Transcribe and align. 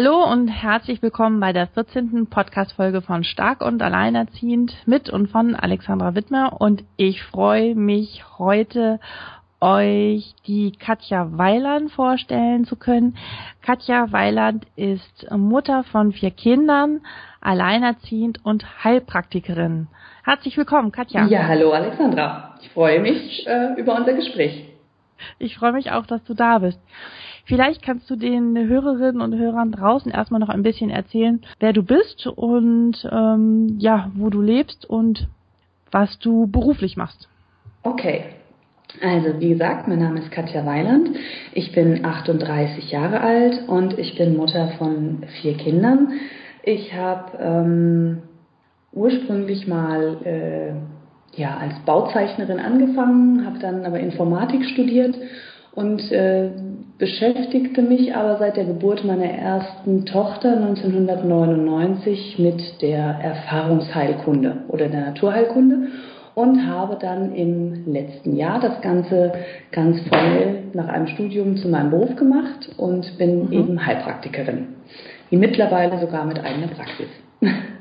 Hallo 0.00 0.22
und 0.30 0.46
herzlich 0.46 1.02
willkommen 1.02 1.40
bei 1.40 1.52
der 1.52 1.66
14. 1.66 2.28
Podcast-Folge 2.28 3.02
von 3.02 3.24
Stark 3.24 3.62
und 3.62 3.82
Alleinerziehend 3.82 4.72
mit 4.86 5.10
und 5.10 5.28
von 5.28 5.56
Alexandra 5.56 6.14
Wittmer 6.14 6.60
und 6.60 6.84
ich 6.96 7.24
freue 7.24 7.74
mich 7.74 8.22
heute 8.38 9.00
euch 9.60 10.36
die 10.46 10.70
Katja 10.70 11.36
Weiland 11.36 11.90
vorstellen 11.90 12.64
zu 12.64 12.76
können. 12.76 13.16
Katja 13.60 14.12
Weiland 14.12 14.68
ist 14.76 15.26
Mutter 15.32 15.82
von 15.82 16.12
vier 16.12 16.30
Kindern, 16.30 17.00
alleinerziehend 17.40 18.44
und 18.44 18.84
Heilpraktikerin. 18.84 19.88
Herzlich 20.22 20.56
willkommen, 20.56 20.92
Katja. 20.92 21.26
Ja, 21.26 21.48
hallo 21.48 21.72
Alexandra. 21.72 22.54
Ich 22.62 22.68
freue 22.68 23.00
mich 23.00 23.44
äh, 23.48 23.74
über 23.76 23.96
unser 23.96 24.12
Gespräch. 24.12 24.64
Ich 25.40 25.56
freue 25.56 25.72
mich 25.72 25.90
auch, 25.90 26.06
dass 26.06 26.22
du 26.22 26.34
da 26.34 26.60
bist. 26.60 26.78
Vielleicht 27.48 27.82
kannst 27.82 28.10
du 28.10 28.16
den 28.16 28.58
Hörerinnen 28.58 29.22
und 29.22 29.34
Hörern 29.34 29.72
draußen 29.72 30.12
erstmal 30.12 30.38
noch 30.38 30.50
ein 30.50 30.62
bisschen 30.62 30.90
erzählen, 30.90 31.40
wer 31.60 31.72
du 31.72 31.82
bist 31.82 32.26
und 32.26 33.08
ähm, 33.10 33.76
ja, 33.78 34.10
wo 34.14 34.28
du 34.28 34.42
lebst 34.42 34.84
und 34.84 35.28
was 35.90 36.18
du 36.18 36.46
beruflich 36.46 36.98
machst. 36.98 37.26
Okay. 37.84 38.24
Also 39.00 39.40
wie 39.40 39.48
gesagt, 39.48 39.88
mein 39.88 40.00
Name 40.00 40.20
ist 40.20 40.30
Katja 40.30 40.66
Weiland. 40.66 41.10
Ich 41.52 41.72
bin 41.72 42.04
38 42.04 42.90
Jahre 42.90 43.20
alt 43.20 43.66
und 43.66 43.98
ich 43.98 44.18
bin 44.18 44.36
Mutter 44.36 44.72
von 44.76 45.24
vier 45.40 45.56
Kindern. 45.56 46.12
Ich 46.62 46.92
habe 46.92 47.38
ähm, 47.38 48.22
ursprünglich 48.92 49.66
mal 49.66 50.18
äh, 50.24 51.40
ja, 51.40 51.56
als 51.56 51.78
Bauzeichnerin 51.86 52.58
angefangen, 52.58 53.46
habe 53.46 53.58
dann 53.58 53.86
aber 53.86 54.00
Informatik 54.00 54.66
studiert 54.66 55.16
und 55.78 56.10
äh, 56.10 56.50
beschäftigte 56.98 57.82
mich 57.82 58.12
aber 58.12 58.38
seit 58.38 58.56
der 58.56 58.64
Geburt 58.64 59.04
meiner 59.04 59.30
ersten 59.30 60.04
Tochter 60.06 60.56
1999 60.56 62.36
mit 62.40 62.82
der 62.82 62.98
Erfahrungsheilkunde 63.22 64.64
oder 64.66 64.88
der 64.88 65.02
Naturheilkunde 65.02 65.86
und 66.34 66.66
habe 66.66 66.98
dann 67.00 67.32
im 67.32 67.92
letzten 67.92 68.34
Jahr 68.34 68.58
das 68.58 68.80
Ganze 68.80 69.32
ganz 69.70 70.00
voll 70.08 70.64
nach 70.72 70.88
einem 70.88 71.06
Studium 71.06 71.56
zu 71.58 71.68
meinem 71.68 71.90
Beruf 71.90 72.16
gemacht 72.16 72.70
und 72.76 73.16
bin 73.16 73.46
mhm. 73.46 73.52
eben 73.52 73.86
Heilpraktikerin. 73.86 74.66
Wie 75.30 75.36
mittlerweile 75.36 76.00
sogar 76.00 76.24
mit 76.24 76.44
eigener 76.44 76.68
Praxis. 76.68 77.06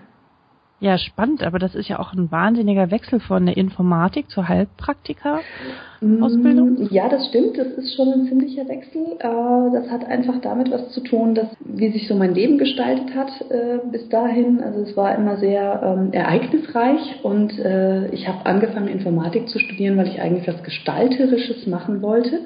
Ja, 0.79 0.99
spannend, 0.99 1.41
aber 1.41 1.57
das 1.57 1.73
ist 1.73 1.89
ja 1.89 1.97
auch 1.97 2.13
ein 2.13 2.31
wahnsinniger 2.31 2.91
Wechsel 2.91 3.19
von 3.19 3.47
der 3.47 3.57
Informatik 3.57 4.29
zur 4.29 4.47
Heilpraktiker-Ausbildung. 4.47 6.73
Mm, 6.73 6.87
ja, 6.91 7.09
das 7.09 7.29
stimmt, 7.29 7.57
das 7.57 7.69
ist 7.69 7.95
schon 7.95 8.13
ein 8.13 8.27
ziemlicher 8.27 8.67
Wechsel. 8.67 9.01
Äh, 9.17 9.71
das 9.73 9.89
hat 9.89 10.05
einfach 10.05 10.39
damit 10.41 10.69
was 10.69 10.91
zu 10.91 11.01
tun, 11.01 11.33
dass 11.33 11.47
wie 11.61 11.91
sich 11.91 12.07
so 12.07 12.13
mein 12.13 12.35
Leben 12.35 12.59
gestaltet 12.59 13.15
hat 13.15 13.31
äh, 13.49 13.79
bis 13.91 14.07
dahin. 14.09 14.61
Also 14.61 14.81
es 14.81 14.95
war 14.95 15.15
immer 15.15 15.37
sehr 15.37 15.81
ähm, 15.83 16.13
ereignisreich 16.13 17.21
und 17.23 17.57
äh, 17.57 18.09
ich 18.09 18.27
habe 18.27 18.45
angefangen, 18.45 18.87
Informatik 18.87 19.49
zu 19.49 19.57
studieren, 19.57 19.97
weil 19.97 20.09
ich 20.09 20.21
eigentlich 20.21 20.47
was 20.47 20.61
Gestalterisches 20.61 21.65
machen 21.65 22.03
wollte 22.03 22.41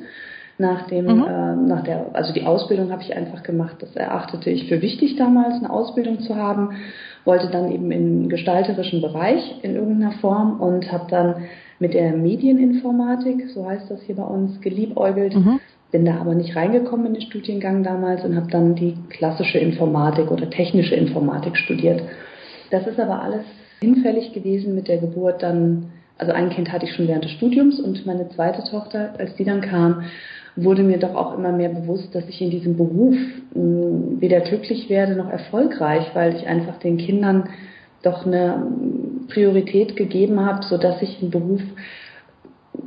nach 0.58 0.88
dem, 0.88 1.06
mhm. 1.06 1.24
äh, 1.24 1.56
nach 1.68 1.84
der, 1.84 2.06
also 2.14 2.32
die 2.32 2.46
Ausbildung 2.46 2.92
habe 2.92 3.02
ich 3.02 3.14
einfach 3.14 3.44
gemacht. 3.44 3.76
Das 3.80 3.94
erachtete 3.96 4.50
ich 4.50 4.70
für 4.70 4.82
wichtig 4.82 5.18
damals, 5.18 5.56
eine 5.56 5.70
Ausbildung 5.70 6.22
zu 6.22 6.38
haben 6.38 6.78
wollte 7.26 7.48
dann 7.48 7.72
eben 7.72 7.92
im 7.92 8.30
gestalterischen 8.30 9.02
Bereich 9.02 9.60
in 9.64 9.76
irgendeiner 9.76 10.14
Form 10.14 10.60
und 10.60 10.92
habe 10.92 11.06
dann 11.10 11.36
mit 11.80 11.94
der 11.94 12.14
Medieninformatik, 12.14 13.50
so 13.54 13.66
heißt 13.68 13.90
das 13.90 14.02
hier 14.04 14.16
bei 14.16 14.24
uns, 14.24 14.62
geliebäugelt. 14.62 15.36
Mhm. 15.36 15.60
Bin 15.92 16.06
da 16.06 16.16
aber 16.22 16.36
nicht 16.36 16.56
reingekommen 16.56 17.08
in 17.08 17.14
den 17.16 17.22
Studiengang 17.24 17.84
damals 17.84 18.24
und 18.24 18.36
habe 18.36 18.50
dann 18.50 18.76
die 18.76 18.96
klassische 19.10 19.58
Informatik 19.58 20.32
oder 20.32 20.50
technische 20.50 20.96
Informatik 20.96 21.58
studiert. 21.58 22.02
Das 22.70 22.88
ist 22.88 23.00
aber 23.00 23.22
alles 23.22 23.44
hinfällig 23.82 24.32
gewesen 24.32 24.74
mit 24.76 24.88
der 24.88 25.00
Geburt 25.00 25.44
dann. 25.44 25.92
Also 26.18 26.34
ein 26.34 26.52
Kind 26.52 26.72
hatte 26.72 26.86
ich 26.86 26.94
schon 26.94 27.08
während 27.08 27.26
des 27.26 27.32
Studiums 27.32 27.80
und 27.80 28.06
meine 28.06 28.30
zweite 28.30 28.64
Tochter, 28.70 29.16
als 29.18 29.36
die 29.36 29.44
dann 29.44 29.62
kam, 29.62 30.04
wurde 30.56 30.84
mir 30.84 30.98
doch 30.98 31.16
auch 31.16 31.38
immer 31.38 31.52
mehr 31.52 31.70
bewusst, 31.70 32.14
dass 32.14 32.28
ich 32.28 32.42
in 32.42 32.50
diesem 32.50 32.78
Beruf 32.78 33.16
hm, 33.54 34.20
weder 34.20 34.42
glücklich 34.42 34.90
werde 34.90 35.16
noch 35.16 35.30
erfolgreich, 35.30 36.12
weil 36.14 36.36
ich 36.36 36.48
einfach 36.48 36.78
den 36.78 36.98
Kindern 36.98 37.50
doch 38.04 38.26
eine 38.26 38.68
Priorität 39.28 39.96
gegeben 39.96 40.46
habe, 40.46 40.66
so 40.66 40.78
dass 40.78 41.02
ich 41.02 41.22
einen 41.22 41.32
Beruf, 41.32 41.62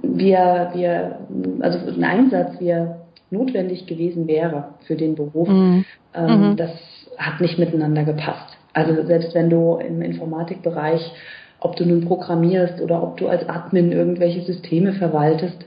wie 0.03 0.31
er, 0.31 0.73
wie 0.75 0.83
er, 0.83 1.21
also 1.61 1.79
ein 1.89 2.05
Einsatz, 2.05 2.61
wie 2.61 2.69
er 2.69 3.01
notwendig 3.31 3.87
gewesen 3.87 4.27
wäre 4.27 4.75
für 4.87 4.97
den 4.97 5.15
Beruf, 5.15 5.49
mhm. 5.49 5.85
Ähm, 6.17 6.51
mhm. 6.51 6.57
das 6.57 6.71
hat 7.19 7.41
nicht 7.41 7.59
miteinander 7.59 8.05
gepasst. 8.05 8.57
Also 8.73 9.05
selbst 9.05 9.35
wenn 9.35 9.51
du 9.51 9.77
im 9.77 10.03
Informatikbereich, 10.03 11.13
ob 11.61 11.77
du 11.77 11.85
nun 11.85 12.05
programmierst 12.05 12.81
oder 12.81 13.03
ob 13.03 13.17
du 13.17 13.29
als 13.29 13.49
Admin 13.49 13.93
irgendwelche 13.93 14.43
Systeme 14.43 14.93
verwaltest, 14.93 15.65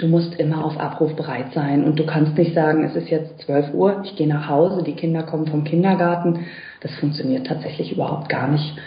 du 0.00 0.08
musst 0.08 0.34
immer 0.34 0.64
auf 0.64 0.78
Abruf 0.78 1.14
bereit 1.14 1.52
sein 1.54 1.84
und 1.84 1.98
du 1.98 2.06
kannst 2.06 2.36
nicht 2.36 2.54
sagen, 2.54 2.84
es 2.84 2.96
ist 2.96 3.10
jetzt 3.10 3.40
12 3.40 3.74
Uhr, 3.74 4.02
ich 4.04 4.16
gehe 4.16 4.28
nach 4.28 4.48
Hause, 4.48 4.82
die 4.82 4.94
Kinder 4.94 5.22
kommen 5.22 5.46
vom 5.46 5.64
Kindergarten. 5.64 6.46
Das 6.80 6.92
funktioniert 6.96 7.46
tatsächlich 7.46 7.92
überhaupt 7.92 8.28
gar 8.28 8.48
nicht. 8.48 8.78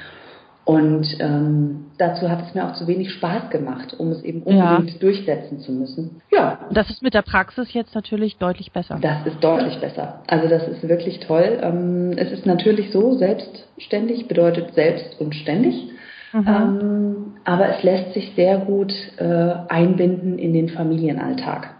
Und 0.65 1.05
ähm, 1.19 1.87
dazu 1.97 2.29
hat 2.29 2.47
es 2.47 2.55
mir 2.55 2.65
auch 2.65 2.73
zu 2.73 2.87
wenig 2.87 3.11
Spaß 3.11 3.49
gemacht, 3.49 3.95
um 3.97 4.11
es 4.11 4.23
eben 4.23 4.43
unbedingt 4.43 4.93
ja. 4.93 4.99
durchsetzen 4.99 5.59
zu 5.59 5.73
müssen. 5.73 6.21
Ja. 6.31 6.59
Das 6.71 6.89
ist 6.89 7.03
mit 7.03 7.13
der 7.13 7.21
Praxis 7.21 7.73
jetzt 7.73 7.93
natürlich 7.93 8.37
deutlich 8.37 8.71
besser. 8.71 8.97
Das 9.01 9.25
ist 9.25 9.43
deutlich 9.43 9.77
besser. 9.79 10.21
Also 10.27 10.47
das 10.47 10.65
ist 10.69 10.87
wirklich 10.87 11.19
toll. 11.19 11.59
Ähm, 11.61 12.13
es 12.15 12.31
ist 12.31 12.45
natürlich 12.45 12.91
so, 12.91 13.17
selbstständig 13.17 14.29
bedeutet 14.29 14.73
selbst 14.73 15.19
und 15.19 15.35
ständig. 15.35 15.89
Mhm. 16.33 16.47
Ähm, 16.47 17.33
aber 17.45 17.69
es 17.69 17.83
lässt 17.83 18.13
sich 18.13 18.33
sehr 18.35 18.57
gut 18.57 18.91
äh, 19.17 19.53
einbinden 19.69 20.37
in 20.39 20.53
den 20.53 20.69
Familienalltag. 20.69 21.75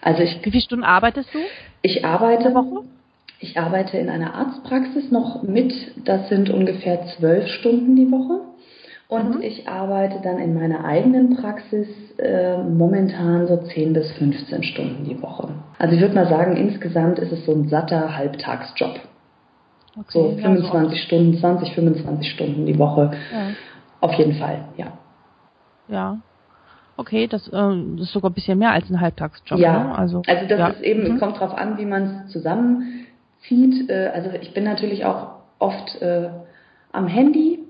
Also 0.00 0.22
ich, 0.22 0.40
Wie 0.42 0.50
viele 0.50 0.62
Stunden 0.62 0.84
arbeitest 0.84 1.32
du? 1.34 1.38
Ich 1.82 2.04
arbeite, 2.04 2.52
ich 3.40 3.58
arbeite 3.58 3.98
in 3.98 4.08
einer 4.08 4.34
Arztpraxis 4.34 5.10
noch 5.10 5.42
mit. 5.42 5.72
Das 6.04 6.28
sind 6.28 6.50
ungefähr 6.50 7.06
zwölf 7.16 7.46
Stunden 7.48 7.96
die 7.96 8.10
Woche. 8.10 8.40
Und 9.06 9.36
mhm. 9.36 9.42
ich 9.42 9.68
arbeite 9.68 10.20
dann 10.22 10.38
in 10.38 10.54
meiner 10.54 10.84
eigenen 10.84 11.36
Praxis 11.36 11.86
äh, 12.18 12.56
momentan 12.56 13.46
so 13.46 13.58
10 13.58 13.92
bis 13.92 14.10
15 14.12 14.62
Stunden 14.62 15.04
die 15.04 15.20
Woche. 15.20 15.48
Also 15.78 15.94
ich 15.94 16.00
würde 16.00 16.14
mal 16.14 16.28
sagen, 16.28 16.56
insgesamt 16.56 17.18
ist 17.18 17.30
es 17.30 17.44
so 17.44 17.52
ein 17.52 17.68
satter 17.68 18.16
Halbtagsjob. 18.16 19.00
Okay, 19.96 20.04
so 20.08 20.36
25 20.40 20.98
ja, 20.98 21.04
Stunden, 21.04 21.38
20, 21.38 21.74
25 21.74 22.30
Stunden 22.30 22.66
die 22.66 22.78
Woche. 22.78 23.12
Ja. 23.32 23.50
Auf 24.04 24.12
jeden 24.12 24.34
Fall, 24.34 24.68
ja. 24.76 24.92
Ja. 25.88 26.18
Okay, 26.98 27.26
das, 27.26 27.48
äh, 27.48 28.00
ist 28.02 28.12
sogar 28.12 28.30
ein 28.30 28.34
bisschen 28.34 28.58
mehr 28.58 28.72
als 28.72 28.90
ein 28.90 29.00
Halbtagsjob. 29.00 29.58
Ja, 29.58 29.84
ne? 29.84 29.98
also, 29.98 30.22
also 30.26 30.46
das 30.46 30.58
ja. 30.58 30.68
ist 30.68 30.82
eben, 30.82 31.14
mhm. 31.14 31.18
kommt 31.18 31.40
drauf 31.40 31.56
an, 31.56 31.78
wie 31.78 31.86
man 31.86 32.02
es 32.26 32.32
zusammenzieht. 32.32 33.88
Äh, 33.88 34.10
also 34.14 34.28
ich 34.38 34.52
bin 34.52 34.64
natürlich 34.64 35.06
auch 35.06 35.36
oft 35.58 36.02
äh, 36.02 36.28
am 36.92 37.06
Handy 37.06 37.60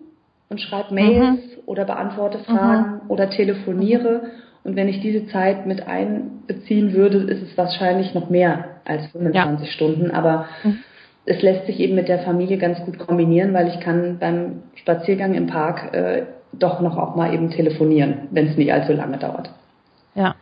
und 0.51 0.61
schreibe 0.61 0.93
Mails 0.93 1.39
mhm. 1.39 1.63
oder 1.67 1.85
beantworte 1.85 2.39
Fragen 2.39 2.95
mhm. 3.05 3.11
oder 3.11 3.31
telefoniere. 3.31 4.23
Und 4.65 4.75
wenn 4.75 4.89
ich 4.89 5.01
diese 5.03 5.29
Zeit 5.29 5.67
mit 5.67 5.87
einbeziehen 5.87 6.95
würde, 6.95 7.19
ist 7.19 7.43
es 7.43 7.57
wahrscheinlich 7.57 8.13
noch 8.13 8.29
mehr 8.29 8.81
als 8.85 9.07
25 9.13 9.69
ja. 9.69 9.73
Stunden. 9.73 10.11
Aber 10.11 10.47
mhm 10.65 10.81
es 11.26 11.41
lässt 11.43 11.67
sich 11.67 11.81
eben 11.81 11.94
mit 11.94 12.09
der 12.09 12.21
Familie 12.21 12.59
ganz 12.59 12.79
gut 12.85 12.99
kombinieren, 12.99 13.55
weil 13.55 13.69
ich 13.69 13.81
kann 13.81 14.19
beim 14.19 14.62
Spaziergang 14.75 15.35
im 15.35 15.47
Park 15.47 15.94
äh, 15.94 16.26
doch 16.53 16.81
noch 16.81 16.97
auch 16.97 17.17
mal 17.17 17.32
eben 17.32 17.50
telefonieren, 17.50 18.29
wenn 18.31 18.49
es 18.49 18.56
nicht 18.56 18.73
allzu 18.73 18.93
lange 18.93 19.19
dauert. 19.19 19.50
Ja, 20.15 20.35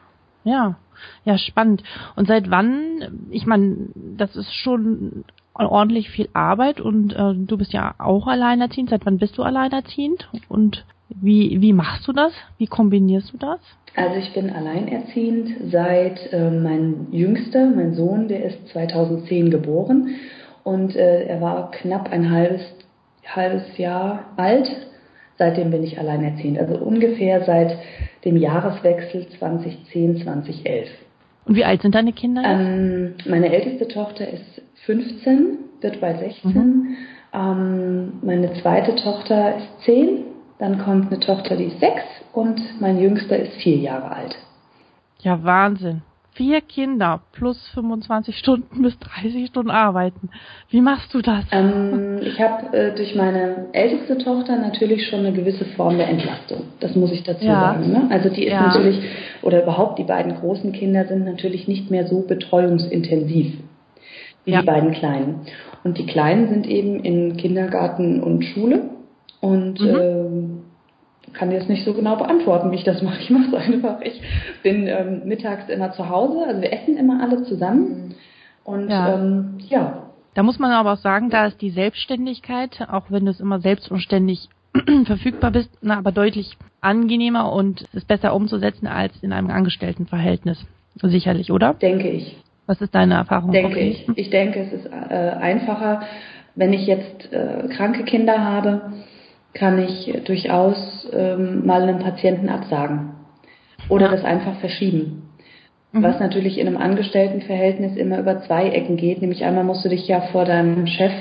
ja, 0.44 0.76
ja, 1.24 1.38
spannend. 1.38 1.82
Und 2.16 2.28
seit 2.28 2.50
wann? 2.50 3.28
Ich 3.30 3.46
meine, 3.46 3.88
das 3.94 4.36
ist 4.36 4.52
schon 4.52 5.24
ordentlich 5.54 6.10
viel 6.10 6.28
Arbeit 6.32 6.80
und 6.80 7.12
äh, 7.12 7.34
du 7.34 7.56
bist 7.56 7.72
ja 7.72 7.94
auch 7.98 8.26
alleinerziehend. 8.26 8.90
Seit 8.90 9.06
wann 9.06 9.18
bist 9.18 9.38
du 9.38 9.42
alleinerziehend? 9.42 10.28
Und 10.48 10.84
Wie, 11.20 11.60
wie 11.60 11.72
machst 11.72 12.08
du 12.08 12.12
das? 12.12 12.32
Wie 12.58 12.66
kombinierst 12.66 13.32
du 13.32 13.38
das? 13.38 13.60
Also 13.94 14.16
ich 14.16 14.32
bin 14.32 14.50
alleinerziehend 14.50 15.70
seit 15.70 16.32
äh, 16.32 16.50
mein 16.50 17.08
Jüngster, 17.10 17.66
mein 17.66 17.94
Sohn, 17.94 18.28
der 18.28 18.44
ist 18.44 18.68
2010 18.68 19.50
geboren 19.50 20.14
und 20.64 20.96
äh, 20.96 21.26
er 21.26 21.40
war 21.40 21.70
knapp 21.70 22.10
ein 22.10 22.30
halbes, 22.30 22.62
halbes 23.26 23.76
Jahr 23.78 24.24
alt. 24.36 24.68
Seitdem 25.38 25.70
bin 25.70 25.82
ich 25.82 25.98
alleinerziehend, 25.98 26.58
also 26.58 26.76
ungefähr 26.76 27.44
seit 27.44 27.76
dem 28.24 28.36
Jahreswechsel 28.36 29.26
2010-2011. 29.40 30.86
Und 31.46 31.56
wie 31.56 31.64
alt 31.64 31.82
sind 31.82 31.94
deine 31.94 32.12
Kinder? 32.12 32.42
Ähm, 32.44 33.14
meine 33.26 33.52
älteste 33.52 33.88
Tochter 33.88 34.28
ist 34.28 34.62
15, 34.84 35.58
wird 35.80 36.00
bald 36.00 36.20
16. 36.20 36.52
Mhm. 36.52 36.96
Ähm, 37.34 38.12
meine 38.22 38.52
zweite 38.60 38.94
Tochter 38.94 39.56
ist 39.56 39.84
10 39.84 40.24
dann 40.62 40.78
kommt 40.78 41.10
eine 41.10 41.18
Tochter, 41.18 41.56
die 41.56 41.64
ist 41.64 41.80
sechs 41.80 42.04
und 42.32 42.80
mein 42.80 42.96
Jüngster 43.00 43.36
ist 43.36 43.54
vier 43.54 43.78
Jahre 43.78 44.12
alt. 44.12 44.36
Ja, 45.18 45.42
Wahnsinn. 45.42 46.02
Vier 46.34 46.62
Kinder 46.62 47.20
plus 47.32 47.58
25 47.74 48.38
Stunden 48.38 48.80
bis 48.80 48.98
30 48.98 49.48
Stunden 49.48 49.70
arbeiten. 49.70 50.30
Wie 50.70 50.80
machst 50.80 51.12
du 51.12 51.20
das? 51.20 51.44
Ähm, 51.50 52.20
ich 52.22 52.40
habe 52.40 52.74
äh, 52.74 52.94
durch 52.94 53.14
meine 53.14 53.66
älteste 53.72 54.16
Tochter 54.16 54.56
natürlich 54.56 55.06
schon 55.08 55.20
eine 55.20 55.32
gewisse 55.32 55.66
Form 55.76 55.98
der 55.98 56.08
Entlastung. 56.08 56.62
Das 56.80 56.94
muss 56.96 57.12
ich 57.12 57.22
dazu 57.22 57.44
ja. 57.44 57.60
sagen. 57.60 57.92
Ne? 57.92 58.06
Also 58.10 58.30
die 58.30 58.44
ist 58.46 58.52
ja. 58.52 58.66
natürlich, 58.66 58.98
oder 59.42 59.62
überhaupt 59.62 59.98
die 59.98 60.04
beiden 60.04 60.34
großen 60.36 60.72
Kinder 60.72 61.04
sind 61.04 61.26
natürlich 61.26 61.68
nicht 61.68 61.90
mehr 61.90 62.06
so 62.06 62.22
betreuungsintensiv 62.22 63.58
wie 64.46 64.50
ja. 64.52 64.60
die 64.60 64.66
beiden 64.66 64.92
Kleinen. 64.92 65.40
Und 65.84 65.98
die 65.98 66.06
Kleinen 66.06 66.48
sind 66.48 66.66
eben 66.66 67.00
in 67.00 67.36
Kindergarten 67.36 68.22
und 68.22 68.42
Schule 68.44 68.84
und 69.40 69.80
mhm. 69.80 69.96
ähm, 70.00 70.61
kann 71.32 71.50
das 71.50 71.68
nicht 71.68 71.84
so 71.84 71.94
genau 71.94 72.16
beantworten, 72.16 72.70
wie 72.70 72.76
ich 72.76 72.84
das 72.84 73.02
mache. 73.02 73.20
Ich 73.20 73.30
mache 73.30 73.48
es 73.48 73.54
einfach. 73.54 74.00
Ich 74.02 74.20
bin 74.62 74.86
ähm, 74.86 75.22
mittags 75.24 75.68
immer 75.68 75.92
zu 75.92 76.08
Hause, 76.08 76.44
also 76.46 76.60
wir 76.60 76.72
essen 76.72 76.96
immer 76.96 77.22
alle 77.22 77.42
zusammen. 77.44 78.08
Mhm. 78.08 78.14
Und 78.64 78.90
ja. 78.90 79.14
Ähm, 79.14 79.58
ja. 79.68 80.02
Da 80.34 80.42
muss 80.42 80.58
man 80.58 80.70
aber 80.70 80.94
auch 80.94 80.98
sagen, 80.98 81.28
da 81.28 81.46
ist 81.46 81.60
die 81.60 81.70
Selbstständigkeit, 81.70 82.88
auch 82.90 83.10
wenn 83.10 83.26
du 83.26 83.30
es 83.32 83.40
immer 83.40 83.60
selbst 83.60 83.90
und 83.90 84.00
ständig 84.00 84.48
verfügbar 85.04 85.50
bist, 85.50 85.70
na, 85.82 85.98
aber 85.98 86.12
deutlich 86.12 86.56
angenehmer 86.80 87.52
und 87.52 87.82
es 87.82 87.94
ist 87.94 88.08
besser 88.08 88.34
umzusetzen 88.34 88.86
als 88.86 89.12
in 89.22 89.32
einem 89.32 89.50
Angestelltenverhältnis. 89.50 90.64
Sicherlich, 91.02 91.50
oder? 91.52 91.74
Denke 91.74 92.08
ich. 92.08 92.36
Was 92.66 92.80
ist 92.80 92.94
deine 92.94 93.14
Erfahrung? 93.14 93.52
Denke 93.52 93.72
okay. 93.72 93.88
ich. 94.06 94.08
Ich 94.16 94.30
denke, 94.30 94.60
es 94.60 94.72
ist 94.72 94.86
äh, 94.86 94.90
einfacher, 94.90 96.02
wenn 96.54 96.72
ich 96.72 96.86
jetzt 96.86 97.32
äh, 97.32 97.68
kranke 97.68 98.04
Kinder 98.04 98.42
habe 98.42 98.92
kann 99.54 99.78
ich 99.78 100.12
durchaus 100.24 101.08
ähm, 101.12 101.66
mal 101.66 101.82
einem 101.82 101.98
Patienten 101.98 102.48
absagen 102.48 103.14
oder 103.88 104.08
das 104.08 104.24
einfach 104.24 104.56
verschieben. 104.60 105.30
Mhm. 105.92 106.02
Was 106.02 106.20
natürlich 106.20 106.58
in 106.58 106.66
einem 106.66 106.78
Angestelltenverhältnis 106.78 107.96
immer 107.96 108.18
über 108.18 108.40
zwei 108.42 108.70
Ecken 108.70 108.96
geht, 108.96 109.20
nämlich 109.20 109.44
einmal 109.44 109.64
musst 109.64 109.84
du 109.84 109.88
dich 109.88 110.08
ja 110.08 110.20
vor 110.32 110.44
deinem 110.44 110.86
Chef 110.86 111.12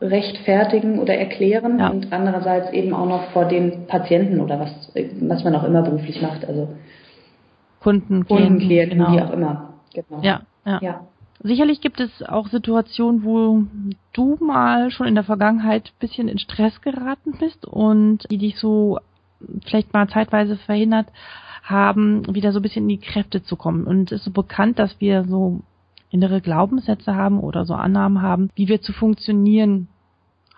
rechtfertigen 0.00 0.98
oder 0.98 1.14
erklären 1.14 1.78
ja. 1.78 1.88
und 1.88 2.12
andererseits 2.12 2.72
eben 2.72 2.94
auch 2.94 3.06
noch 3.06 3.30
vor 3.30 3.46
den 3.46 3.86
Patienten 3.86 4.40
oder 4.40 4.60
was, 4.60 4.92
was 5.20 5.44
man 5.44 5.54
auch 5.56 5.64
immer 5.64 5.82
beruflich 5.82 6.20
macht, 6.20 6.46
also 6.46 6.68
Kunden, 7.80 8.26
Kunden 8.26 8.58
Klienten, 8.58 8.98
genau. 8.98 9.12
wie 9.12 9.20
auch 9.20 9.30
immer. 9.30 9.74
Genau. 9.92 10.22
Ja, 10.22 10.40
ja. 10.64 10.78
ja. 10.82 11.00
Sicherlich 11.46 11.82
gibt 11.82 12.00
es 12.00 12.22
auch 12.22 12.48
Situationen, 12.48 13.22
wo 13.22 13.66
du 14.14 14.38
mal 14.42 14.90
schon 14.90 15.06
in 15.06 15.14
der 15.14 15.24
Vergangenheit 15.24 15.88
ein 15.88 15.98
bisschen 16.00 16.26
in 16.26 16.38
Stress 16.38 16.80
geraten 16.80 17.36
bist 17.38 17.66
und 17.66 18.20
die 18.30 18.38
dich 18.38 18.58
so 18.58 18.98
vielleicht 19.66 19.92
mal 19.92 20.08
zeitweise 20.08 20.56
verhindert 20.56 21.08
haben, 21.62 22.34
wieder 22.34 22.50
so 22.52 22.60
ein 22.60 22.62
bisschen 22.62 22.84
in 22.84 22.98
die 22.98 23.06
Kräfte 23.06 23.42
zu 23.42 23.56
kommen. 23.56 23.84
Und 23.84 24.10
es 24.10 24.20
ist 24.20 24.24
so 24.24 24.30
bekannt, 24.30 24.78
dass 24.78 24.98
wir 25.02 25.24
so 25.24 25.60
innere 26.08 26.40
Glaubenssätze 26.40 27.14
haben 27.14 27.38
oder 27.38 27.66
so 27.66 27.74
Annahmen 27.74 28.22
haben, 28.22 28.48
wie 28.54 28.68
wir 28.68 28.80
zu 28.80 28.94
funktionieren 28.94 29.88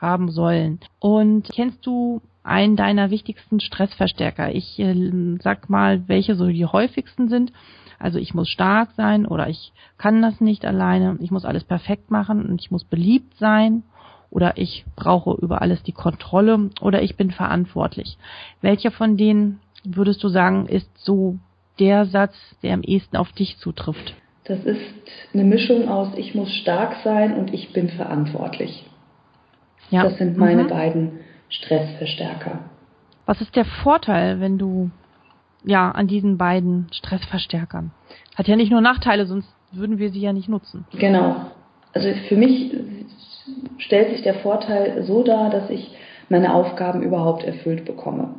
haben 0.01 0.31
sollen. 0.31 0.79
Und 1.01 1.49
kennst 1.53 1.85
du 1.85 2.23
einen 2.45 2.77
deiner 2.77 3.11
wichtigsten 3.11 3.59
Stressverstärker? 3.59 4.55
Ich 4.55 4.79
äh, 4.79 5.37
sag 5.43 5.69
mal, 5.69 6.07
welche 6.07 6.37
so 6.37 6.47
die 6.47 6.65
häufigsten 6.65 7.29
sind 7.29 7.53
also 7.99 8.19
ich 8.19 8.35
muss 8.35 8.49
stark 8.49 8.91
sein 8.97 9.27
oder 9.27 9.49
ich 9.49 9.73
kann 9.99 10.23
das 10.23 10.41
nicht 10.41 10.65
alleine, 10.65 11.17
ich 11.21 11.31
muss 11.31 11.45
alles 11.45 11.65
perfekt 11.65 12.11
machen 12.11 12.47
und 12.47 12.61
ich 12.61 12.71
muss 12.71 12.85
beliebt 12.85 13.37
sein 13.39 13.83
oder 14.31 14.57
ich 14.57 14.85
brauche 14.97 15.35
über 15.41 15.63
alles 15.63 15.83
die 15.83 15.93
Kontrolle 15.93 16.71
oder 16.81 17.03
ich 17.03 17.17
bin 17.17 17.31
verantwortlich. 17.31 18.19
Welcher 18.61 18.91
von 18.91 19.17
denen 19.17 19.61
würdest 19.85 20.23
du 20.23 20.29
sagen, 20.29 20.67
ist 20.67 20.91
so 20.99 21.39
der 21.79 22.07
Satz, 22.07 22.35
der 22.63 22.75
am 22.75 22.83
ehesten 22.83 23.17
auf 23.17 23.33
dich 23.33 23.59
zutrifft? 23.59 24.15
Das 24.45 24.65
ist 24.65 24.81
eine 25.33 25.45
Mischung 25.45 25.89
aus 25.89 26.11
ich 26.17 26.35
muss 26.35 26.53
stark 26.53 26.97
sein 27.03 27.35
und 27.35 27.53
ich 27.53 27.73
bin 27.73 27.89
verantwortlich. 27.89 28.85
Ja. 29.91 30.03
Das 30.03 30.19
sind 30.19 30.37
meine 30.37 30.65
mhm. 30.65 30.69
beiden 30.69 31.21
Stressverstärker. 31.49 32.61
Was 33.25 33.41
ist 33.41 33.57
der 33.57 33.65
Vorteil, 33.65 34.41
wenn 34.41 34.59
du 34.59 34.91
ja, 35.67 35.91
an 35.91 36.07
diesen 36.07 36.39
beiden 36.39 36.87
Stressverstärkern. 36.93 37.91
Hat 38.37 38.49
ja 38.49 38.57
nicht 38.57 38.71
nur 38.71 38.81
Nachteile, 38.81 39.27
sonst 39.27 39.49
würden 39.73 39.99
wir 39.99 40.11
sie 40.11 40.21
ja 40.21 40.33
nicht 40.33 40.49
nutzen. 40.49 40.87
Genau. 40.99 41.37
Also 41.93 42.09
für 42.29 42.37
mich 42.37 42.73
stellt 43.79 44.11
sich 44.11 44.23
der 44.23 44.37
Vorteil 44.37 45.03
so 45.03 45.23
dar, 45.23 45.51
dass 45.51 45.69
ich 45.69 45.91
meine 46.29 46.55
Aufgaben 46.55 47.03
überhaupt 47.03 47.45
erfüllt 47.45 47.85
bekomme. 47.85 48.35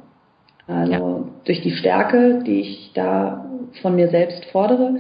Also 0.68 0.92
ja. 0.92 1.24
durch 1.46 1.62
die 1.62 1.72
Stärke, 1.72 2.44
die 2.46 2.62
ich 2.62 2.92
da 2.94 3.46
von 3.82 3.96
mir 3.96 4.10
selbst 4.10 4.46
fordere, 4.46 4.98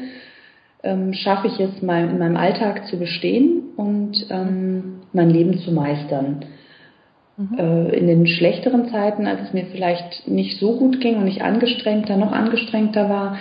ähm, 0.83 1.13
schaffe 1.13 1.47
ich 1.47 1.59
es, 1.59 1.81
mein, 1.81 2.09
in 2.09 2.19
meinem 2.19 2.37
Alltag 2.37 2.87
zu 2.87 2.97
bestehen 2.97 3.73
und 3.75 4.25
ähm, 4.29 5.01
mein 5.13 5.29
Leben 5.29 5.59
zu 5.59 5.71
meistern. 5.71 6.45
Mhm. 7.37 7.59
Äh, 7.59 7.95
in 7.95 8.07
den 8.07 8.27
schlechteren 8.27 8.89
Zeiten, 8.89 9.27
als 9.27 9.41
es 9.41 9.53
mir 9.53 9.65
vielleicht 9.67 10.27
nicht 10.27 10.59
so 10.59 10.75
gut 10.77 10.99
ging 10.99 11.17
und 11.17 11.27
ich 11.27 11.43
angestrengter, 11.43 12.17
noch 12.17 12.31
angestrengter 12.31 13.09
war, 13.09 13.37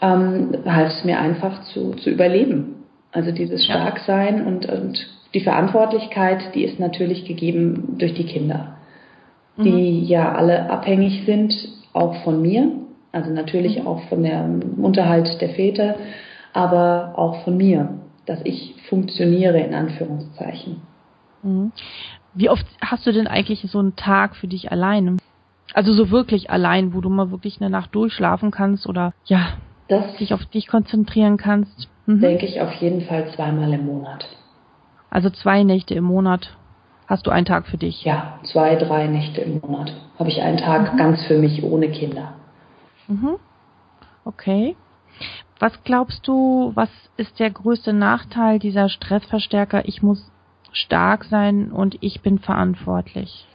ähm, 0.00 0.52
half 0.64 0.92
es 0.92 1.04
mir 1.04 1.18
einfach 1.18 1.64
zu, 1.64 1.94
zu 1.94 2.10
überleben. 2.10 2.84
Also 3.10 3.32
dieses 3.32 3.64
Starksein 3.64 4.46
und, 4.46 4.66
und 4.66 5.04
die 5.34 5.40
Verantwortlichkeit, 5.40 6.54
die 6.54 6.64
ist 6.64 6.78
natürlich 6.78 7.24
gegeben 7.24 7.96
durch 7.98 8.14
die 8.14 8.24
Kinder, 8.24 8.76
mhm. 9.56 9.64
die 9.64 10.04
ja 10.04 10.32
alle 10.32 10.70
abhängig 10.70 11.24
sind, 11.26 11.52
auch 11.92 12.22
von 12.22 12.40
mir, 12.40 12.70
also 13.10 13.30
natürlich 13.30 13.80
mhm. 13.80 13.86
auch 13.88 14.02
von 14.04 14.22
dem 14.22 14.78
Unterhalt 14.80 15.40
der 15.40 15.50
Väter, 15.50 15.96
aber 16.52 17.14
auch 17.16 17.42
von 17.42 17.56
mir, 17.56 17.98
dass 18.26 18.40
ich 18.44 18.76
funktioniere 18.88 19.58
in 19.58 19.74
Anführungszeichen. 19.74 20.82
Mhm. 21.42 21.72
Wie 22.32 22.48
oft 22.48 22.66
hast 22.80 23.06
du 23.06 23.12
denn 23.12 23.26
eigentlich 23.26 23.62
so 23.70 23.78
einen 23.78 23.96
Tag 23.96 24.36
für 24.36 24.46
dich 24.46 24.70
alleine? 24.70 25.16
Also 25.72 25.92
so 25.92 26.10
wirklich 26.10 26.50
allein, 26.50 26.94
wo 26.94 27.00
du 27.00 27.10
mal 27.10 27.30
wirklich 27.30 27.60
eine 27.60 27.70
Nacht 27.70 27.94
durchschlafen 27.94 28.50
kannst 28.50 28.86
oder 28.86 29.12
ja, 29.24 29.54
das 29.88 30.16
dich 30.16 30.34
auf 30.34 30.44
dich 30.46 30.66
konzentrieren 30.66 31.36
kannst? 31.36 31.88
Mhm. 32.06 32.20
Denke 32.20 32.46
ich 32.46 32.60
auf 32.60 32.72
jeden 32.74 33.02
Fall 33.02 33.30
zweimal 33.34 33.72
im 33.72 33.86
Monat. 33.86 34.26
Also 35.10 35.30
zwei 35.30 35.64
Nächte 35.64 35.94
im 35.94 36.04
Monat 36.04 36.56
hast 37.06 37.26
du 37.26 37.30
einen 37.30 37.46
Tag 37.46 37.66
für 37.66 37.76
dich? 37.76 38.04
Ja, 38.04 38.38
zwei, 38.44 38.76
drei 38.76 39.08
Nächte 39.08 39.40
im 39.40 39.60
Monat 39.60 39.92
habe 40.18 40.28
ich 40.28 40.40
einen 40.40 40.58
Tag 40.58 40.92
mhm. 40.92 40.96
ganz 40.96 41.24
für 41.26 41.38
mich 41.38 41.62
ohne 41.64 41.90
Kinder. 41.90 42.34
Mhm. 43.08 43.36
Okay. 44.24 44.76
Was 45.58 45.72
glaubst 45.84 46.26
du, 46.26 46.72
was 46.74 46.88
ist 47.16 47.38
der 47.38 47.50
größte 47.50 47.92
Nachteil 47.92 48.58
dieser 48.58 48.88
Stressverstärker? 48.88 49.86
Ich 49.86 50.02
muss 50.02 50.30
stark 50.72 51.24
sein 51.24 51.70
und 51.72 51.96
ich 52.00 52.20
bin 52.22 52.38
verantwortlich. 52.38 53.46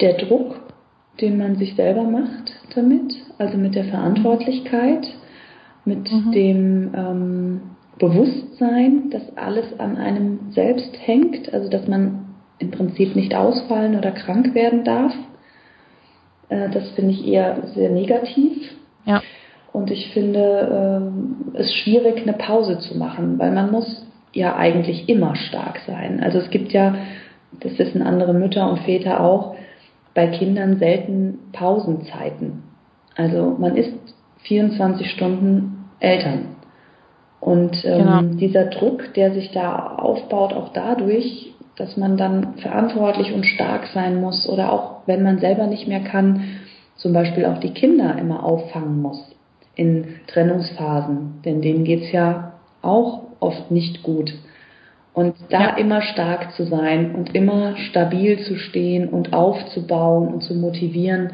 Der 0.00 0.14
Druck, 0.14 0.56
den 1.20 1.38
man 1.38 1.56
sich 1.56 1.74
selber 1.74 2.04
macht 2.04 2.52
damit, 2.74 3.14
also 3.38 3.56
mit 3.56 3.74
der 3.74 3.84
Verantwortlichkeit, 3.84 5.06
mit 5.84 6.10
mhm. 6.10 6.32
dem 6.32 6.94
ähm, 6.94 7.60
Bewusstsein, 7.98 9.10
dass 9.10 9.36
alles 9.36 9.78
an 9.78 9.96
einem 9.96 10.50
selbst 10.50 10.90
hängt, 11.04 11.52
also 11.52 11.68
dass 11.68 11.86
man 11.86 12.34
im 12.58 12.70
Prinzip 12.70 13.14
nicht 13.14 13.34
ausfallen 13.34 13.96
oder 13.96 14.12
krank 14.12 14.54
werden 14.54 14.84
darf. 14.84 15.12
Äh, 16.48 16.70
das 16.70 16.90
finde 16.90 17.12
ich 17.12 17.26
eher 17.26 17.68
sehr 17.74 17.90
negativ. 17.90 18.56
Ja. 19.04 19.20
Und 19.72 19.90
ich 19.90 20.12
finde 20.12 21.12
äh, 21.54 21.58
es 21.58 21.72
schwierig, 21.74 22.22
eine 22.22 22.34
Pause 22.34 22.78
zu 22.78 22.96
machen, 22.96 23.38
weil 23.38 23.52
man 23.52 23.70
muss 23.70 24.06
ja 24.32 24.56
eigentlich 24.56 25.08
immer 25.08 25.36
stark 25.36 25.80
sein. 25.86 26.22
Also 26.22 26.38
es 26.38 26.50
gibt 26.50 26.72
ja, 26.72 26.94
das 27.60 27.78
wissen 27.78 28.02
andere 28.02 28.34
Mütter 28.34 28.70
und 28.70 28.80
Väter 28.80 29.20
auch, 29.20 29.54
bei 30.14 30.26
Kindern 30.26 30.78
selten 30.78 31.38
Pausenzeiten. 31.52 32.62
Also 33.16 33.56
man 33.58 33.76
ist 33.76 33.92
24 34.44 35.10
Stunden 35.10 35.84
Eltern. 36.00 36.56
Und 37.40 37.84
ähm, 37.84 37.98
genau. 37.98 38.22
dieser 38.22 38.66
Druck, 38.66 39.14
der 39.14 39.32
sich 39.32 39.50
da 39.52 39.96
aufbaut, 39.96 40.52
auch 40.52 40.72
dadurch, 40.72 41.52
dass 41.76 41.96
man 41.96 42.16
dann 42.16 42.54
verantwortlich 42.58 43.32
und 43.32 43.44
stark 43.46 43.86
sein 43.94 44.20
muss 44.20 44.48
oder 44.48 44.72
auch 44.72 45.06
wenn 45.06 45.22
man 45.22 45.38
selber 45.38 45.66
nicht 45.66 45.88
mehr 45.88 46.00
kann, 46.00 46.44
zum 46.96 47.12
Beispiel 47.12 47.46
auch 47.46 47.58
die 47.58 47.72
Kinder 47.72 48.16
immer 48.18 48.44
auffangen 48.44 49.00
muss 49.02 49.20
in 49.74 50.20
Trennungsphasen, 50.26 51.40
denn 51.44 51.62
denen 51.62 51.84
geht's 51.84 52.12
ja 52.12 52.52
auch 52.82 53.22
oft 53.42 53.70
nicht 53.70 54.02
gut. 54.02 54.32
Und 55.14 55.34
da 55.50 55.60
ja. 55.60 55.76
immer 55.76 56.00
stark 56.00 56.52
zu 56.52 56.64
sein 56.64 57.14
und 57.14 57.34
immer 57.34 57.76
stabil 57.76 58.40
zu 58.40 58.56
stehen 58.56 59.08
und 59.08 59.34
aufzubauen 59.34 60.28
und 60.28 60.42
zu 60.42 60.54
motivieren, 60.54 61.32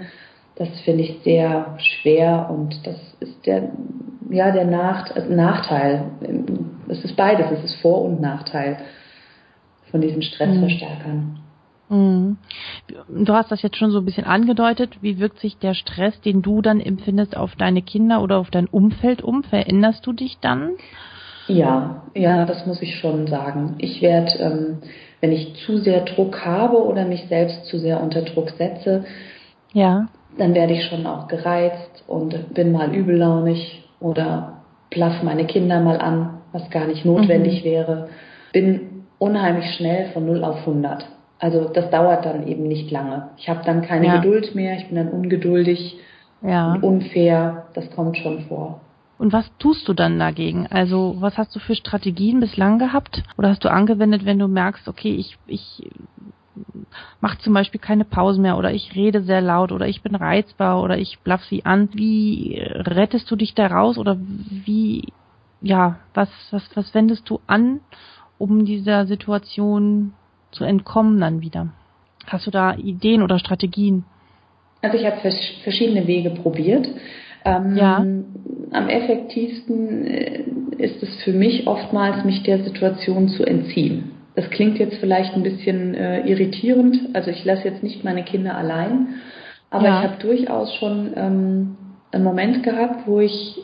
das 0.57 0.69
finde 0.81 1.05
ich 1.05 1.21
sehr 1.23 1.77
schwer 1.79 2.50
und 2.50 2.85
das 2.85 2.97
ist 3.21 3.47
der, 3.47 3.71
ja, 4.31 4.50
der 4.50 4.65
Nacht, 4.65 5.15
also 5.15 5.33
Nachteil. 5.33 6.11
Es 6.88 7.05
ist 7.05 7.15
beides, 7.15 7.47
es 7.53 7.65
ist 7.65 7.81
Vor- 7.81 8.03
und 8.03 8.21
Nachteil 8.21 8.79
von 9.93 10.00
diesen 10.00 10.23
Stressverstärkern. 10.23 11.38
Mhm. 11.88 12.37
Du 13.09 13.33
hast 13.33 13.50
das 13.50 13.62
jetzt 13.62 13.77
schon 13.77 13.93
so 13.93 13.99
ein 13.99 14.05
bisschen 14.05 14.25
angedeutet. 14.27 14.99
Wie 15.00 15.19
wirkt 15.19 15.38
sich 15.38 15.57
der 15.59 15.75
Stress, 15.75 16.21
den 16.21 16.43
du 16.43 16.61
dann 16.61 16.81
empfindest, 16.81 17.37
auf 17.37 17.57
deine 17.57 17.83
Kinder 17.83 18.21
oder 18.23 18.38
auf 18.38 18.50
dein 18.50 18.67
Umfeld 18.67 19.23
um? 19.23 19.45
Veränderst 19.45 20.05
du 20.07 20.12
dich 20.12 20.38
dann? 20.41 20.73
Ja, 21.49 22.02
ja, 22.14 22.45
das 22.45 22.67
muss 22.67 22.83
ich 22.83 22.97
schon 22.97 23.26
sagen. 23.26 23.75
Ich 23.78 24.02
werde, 24.02 24.38
ähm, 24.38 24.78
wenn 25.21 25.33
ich 25.33 25.55
zu 25.64 25.78
sehr 25.78 26.02
Druck 26.02 26.45
habe 26.45 26.85
oder 26.85 27.05
mich 27.05 27.26
selbst 27.28 27.64
zu 27.67 27.78
sehr 27.78 28.02
unter 28.02 28.23
Druck 28.23 28.50
setze, 28.50 29.05
ja. 29.73 30.09
dann 30.37 30.55
werde 30.55 30.75
ich 30.75 30.85
schon 30.85 31.07
auch 31.07 31.28
gereizt 31.28 32.05
und 32.07 32.55
bin 32.55 32.73
mal 32.73 32.95
übellaunig 32.95 33.88
oder 34.00 34.62
blaff 34.90 35.23
meine 35.23 35.47
Kinder 35.47 35.81
mal 35.81 35.99
an, 35.99 36.38
was 36.52 36.69
gar 36.71 36.87
nicht 36.87 37.05
notwendig 37.05 37.62
mhm. 37.62 37.69
wäre. 37.69 38.09
Bin 38.52 39.05
unheimlich 39.19 39.75
schnell 39.75 40.07
von 40.12 40.26
0 40.26 40.45
auf 40.45 40.61
100. 40.61 41.07
Also 41.38 41.69
das 41.69 41.90
dauert 41.90 42.25
dann 42.25 42.47
eben 42.47 42.64
nicht 42.64 42.90
lange. 42.90 43.31
Ich 43.37 43.49
habe 43.49 43.61
dann 43.64 43.83
keine 43.83 44.07
ja. 44.07 44.17
Geduld 44.17 44.55
mehr, 44.55 44.76
ich 44.76 44.87
bin 44.87 44.97
dann 44.97 45.11
ungeduldig 45.11 45.99
ja. 46.43 46.73
und 46.73 46.83
unfair. 46.83 47.67
Das 47.75 47.90
kommt 47.90 48.17
schon 48.17 48.40
vor. 48.43 48.81
Und 49.19 49.33
was 49.33 49.51
tust 49.59 49.89
du 49.89 49.95
dann 49.95 50.19
dagegen? 50.19 50.69
Also 50.69 51.17
was 51.19 51.37
hast 51.37 51.55
du 51.55 51.59
für 51.59 51.75
Strategien 51.75 52.39
bislang 52.39 52.79
gehabt? 52.79 53.25
Oder 53.37 53.51
hast 53.51 53.65
du 53.65 53.71
angewendet, 53.71 54.25
wenn 54.25 54.39
du 54.39 54.47
merkst, 54.47 54.87
okay, 54.87 55.13
ich, 55.13 55.37
ich 55.47 55.91
mache 57.21 57.39
zum 57.39 57.53
Beispiel 57.53 57.81
keine 57.81 58.05
Pause 58.05 58.41
mehr 58.41 58.57
oder 58.57 58.73
ich 58.73 58.95
rede 58.95 59.23
sehr 59.23 59.41
laut 59.41 59.73
oder 59.73 59.89
ich 59.89 60.03
bin 60.03 60.15
reizbar 60.15 60.83
oder 60.83 60.99
ich 60.99 61.19
blaff 61.21 61.45
sie 61.45 61.65
an. 61.65 61.89
Wie 61.93 62.61
rettest 62.63 63.29
du 63.31 63.37
dich 63.37 63.55
da 63.55 63.67
raus 63.67 63.99
oder 63.99 64.17
wie, 64.19 65.13
ja, 65.61 65.99
was, 66.15 66.31
was, 66.51 66.63
was 66.75 66.95
wendest 66.95 67.29
du 67.29 67.41
an, 67.49 67.81
um 68.39 68.65
dieser 68.65 69.07
Situation 69.07 70.13
zu 70.53 70.65
entkommen 70.65 71.21
dann 71.21 71.41
wieder? 71.41 71.69
Hast 72.27 72.47
du 72.47 72.51
da 72.53 72.75
Ideen 72.75 73.23
oder 73.23 73.39
Strategien? 73.39 74.05
Also 74.81 74.97
ich 74.97 75.07
habe 75.07 75.17
verschiedene 75.65 76.07
Wege 76.07 76.31
probiert. 76.31 76.89
Ähm, 77.45 77.76
ja. 77.76 77.97
Am 77.97 78.88
effektivsten 78.88 80.07
äh, 80.07 80.42
ist 80.78 81.02
es 81.02 81.23
für 81.23 81.33
mich 81.33 81.66
oftmals, 81.66 82.25
mich 82.25 82.42
der 82.42 82.62
Situation 82.64 83.28
zu 83.28 83.45
entziehen. 83.45 84.12
Das 84.35 84.50
klingt 84.50 84.78
jetzt 84.78 84.99
vielleicht 84.99 85.35
ein 85.35 85.42
bisschen 85.42 85.95
äh, 85.95 86.21
irritierend. 86.21 86.97
Also 87.14 87.30
ich 87.30 87.45
lasse 87.45 87.64
jetzt 87.64 87.83
nicht 87.83 88.04
meine 88.04 88.23
Kinder 88.23 88.57
allein, 88.57 89.14
aber 89.71 89.85
ja. 89.85 89.99
ich 89.99 90.09
habe 90.09 90.16
durchaus 90.21 90.75
schon 90.75 91.12
ähm, 91.16 91.76
einen 92.12 92.25
Moment 92.25 92.62
gehabt, 92.62 93.07
wo 93.07 93.21
ich 93.21 93.59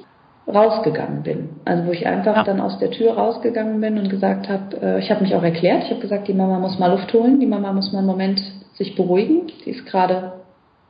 rausgegangen 0.46 1.22
bin. 1.22 1.50
Also 1.64 1.86
wo 1.86 1.92
ich 1.92 2.06
einfach 2.06 2.36
ja. 2.36 2.42
dann 2.44 2.60
aus 2.60 2.78
der 2.78 2.90
Tür 2.90 3.12
rausgegangen 3.12 3.80
bin 3.80 3.98
und 3.98 4.10
gesagt 4.10 4.48
habe, 4.48 4.76
äh, 4.82 4.98
ich 4.98 5.10
habe 5.10 5.22
mich 5.22 5.34
auch 5.34 5.42
erklärt, 5.42 5.84
ich 5.84 5.90
habe 5.90 6.00
gesagt, 6.00 6.28
die 6.28 6.34
Mama 6.34 6.58
muss 6.58 6.78
mal 6.78 6.90
Luft 6.90 7.12
holen, 7.12 7.40
die 7.40 7.46
Mama 7.46 7.72
muss 7.72 7.92
mal 7.92 7.98
einen 7.98 8.08
Moment 8.08 8.42
sich 8.74 8.96
beruhigen, 8.96 9.46
die 9.64 9.70
ist 9.70 9.86
gerade 9.86 10.32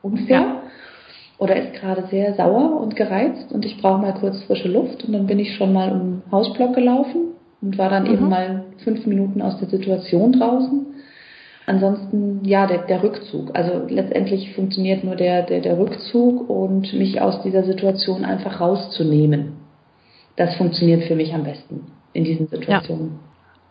unfair 0.01 0.39
ja. 0.39 0.61
Oder 1.37 1.55
ist 1.55 1.73
gerade 1.73 2.05
sehr 2.09 2.33
sauer 2.35 2.79
und 2.81 2.95
gereizt 2.95 3.51
und 3.51 3.65
ich 3.65 3.81
brauche 3.81 4.01
mal 4.01 4.13
kurz 4.13 4.41
frische 4.43 4.69
Luft 4.69 5.03
und 5.03 5.13
dann 5.13 5.27
bin 5.27 5.39
ich 5.39 5.55
schon 5.55 5.73
mal 5.73 5.91
um 5.91 5.99
den 5.99 6.31
Hausblock 6.31 6.75
gelaufen 6.75 7.33
und 7.61 7.77
war 7.77 7.89
dann 7.89 8.03
mhm. 8.03 8.13
eben 8.13 8.29
mal 8.29 8.63
fünf 8.83 9.05
Minuten 9.05 9.41
aus 9.41 9.57
der 9.59 9.69
Situation 9.69 10.33
draußen 10.33 10.85
Ansonsten, 11.67 12.45
ja, 12.45 12.67
der, 12.67 12.85
der 12.85 13.01
Rückzug. 13.01 13.55
Also 13.55 13.85
letztendlich 13.87 14.53
funktioniert 14.53 15.03
nur 15.03 15.15
der, 15.15 15.41
der, 15.43 15.61
der 15.61 15.79
Rückzug 15.79 16.47
und 16.49 16.93
mich 16.93 17.21
aus 17.21 17.41
dieser 17.41 17.63
Situation 17.63 18.23
einfach 18.23 18.61
rauszunehmen. 18.61 19.53
Das 20.35 20.55
funktioniert 20.55 21.05
für 21.05 21.15
mich 21.15 21.33
am 21.33 21.43
besten 21.43 21.87
in 22.13 22.23
diesen 22.23 22.47
Situationen. 22.47 23.07
Ja. 23.13 23.24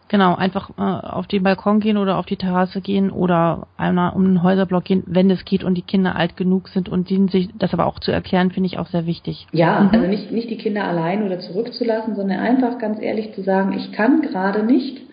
Genau, 0.08 0.34
einfach 0.34 0.70
äh, 0.76 0.82
auf 0.82 1.26
den 1.26 1.42
Balkon 1.42 1.80
gehen 1.80 1.96
oder 1.96 2.18
auf 2.18 2.26
die 2.26 2.36
Terrasse 2.36 2.80
gehen 2.80 3.10
oder 3.10 3.66
einmal 3.76 4.12
um 4.14 4.24
den 4.24 4.42
Häuserblock 4.42 4.84
gehen, 4.84 5.02
wenn 5.06 5.30
es 5.30 5.44
geht 5.44 5.64
und 5.64 5.74
die 5.74 5.82
Kinder 5.82 6.14
alt 6.16 6.36
genug 6.36 6.68
sind 6.68 6.88
und 6.88 7.08
denen 7.08 7.28
sich 7.28 7.48
das 7.58 7.72
aber 7.72 7.86
auch 7.86 7.98
zu 7.98 8.12
erklären, 8.12 8.50
finde 8.50 8.66
ich 8.66 8.78
auch 8.78 8.86
sehr 8.86 9.06
wichtig. 9.06 9.46
Ja, 9.52 9.80
mhm. 9.80 9.90
also 9.90 10.06
nicht, 10.06 10.30
nicht 10.30 10.50
die 10.50 10.58
Kinder 10.58 10.84
allein 10.84 11.24
oder 11.24 11.40
zurückzulassen, 11.40 12.16
sondern 12.16 12.40
einfach 12.40 12.78
ganz 12.78 13.00
ehrlich 13.00 13.34
zu 13.34 13.42
sagen, 13.42 13.72
ich 13.72 13.92
kann 13.92 14.20
gerade 14.20 14.62
nicht 14.62 15.04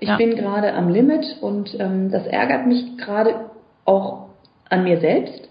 ich 0.00 0.08
ja. 0.08 0.16
bin 0.16 0.34
gerade 0.34 0.72
am 0.72 0.88
Limit 0.88 1.36
und 1.42 1.78
ähm, 1.78 2.10
das 2.10 2.26
ärgert 2.26 2.66
mich 2.66 2.96
gerade 2.96 3.50
auch 3.84 4.30
an 4.68 4.84
mir 4.84 4.98
selbst. 4.98 5.48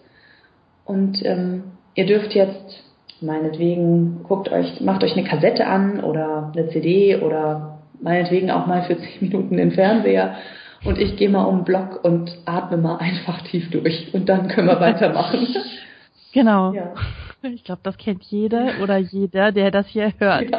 Und 0.85 1.23
ähm, 1.23 1.65
ihr 1.93 2.07
dürft 2.07 2.33
jetzt 2.33 2.83
meinetwegen, 3.21 4.23
guckt 4.23 4.51
euch, 4.51 4.81
macht 4.81 5.03
euch 5.03 5.15
eine 5.15 5.27
Kassette 5.27 5.67
an 5.67 6.03
oder 6.03 6.51
eine 6.55 6.69
CD 6.69 7.17
oder 7.17 7.78
meinetwegen 8.01 8.51
auch 8.51 8.67
mal 8.67 8.83
für 8.83 8.97
zehn 8.97 9.21
Minuten 9.21 9.57
den 9.57 9.71
Fernseher 9.71 10.35
und 10.85 10.97
ich 10.97 11.17
gehe 11.17 11.29
mal 11.29 11.43
um 11.43 11.59
den 11.59 11.65
Block 11.65 12.03
und 12.03 12.31
atme 12.45 12.77
mal 12.77 12.97
einfach 12.99 13.41
tief 13.43 13.69
durch 13.71 14.13
und 14.13 14.27
dann 14.29 14.47
können 14.47 14.67
wir 14.67 14.79
weitermachen. 14.79 15.47
Genau. 16.31 16.73
Ja. 16.73 16.93
Ich 17.41 17.63
glaube, 17.63 17.81
das 17.81 17.97
kennt 17.97 18.23
jeder 18.25 18.73
oder 18.83 18.97
jeder, 18.97 19.51
der 19.51 19.71
das 19.71 19.87
hier 19.87 20.13
hört. 20.19 20.51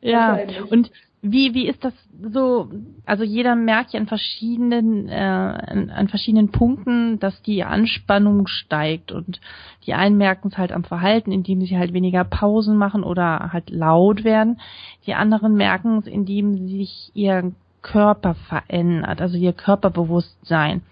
Ja, 0.00 0.38
ja. 0.38 0.62
und 0.70 0.92
wie, 1.22 1.54
wie 1.54 1.68
ist 1.68 1.84
das 1.84 1.94
so? 2.20 2.68
Also 3.06 3.22
jeder 3.22 3.54
merkt 3.54 3.92
ja 3.92 4.00
an 4.00 4.08
verschiedenen, 4.08 5.08
äh, 5.08 5.14
an, 5.14 5.90
an 5.90 6.08
verschiedenen 6.08 6.50
Punkten, 6.50 7.20
dass 7.20 7.40
die 7.42 7.62
Anspannung 7.62 8.48
steigt 8.48 9.12
und 9.12 9.40
die 9.86 9.94
einen 9.94 10.16
merken 10.16 10.48
es 10.48 10.58
halt 10.58 10.72
am 10.72 10.84
Verhalten, 10.84 11.32
indem 11.32 11.60
sie 11.62 11.78
halt 11.78 11.92
weniger 11.92 12.24
Pausen 12.24 12.76
machen 12.76 13.02
oder 13.02 13.52
halt 13.52 13.70
laut 13.70 14.24
werden. 14.24 14.60
Die 15.06 15.14
anderen 15.14 15.54
merken 15.54 15.98
es, 15.98 16.06
indem 16.06 16.68
sich 16.68 17.10
ihr 17.14 17.52
Körper 17.82 18.34
verändert, 18.34 19.20
also 19.20 19.36
ihr 19.36 19.52
Körperbewusstsein. 19.52 20.82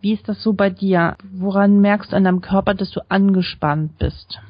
Wie 0.00 0.14
ist 0.14 0.28
das 0.28 0.42
so 0.42 0.54
bei 0.54 0.70
dir? 0.70 1.16
Woran 1.32 1.80
merkst 1.80 2.12
du 2.12 2.16
an 2.16 2.24
deinem 2.24 2.40
Körper, 2.40 2.74
dass 2.74 2.90
du 2.90 3.00
angespannt 3.08 3.98
bist? 3.98 4.40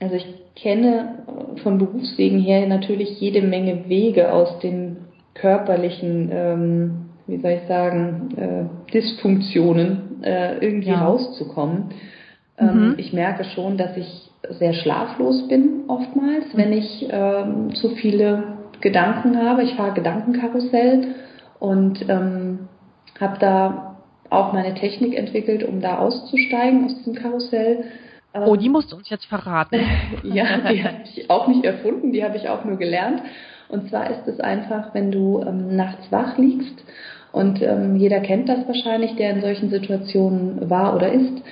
Also 0.00 0.16
ich 0.16 0.26
kenne 0.54 1.22
von 1.62 1.78
Berufswegen 1.78 2.40
her 2.40 2.66
natürlich 2.66 3.20
jede 3.20 3.42
Menge 3.42 3.88
Wege 3.88 4.32
aus 4.32 4.58
den 4.60 4.96
körperlichen, 5.34 6.30
ähm, 6.32 7.10
wie 7.26 7.38
soll 7.38 7.52
ich 7.52 7.68
sagen, 7.68 8.28
äh, 8.36 8.92
Dysfunktionen 8.92 10.22
äh, 10.22 10.58
irgendwie 10.58 10.90
ja. 10.90 11.04
rauszukommen. 11.04 11.90
Ähm, 12.60 12.90
mhm. 12.90 12.94
Ich 12.98 13.12
merke 13.12 13.44
schon, 13.44 13.76
dass 13.76 13.96
ich 13.96 14.30
sehr 14.48 14.72
schlaflos 14.74 15.48
bin 15.48 15.84
oftmals, 15.88 16.46
wenn 16.54 16.72
ich 16.72 17.08
ähm, 17.10 17.74
zu 17.74 17.90
viele 17.90 18.58
Gedanken 18.80 19.38
habe. 19.38 19.62
Ich 19.62 19.74
fahre 19.74 19.92
Gedankenkarussell 19.92 21.14
und 21.58 22.08
ähm, 22.08 22.68
habe 23.20 23.38
da 23.38 23.96
auch 24.30 24.52
meine 24.52 24.74
Technik 24.74 25.16
entwickelt, 25.16 25.64
um 25.64 25.80
da 25.80 25.98
auszusteigen 25.98 26.84
aus 26.84 26.96
diesem 26.96 27.14
Karussell. 27.14 27.84
Oh, 28.32 28.54
die 28.54 28.68
musst 28.68 28.92
du 28.92 28.96
uns 28.96 29.10
jetzt 29.10 29.26
verraten. 29.26 29.80
ja, 30.22 30.58
die 30.70 30.84
habe 30.84 30.98
ich 31.04 31.28
auch 31.28 31.48
nicht 31.48 31.64
erfunden, 31.64 32.12
die 32.12 32.22
habe 32.22 32.36
ich 32.36 32.48
auch 32.48 32.64
nur 32.64 32.76
gelernt. 32.76 33.22
Und 33.68 33.88
zwar 33.88 34.10
ist 34.10 34.26
es 34.26 34.40
einfach, 34.40 34.94
wenn 34.94 35.10
du 35.10 35.42
ähm, 35.42 35.76
nachts 35.76 36.10
wach 36.10 36.38
liegst 36.38 36.84
und 37.32 37.62
ähm, 37.62 37.96
jeder 37.96 38.20
kennt 38.20 38.48
das 38.48 38.66
wahrscheinlich, 38.66 39.14
der 39.16 39.30
in 39.30 39.40
solchen 39.40 39.70
Situationen 39.70 40.68
war 40.68 40.96
oder 40.96 41.12
ist, 41.12 41.42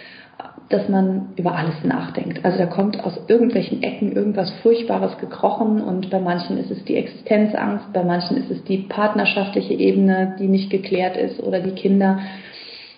dass 0.68 0.88
man 0.88 1.30
über 1.36 1.54
alles 1.54 1.82
nachdenkt. 1.82 2.44
Also 2.44 2.58
da 2.58 2.66
kommt 2.66 3.02
aus 3.02 3.18
irgendwelchen 3.26 3.82
Ecken 3.82 4.12
irgendwas 4.12 4.50
Furchtbares 4.62 5.16
gekrochen 5.18 5.80
und 5.80 6.10
bei 6.10 6.20
manchen 6.20 6.58
ist 6.58 6.70
es 6.70 6.84
die 6.84 6.96
Existenzangst, 6.96 7.92
bei 7.92 8.04
manchen 8.04 8.36
ist 8.36 8.50
es 8.50 8.62
die 8.64 8.78
partnerschaftliche 8.78 9.72
Ebene, 9.72 10.36
die 10.38 10.46
nicht 10.46 10.70
geklärt 10.70 11.16
ist 11.16 11.42
oder 11.42 11.60
die 11.60 11.72
Kinder. 11.72 12.20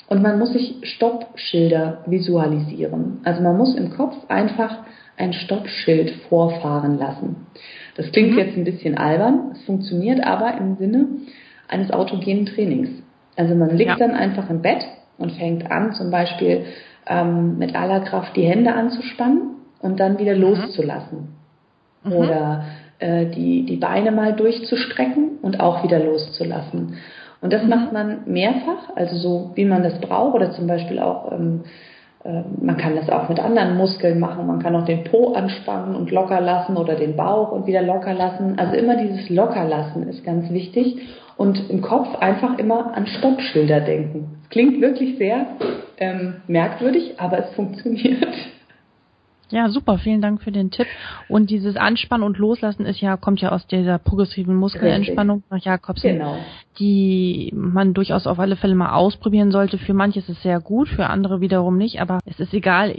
Und 0.09 0.23
man 0.23 0.41
muss 0.41 0.53
sich 0.53 0.75
Stoppschilder 0.83 1.99
visualisieren. 2.07 3.21
Also 3.23 3.43
man 3.43 3.57
muss 3.57 3.77
im 3.77 3.91
Kopf 3.91 4.17
einfach 4.29 4.79
ein 5.17 5.33
Stoppschild 5.33 6.11
vorfahren 6.29 6.99
lassen. 6.99 7.47
Das 7.97 8.11
klingt 8.11 8.33
mhm. 8.33 8.39
jetzt 8.39 8.57
ein 8.57 8.65
bisschen 8.65 8.99
albern, 8.99 9.53
es 9.53 9.63
funktioniert 9.63 10.25
aber 10.25 10.59
im 10.59 10.77
Sinne 10.77 11.07
eines 11.69 11.93
autogenen 11.93 12.47
Trainings. 12.47 12.91
Also 13.37 13.55
man 13.55 13.77
liegt 13.77 13.91
ja. 13.91 13.97
dann 13.97 14.13
einfach 14.13 14.51
im 14.51 14.61
Bett 14.61 14.85
und 15.19 15.33
fängt 15.33 15.71
an, 15.71 15.93
zum 15.93 16.11
Beispiel 16.11 16.65
ähm, 17.07 17.59
mit 17.59 17.75
aller 17.75 18.01
Kraft 18.01 18.37
die 18.37 18.45
Hände 18.45 18.73
anzuspannen 18.75 19.57
und 19.81 20.01
dann 20.01 20.19
wieder 20.19 20.35
mhm. 20.35 20.43
loszulassen. 20.43 21.37
Mhm. 22.05 22.13
Oder 22.13 22.65
äh, 22.99 23.27
die, 23.27 23.65
die 23.65 23.77
Beine 23.77 24.13
mal 24.13 24.35
durchzustrecken 24.35 25.39
und 25.43 25.61
auch 25.61 25.83
wieder 25.83 25.99
loszulassen. 25.99 26.97
Und 27.41 27.53
das 27.53 27.63
mhm. 27.63 27.69
macht 27.69 27.93
man 27.93 28.19
mehrfach, 28.27 28.95
also 28.97 29.17
so 29.17 29.51
wie 29.55 29.65
man 29.65 29.83
das 29.83 30.01
braucht, 30.01 30.35
oder 30.35 30.53
zum 30.53 30.67
Beispiel 30.67 30.99
auch 30.99 31.33
ähm, 31.33 31.63
äh, 32.25 32.43
man 32.61 32.77
kann 32.77 32.97
das 32.97 33.09
auch 33.09 33.29
mit 33.29 33.41
anderen 33.41 33.77
Muskeln 33.77 34.19
machen. 34.19 34.47
Man 34.47 34.61
kann 34.61 34.77
auch 34.77 34.85
den 34.85 35.05
Po 35.05 35.33
anspannen 35.33 35.95
und 35.95 36.11
locker 36.11 36.41
lassen 36.41 36.77
oder 36.77 36.95
den 36.95 37.17
Bauch 37.17 37.53
und 37.53 37.67
wieder 37.67 37.83
locker 37.83 38.15
lassen. 38.15 38.59
Also 38.59 38.75
immer 38.77 38.97
dieses 38.97 39.29
Lockerlassen 39.31 40.09
ist 40.09 40.25
ganz 40.25 40.51
wichtig. 40.51 40.99
Und 41.41 41.71
im 41.71 41.81
Kopf 41.81 42.17
einfach 42.17 42.59
immer 42.59 42.95
an 42.95 43.07
Stoppschilder 43.07 43.81
denken. 43.81 44.43
Klingt 44.51 44.83
wirklich 44.83 45.17
sehr 45.17 45.47
ähm, 45.97 46.43
merkwürdig, 46.49 47.19
aber 47.19 47.39
es 47.39 47.55
funktioniert. 47.55 48.29
Ja, 49.49 49.71
super, 49.71 49.97
vielen 49.97 50.21
Dank 50.21 50.43
für 50.43 50.53
den 50.53 50.71
Tipp. 50.71 50.87
Und 51.31 51.49
dieses 51.49 51.77
Anspannen 51.77 52.27
und 52.27 52.37
Loslassen 52.37 52.85
ist 52.85 53.01
ja, 53.01 53.17
kommt 53.17 53.41
ja 53.41 53.53
aus 53.53 53.67
dieser 53.67 53.97
progressiven 53.97 54.55
Muskelentspannung 54.55 55.43
nach 55.49 55.65
Jakobsen, 55.65 56.19
genau. 56.19 56.37
die 56.79 57.51
man 57.57 57.95
durchaus 57.95 58.27
auf 58.27 58.39
alle 58.39 58.57
Fälle 58.57 58.75
mal 58.75 58.93
ausprobieren 58.93 59.51
sollte. 59.51 59.79
Für 59.79 59.95
manche 59.95 60.19
ist 60.19 60.29
es 60.29 60.43
sehr 60.43 60.61
gut, 60.61 60.91
für 60.91 61.07
andere 61.07 61.41
wiederum 61.41 61.79
nicht, 61.79 62.03
aber 62.03 62.19
es 62.27 62.39
ist 62.39 62.53
egal, 62.53 62.95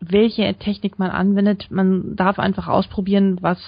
welche 0.00 0.52
Technik 0.52 0.98
man 0.98 1.10
anwendet. 1.10 1.68
Man 1.70 2.14
darf 2.14 2.38
einfach 2.38 2.68
ausprobieren, 2.68 3.38
was 3.40 3.58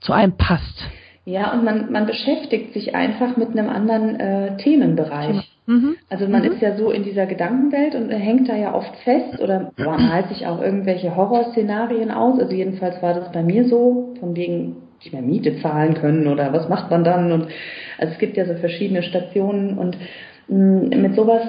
zu 0.00 0.14
einem 0.14 0.38
passt. 0.38 0.88
Ja, 1.24 1.52
und 1.52 1.64
man, 1.64 1.92
man 1.92 2.06
beschäftigt 2.06 2.72
sich 2.72 2.94
einfach 2.94 3.36
mit 3.36 3.50
einem 3.50 3.68
anderen 3.68 4.18
äh, 4.18 4.56
Themenbereich. 4.56 5.52
Mhm. 5.66 5.94
Also 6.10 6.26
man 6.26 6.42
mhm. 6.42 6.52
ist 6.52 6.60
ja 6.60 6.76
so 6.76 6.90
in 6.90 7.04
dieser 7.04 7.26
Gedankenwelt 7.26 7.94
und 7.94 8.10
hängt 8.10 8.48
da 8.48 8.56
ja 8.56 8.74
oft 8.74 8.94
fest 9.04 9.40
oder 9.40 9.70
man 9.76 10.08
malt 10.08 10.28
sich 10.28 10.46
auch 10.46 10.60
irgendwelche 10.60 11.14
Horrorszenarien 11.14 12.10
aus. 12.10 12.40
Also 12.40 12.52
jedenfalls 12.52 13.00
war 13.02 13.14
das 13.14 13.30
bei 13.30 13.42
mir 13.42 13.68
so, 13.68 14.14
von 14.18 14.34
wegen 14.34 14.76
nicht 14.98 15.12
mehr 15.12 15.22
Miete 15.22 15.60
zahlen 15.60 15.94
können 15.94 16.26
oder 16.26 16.52
was 16.52 16.68
macht 16.68 16.90
man 16.90 17.04
dann 17.04 17.32
und 17.32 17.46
also 17.98 18.12
es 18.12 18.18
gibt 18.18 18.36
ja 18.36 18.44
so 18.44 18.54
verschiedene 18.54 19.02
Stationen 19.02 19.78
und 19.78 19.96
mh, 20.48 20.56
mm, 20.96 21.02
mit 21.02 21.14
sowas 21.14 21.42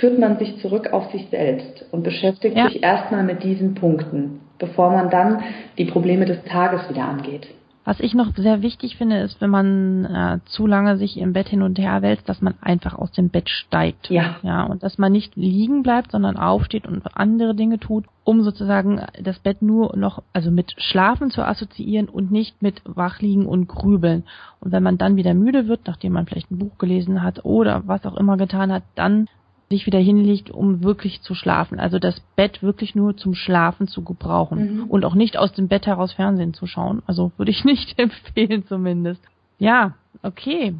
führt 0.00 0.18
man 0.18 0.38
sich 0.38 0.58
zurück 0.58 0.92
auf 0.92 1.10
sich 1.10 1.26
selbst 1.30 1.86
und 1.90 2.02
beschäftigt 2.02 2.56
ja. 2.56 2.68
sich 2.68 2.82
erstmal 2.82 3.24
mit 3.24 3.42
diesen 3.42 3.74
Punkten, 3.74 4.40
bevor 4.58 4.90
man 4.90 5.10
dann 5.10 5.42
die 5.78 5.86
Probleme 5.86 6.26
des 6.26 6.42
Tages 6.44 6.88
wieder 6.90 7.04
angeht. 7.04 7.46
Was 7.88 8.00
ich 8.00 8.12
noch 8.12 8.36
sehr 8.36 8.60
wichtig 8.60 8.98
finde, 8.98 9.20
ist, 9.20 9.40
wenn 9.40 9.48
man 9.48 10.04
äh, 10.04 10.40
zu 10.44 10.66
lange 10.66 10.98
sich 10.98 11.16
im 11.16 11.32
Bett 11.32 11.48
hin 11.48 11.62
und 11.62 11.78
her 11.78 12.02
wälzt, 12.02 12.28
dass 12.28 12.42
man 12.42 12.52
einfach 12.60 12.92
aus 12.94 13.12
dem 13.12 13.30
Bett 13.30 13.48
steigt. 13.48 14.10
Ja. 14.10 14.36
Ja, 14.42 14.64
und 14.64 14.82
dass 14.82 14.98
man 14.98 15.10
nicht 15.10 15.36
liegen 15.36 15.84
bleibt, 15.84 16.10
sondern 16.10 16.36
aufsteht 16.36 16.86
und 16.86 17.02
andere 17.16 17.54
Dinge 17.54 17.78
tut, 17.78 18.04
um 18.24 18.42
sozusagen 18.42 19.00
das 19.22 19.38
Bett 19.38 19.62
nur 19.62 19.96
noch, 19.96 20.22
also 20.34 20.50
mit 20.50 20.74
Schlafen 20.76 21.30
zu 21.30 21.42
assoziieren 21.42 22.10
und 22.10 22.30
nicht 22.30 22.60
mit 22.60 22.82
Wachliegen 22.84 23.46
und 23.46 23.68
Grübeln. 23.68 24.24
Und 24.60 24.70
wenn 24.70 24.82
man 24.82 24.98
dann 24.98 25.16
wieder 25.16 25.32
müde 25.32 25.66
wird, 25.66 25.86
nachdem 25.86 26.12
man 26.12 26.26
vielleicht 26.26 26.50
ein 26.50 26.58
Buch 26.58 26.76
gelesen 26.76 27.22
hat 27.22 27.46
oder 27.46 27.84
was 27.86 28.04
auch 28.04 28.18
immer 28.18 28.36
getan 28.36 28.70
hat, 28.70 28.82
dann 28.96 29.28
sich 29.68 29.86
wieder 29.86 29.98
hinlegt, 29.98 30.50
um 30.50 30.82
wirklich 30.82 31.20
zu 31.22 31.34
schlafen. 31.34 31.78
Also 31.78 31.98
das 31.98 32.20
Bett 32.36 32.62
wirklich 32.62 32.94
nur 32.94 33.16
zum 33.16 33.34
Schlafen 33.34 33.86
zu 33.86 34.02
gebrauchen 34.02 34.76
mhm. 34.76 34.84
und 34.84 35.04
auch 35.04 35.14
nicht 35.14 35.36
aus 35.36 35.52
dem 35.52 35.68
Bett 35.68 35.86
heraus 35.86 36.12
Fernsehen 36.14 36.54
zu 36.54 36.66
schauen. 36.66 37.02
Also 37.06 37.32
würde 37.36 37.50
ich 37.50 37.64
nicht 37.64 37.98
empfehlen 37.98 38.64
zumindest. 38.66 39.22
Ja, 39.58 39.94
okay. 40.22 40.74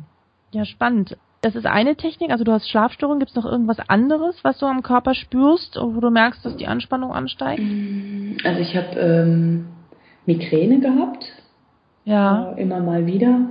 Ja, 0.53 0.65
spannend. 0.65 1.17
Das 1.41 1.55
ist 1.55 1.67
eine 1.67 1.95
Technik, 1.95 2.31
also 2.31 2.43
du 2.43 2.53
hast 2.53 2.69
Schlafstörungen. 2.69 3.21
Gibt 3.21 3.31
es 3.31 3.37
noch 3.37 3.45
irgendwas 3.45 3.79
anderes, 3.89 4.37
was 4.43 4.59
du 4.59 4.67
am 4.67 4.83
Körper 4.83 5.15
spürst, 5.15 5.79
wo 5.81 6.01
du 6.01 6.11
merkst, 6.11 6.45
dass 6.45 6.57
die 6.57 6.67
Anspannung 6.67 7.13
ansteigt? 7.13 7.63
Mm, 7.63 8.39
also 8.43 8.61
ich 8.61 8.75
habe 8.75 8.99
ähm, 8.99 9.67
Migräne 10.27 10.81
gehabt. 10.81 11.27
Ja. 12.05 12.53
Äh, 12.53 12.63
immer 12.63 12.81
mal 12.81 13.07
wieder. 13.07 13.51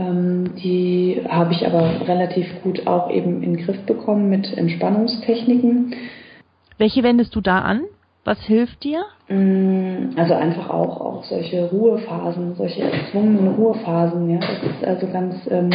Ähm, 0.00 0.54
die 0.56 1.22
habe 1.28 1.52
ich 1.52 1.66
aber 1.66 2.06
relativ 2.08 2.46
gut 2.62 2.86
auch 2.86 3.10
eben 3.10 3.42
in 3.42 3.54
den 3.54 3.64
Griff 3.64 3.80
bekommen 3.86 4.30
mit 4.30 4.56
Entspannungstechniken. 4.56 5.94
Welche 6.78 7.02
wendest 7.02 7.34
du 7.36 7.40
da 7.40 7.60
an? 7.60 7.82
Was 8.24 8.40
hilft 8.40 8.84
dir? 8.84 9.04
Mm, 9.28 10.16
also 10.16 10.34
einfach 10.34 10.70
auch, 10.70 11.00
auch 11.00 11.24
solche 11.24 11.64
Ruhephasen, 11.70 12.54
solche 12.54 12.82
erzwungenen 12.82 13.54
Ruhephasen, 13.54 14.30
ja. 14.30 14.38
Das 14.38 14.62
ist 14.62 14.84
also 14.84 15.06
ganz, 15.06 15.36
ähm, 15.50 15.70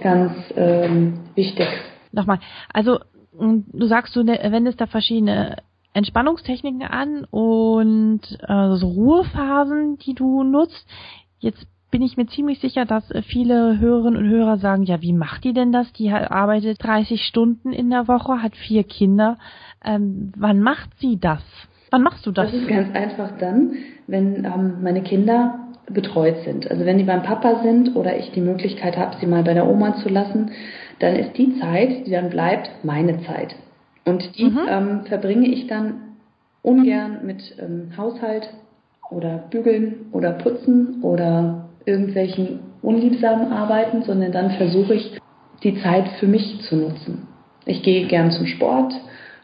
ganz 0.00 0.32
ähm, 0.56 1.20
wichtig. 1.34 1.66
Nochmal, 2.12 2.40
also 2.72 2.98
mm, 3.38 3.60
du 3.72 3.86
sagst, 3.86 4.14
du 4.16 4.22
ne, 4.22 4.38
wendest 4.50 4.80
da 4.80 4.86
verschiedene 4.86 5.56
Entspannungstechniken 5.92 6.82
an 6.82 7.24
und 7.24 8.20
äh, 8.46 8.74
so 8.76 8.88
Ruhephasen, 8.88 9.98
die 9.98 10.14
du 10.14 10.44
nutzt. 10.44 10.86
Jetzt 11.40 11.66
bin 11.90 12.02
ich 12.02 12.16
mir 12.16 12.26
ziemlich 12.26 12.60
sicher, 12.60 12.84
dass 12.84 13.10
äh, 13.10 13.22
viele 13.22 13.78
Hörerinnen 13.78 14.22
und 14.22 14.28
Hörer 14.28 14.58
sagen, 14.58 14.82
ja, 14.82 15.00
wie 15.00 15.12
macht 15.12 15.44
die 15.44 15.52
denn 15.52 15.72
das? 15.72 15.92
Die 15.94 16.10
arbeitet 16.10 16.82
30 16.82 17.22
Stunden 17.22 17.72
in 17.72 17.90
der 17.90 18.08
Woche, 18.08 18.42
hat 18.42 18.56
vier 18.56 18.84
Kinder. 18.84 19.38
Ähm, 19.84 20.32
wann 20.36 20.60
macht 20.60 20.90
sie 20.98 21.18
das? 21.18 21.42
Wann 21.90 22.02
machst 22.02 22.26
du 22.26 22.32
das? 22.32 22.50
Das 22.50 22.60
ist 22.60 22.68
ganz 22.68 22.94
einfach 22.94 23.38
dann, 23.38 23.76
wenn 24.06 24.44
ähm, 24.44 24.82
meine 24.82 25.02
Kinder 25.02 25.60
betreut 25.90 26.36
sind. 26.44 26.70
Also 26.70 26.84
wenn 26.84 26.98
die 26.98 27.04
beim 27.04 27.22
Papa 27.22 27.62
sind 27.62 27.96
oder 27.96 28.18
ich 28.18 28.30
die 28.32 28.42
Möglichkeit 28.42 28.98
habe, 28.98 29.16
sie 29.18 29.26
mal 29.26 29.42
bei 29.42 29.54
der 29.54 29.66
Oma 29.66 29.96
zu 29.96 30.10
lassen, 30.10 30.50
dann 30.98 31.16
ist 31.16 31.38
die 31.38 31.58
Zeit, 31.60 32.06
die 32.06 32.10
dann 32.10 32.28
bleibt, 32.28 32.70
meine 32.82 33.22
Zeit. 33.22 33.54
Und 34.04 34.36
die 34.36 34.44
mhm. 34.44 34.60
ähm, 34.68 35.00
verbringe 35.06 35.48
ich 35.48 35.66
dann 35.66 36.16
ungern 36.62 37.20
mit 37.24 37.56
ähm, 37.58 37.92
Haushalt 37.96 38.50
oder 39.10 39.38
Bügeln 39.50 40.06
oder 40.12 40.32
Putzen 40.32 41.02
oder 41.02 41.67
irgendwelchen 41.88 42.60
unliebsamen 42.82 43.52
Arbeiten, 43.52 44.02
sondern 44.02 44.32
dann 44.32 44.50
versuche 44.52 44.94
ich, 44.94 45.18
die 45.64 45.80
Zeit 45.82 46.08
für 46.20 46.26
mich 46.28 46.60
zu 46.68 46.76
nutzen. 46.76 47.26
Ich 47.66 47.82
gehe 47.82 48.06
gern 48.06 48.30
zum 48.30 48.46
Sport, 48.46 48.92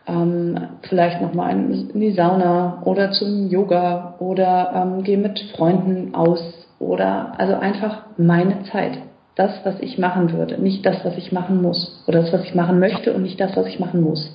ähm, 0.07 0.59
vielleicht 0.83 1.21
nochmal 1.21 1.53
in 1.53 2.01
die 2.01 2.13
Sauna 2.13 2.83
oder 2.85 3.11
zum 3.11 3.49
Yoga 3.49 4.15
oder 4.19 4.73
ähm, 4.75 5.03
gehe 5.03 5.19
mit 5.19 5.39
Freunden 5.57 6.15
aus 6.15 6.41
oder 6.79 7.33
also 7.39 7.55
einfach 7.55 8.03
meine 8.17 8.63
Zeit. 8.65 8.99
Das, 9.35 9.51
was 9.65 9.81
ich 9.81 9.99
machen 9.99 10.33
würde, 10.33 10.63
nicht 10.63 10.87
das, 10.87 11.05
was 11.05 11.17
ich 11.17 11.33
machen 11.33 11.61
muss. 11.61 12.05
Oder 12.07 12.21
das, 12.21 12.33
was 12.33 12.45
ich 12.45 12.55
machen 12.55 12.79
möchte 12.79 13.13
und 13.13 13.23
nicht 13.23 13.41
das, 13.41 13.57
was 13.57 13.67
ich 13.67 13.81
machen 13.81 14.01
muss. 14.01 14.31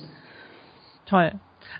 Toll. 1.06 1.32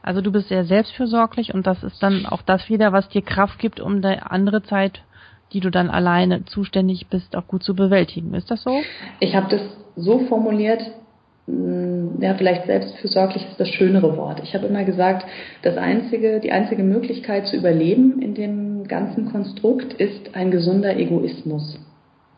Also 0.02 0.22
du 0.22 0.32
bist 0.32 0.48
sehr 0.48 0.64
selbstfürsorglich 0.64 1.52
und 1.52 1.66
das 1.66 1.82
ist 1.82 2.02
dann 2.02 2.24
auch 2.24 2.40
das 2.40 2.70
wieder, 2.70 2.92
was 2.92 3.10
dir 3.10 3.22
Kraft 3.22 3.58
gibt, 3.58 3.78
um 3.78 4.00
die 4.00 4.18
andere 4.18 4.62
Zeit 4.62 5.02
die 5.52 5.60
du 5.60 5.70
dann 5.70 5.90
alleine 5.90 6.44
zuständig 6.44 7.08
bist, 7.08 7.36
auch 7.36 7.46
gut 7.46 7.62
zu 7.62 7.74
bewältigen. 7.74 8.34
Ist 8.34 8.50
das 8.50 8.62
so? 8.62 8.80
Ich 9.18 9.34
habe 9.34 9.48
das 9.50 9.62
so 9.96 10.20
formuliert, 10.20 10.82
mm, 11.46 12.22
ja, 12.22 12.34
vielleicht 12.34 12.66
selbstfürsorglich 12.66 13.46
ist 13.50 13.58
das 13.58 13.68
schönere 13.68 14.16
Wort. 14.16 14.40
Ich 14.42 14.54
habe 14.54 14.66
immer 14.66 14.84
gesagt, 14.84 15.26
das 15.62 15.76
einzige, 15.76 16.40
die 16.40 16.52
einzige 16.52 16.82
Möglichkeit 16.82 17.46
zu 17.46 17.56
überleben 17.56 18.22
in 18.22 18.34
dem 18.34 18.86
ganzen 18.86 19.30
Konstrukt 19.30 19.92
ist 19.94 20.34
ein 20.34 20.50
gesunder 20.50 20.96
Egoismus. 20.96 21.78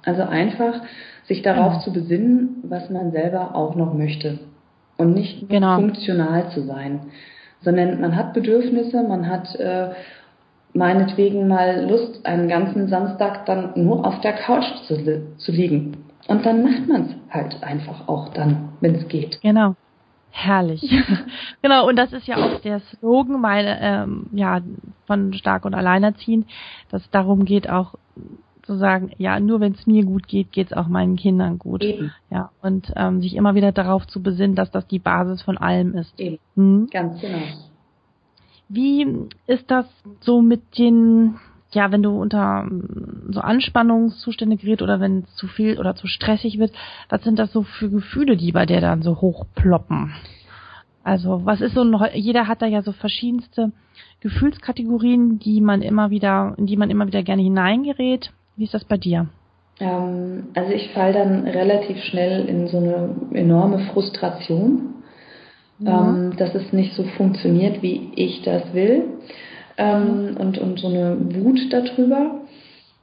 Also 0.04 0.22
einfach 0.22 0.80
sich 1.24 1.42
darauf 1.42 1.74
mhm. 1.74 1.80
zu 1.80 1.92
besinnen, 1.92 2.48
was 2.64 2.90
man 2.90 3.12
selber 3.12 3.54
auch 3.54 3.76
noch 3.76 3.94
möchte 3.94 4.38
und 4.96 5.14
nicht 5.14 5.48
genau. 5.48 5.76
funktional 5.76 6.50
zu 6.50 6.62
sein, 6.62 7.00
sondern 7.62 8.00
man 8.00 8.16
hat 8.16 8.34
Bedürfnisse, 8.34 9.02
man 9.02 9.28
hat 9.28 9.54
äh, 9.56 9.90
meinetwegen 10.74 11.48
mal 11.48 11.86
Lust, 11.88 12.24
einen 12.24 12.48
ganzen 12.48 12.88
Samstag 12.88 13.46
dann 13.46 13.72
nur 13.76 14.06
auf 14.06 14.20
der 14.20 14.32
Couch 14.32 14.64
zu, 14.86 15.36
zu 15.36 15.52
liegen. 15.52 16.04
Und 16.28 16.46
dann 16.46 16.62
macht 16.62 16.88
man 16.88 17.02
es 17.02 17.34
halt 17.34 17.62
einfach 17.62 18.08
auch 18.08 18.28
dann, 18.32 18.70
wenn 18.80 18.94
es 18.94 19.08
geht. 19.08 19.40
Genau. 19.42 19.74
Herrlich. 20.30 20.82
genau, 21.62 21.86
und 21.86 21.96
das 21.96 22.12
ist 22.14 22.26
ja 22.26 22.36
auch 22.36 22.60
der 22.60 22.80
Slogan 22.80 23.38
meine, 23.38 23.78
ähm, 23.82 24.26
ja, 24.32 24.60
von 25.06 25.34
Stark 25.34 25.66
und 25.66 25.74
Alleinerziehend, 25.74 26.46
dass 26.90 27.02
es 27.02 27.10
darum 27.10 27.44
geht, 27.44 27.68
auch 27.68 27.96
zu 28.62 28.76
sagen, 28.76 29.10
ja, 29.18 29.40
nur 29.40 29.60
wenn 29.60 29.72
es 29.72 29.86
mir 29.86 30.04
gut 30.04 30.28
geht, 30.28 30.52
geht 30.52 30.68
es 30.68 30.72
auch 30.72 30.88
meinen 30.88 31.16
Kindern 31.16 31.58
gut. 31.58 31.82
Eben. 31.82 32.12
Ja, 32.30 32.50
und 32.62 32.92
ähm, 32.96 33.20
sich 33.20 33.36
immer 33.36 33.54
wieder 33.54 33.72
darauf 33.72 34.06
zu 34.06 34.22
besinnen, 34.22 34.56
dass 34.56 34.70
das 34.70 34.86
die 34.86 35.00
Basis 35.00 35.42
von 35.42 35.58
allem 35.58 35.94
ist. 35.94 36.18
Eben. 36.18 36.38
Hm? 36.54 36.88
Ganz 36.90 37.20
genau. 37.20 37.42
Wie 38.74 39.06
ist 39.46 39.70
das 39.70 39.86
so 40.20 40.40
mit 40.40 40.78
den, 40.78 41.34
ja, 41.72 41.92
wenn 41.92 42.02
du 42.02 42.18
unter 42.18 42.66
so 43.28 43.40
Anspannungszustände 43.40 44.56
gerät 44.56 44.80
oder 44.80 44.98
wenn 44.98 45.20
es 45.20 45.34
zu 45.36 45.46
viel 45.46 45.78
oder 45.78 45.94
zu 45.94 46.06
stressig 46.06 46.58
wird, 46.58 46.72
was 47.10 47.22
sind 47.22 47.38
das 47.38 47.52
so 47.52 47.64
für 47.64 47.90
Gefühle, 47.90 48.36
die 48.36 48.52
bei 48.52 48.64
dir 48.64 48.80
dann 48.80 49.02
so 49.02 49.20
hochploppen? 49.20 50.14
Also, 51.04 51.44
was 51.44 51.60
ist 51.60 51.74
so 51.74 51.82
ein, 51.82 51.94
jeder 52.14 52.48
hat 52.48 52.62
da 52.62 52.66
ja 52.66 52.80
so 52.80 52.92
verschiedenste 52.92 53.72
Gefühlskategorien, 54.20 55.38
die 55.38 55.60
man 55.60 55.82
immer 55.82 56.10
wieder, 56.10 56.54
in 56.56 56.66
die 56.66 56.76
man 56.76 56.88
immer 56.88 57.06
wieder 57.06 57.22
gerne 57.22 57.42
hineingerät. 57.42 58.32
Wie 58.56 58.64
ist 58.64 58.74
das 58.74 58.84
bei 58.84 58.96
dir? 58.96 59.28
Ähm, 59.80 60.48
also 60.54 60.72
ich 60.72 60.92
falle 60.92 61.12
dann 61.12 61.46
relativ 61.46 61.98
schnell 62.04 62.46
in 62.46 62.68
so 62.68 62.78
eine 62.78 63.16
enorme 63.32 63.80
Frustration 63.92 65.01
ähm, 65.86 66.36
dass 66.36 66.54
es 66.54 66.72
nicht 66.72 66.94
so 66.94 67.04
funktioniert, 67.04 67.82
wie 67.82 68.10
ich 68.16 68.42
das 68.42 68.72
will. 68.72 69.04
Ähm, 69.76 70.36
und, 70.38 70.58
und 70.58 70.78
so 70.78 70.88
eine 70.88 71.16
Wut 71.34 71.60
darüber. 71.70 72.40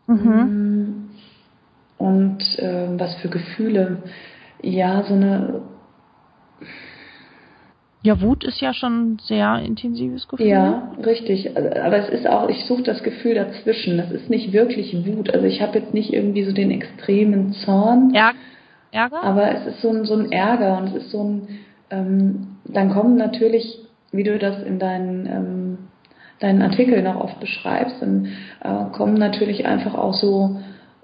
Mhm. 0.08 0.30
Mm. 0.30 1.10
Und 1.98 2.60
äh, 2.60 2.88
was 2.98 3.16
für 3.16 3.30
Gefühle. 3.30 4.04
Ja, 4.62 5.04
so 5.04 5.14
eine. 5.14 5.62
Ja, 8.02 8.22
Wut 8.22 8.46
ist 8.46 8.62
ja 8.62 8.74
schon 8.74 9.14
ein 9.14 9.20
sehr 9.20 9.60
intensives 9.60 10.28
Gefühl. 10.28 10.48
Ja, 10.48 10.94
richtig. 11.06 11.56
Also, 11.58 11.70
aber 11.82 11.98
es 11.98 12.10
ist 12.10 12.28
auch, 12.28 12.48
ich 12.48 12.64
suche 12.66 12.84
das 12.84 13.04
Gefühl 13.04 13.36
dazwischen. 13.36 13.98
Das 13.98 14.12
ist 14.12 14.30
nicht 14.30 14.54
wirklich 14.54 14.96
Wut. 15.06 15.34
Also 15.34 15.46
ich 15.46 15.62
habe 15.62 15.80
jetzt 15.80 15.94
nicht 15.94 16.14
irgendwie 16.14 16.44
so 16.44 16.54
den 16.54 16.72
extremen 16.72 17.52
Zorn. 17.54 18.14
Ärger? 18.92 19.24
Aber 19.24 19.52
es 19.52 19.66
ist 19.68 19.82
so 19.82 19.90
ein, 19.90 20.06
so 20.06 20.16
ein 20.16 20.32
Ärger 20.32 20.78
und 20.78 20.88
es 20.88 21.04
ist 21.04 21.12
so 21.12 21.24
ein, 21.24 21.48
ähm, 21.90 22.49
dann 22.74 22.90
kommen 22.90 23.16
natürlich, 23.16 23.80
wie 24.12 24.24
du 24.24 24.38
das 24.38 24.62
in 24.64 24.80
deinen, 24.80 25.26
ähm, 25.26 25.78
deinen 26.40 26.62
Artikeln 26.62 27.06
auch 27.08 27.24
oft 27.24 27.40
beschreibst, 27.40 28.02
dann 28.02 28.28
äh, 28.64 28.92
kommen 28.96 29.16
natürlich 29.16 29.66
einfach 29.66 29.96
auch 29.96 30.14
so 30.14 30.58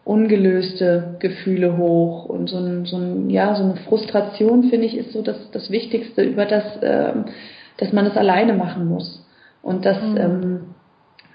ungelöste 0.06 1.18
Gefühle 1.20 1.78
hoch 1.78 2.26
und 2.26 2.48
so 2.48 2.58
ein, 2.58 2.86
so 2.86 2.96
ein 2.96 3.30
ja 3.32 3.56
so 3.56 3.64
eine 3.64 3.76
Frustration 3.76 4.66
finde 4.66 4.86
ich 4.86 4.96
ist 4.96 5.12
so 5.12 5.24
das 5.24 5.50
das 5.52 5.72
Wichtigste 5.72 6.22
über 6.22 6.46
das 6.46 6.78
äh, 6.78 7.14
dass 7.78 7.92
man 7.92 8.06
es 8.06 8.16
alleine 8.16 8.54
machen 8.54 8.88
muss 8.88 9.26
und 9.64 9.84
dass 9.84 10.00
mhm. 10.04 10.18
ähm, 10.18 10.60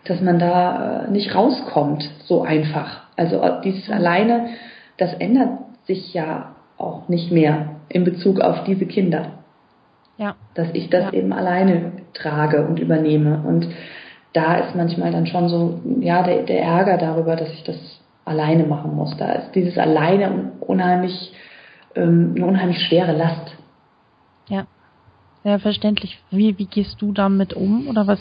dass 0.04 0.20
man 0.20 0.38
da 0.38 1.06
äh, 1.06 1.10
nicht 1.10 1.34
rauskommt 1.34 2.08
so 2.26 2.42
einfach 2.42 3.02
also 3.16 3.42
äh, 3.42 3.60
dieses 3.64 3.88
mhm. 3.88 3.94
alleine 3.94 4.46
das 4.98 5.14
ändert 5.14 5.58
sich 5.88 6.14
ja 6.14 6.54
auch 6.78 7.08
nicht 7.08 7.32
mehr 7.32 7.70
in 7.88 8.04
Bezug 8.04 8.40
auf 8.40 8.62
diese 8.62 8.86
Kinder 8.86 9.39
ja 10.20 10.36
dass 10.54 10.68
ich 10.74 10.88
das 10.90 11.06
ja. 11.06 11.12
eben 11.14 11.32
alleine 11.32 11.92
trage 12.14 12.64
und 12.64 12.78
übernehme 12.78 13.42
und 13.44 13.66
da 14.32 14.58
ist 14.58 14.76
manchmal 14.76 15.10
dann 15.10 15.26
schon 15.26 15.48
so 15.48 15.80
ja 15.98 16.22
der, 16.22 16.44
der 16.44 16.62
Ärger 16.62 16.98
darüber 16.98 17.34
dass 17.34 17.52
ich 17.52 17.64
das 17.64 18.00
alleine 18.30 18.64
machen 18.64 18.94
muss. 18.94 19.16
Da 19.16 19.32
ist 19.32 19.52
dieses 19.54 19.76
alleine 19.76 20.52
unheimlich, 20.60 21.32
ähm, 21.94 22.34
eine 22.36 22.46
unheimlich 22.46 22.78
schwere 22.86 23.12
Last. 23.16 23.56
Ja, 24.48 24.66
sehr 25.42 25.58
verständlich. 25.58 26.22
Wie, 26.30 26.56
wie 26.58 26.66
gehst 26.66 27.02
du 27.02 27.12
damit 27.12 27.54
um? 27.54 27.88
Oder 27.88 28.06
was, 28.06 28.20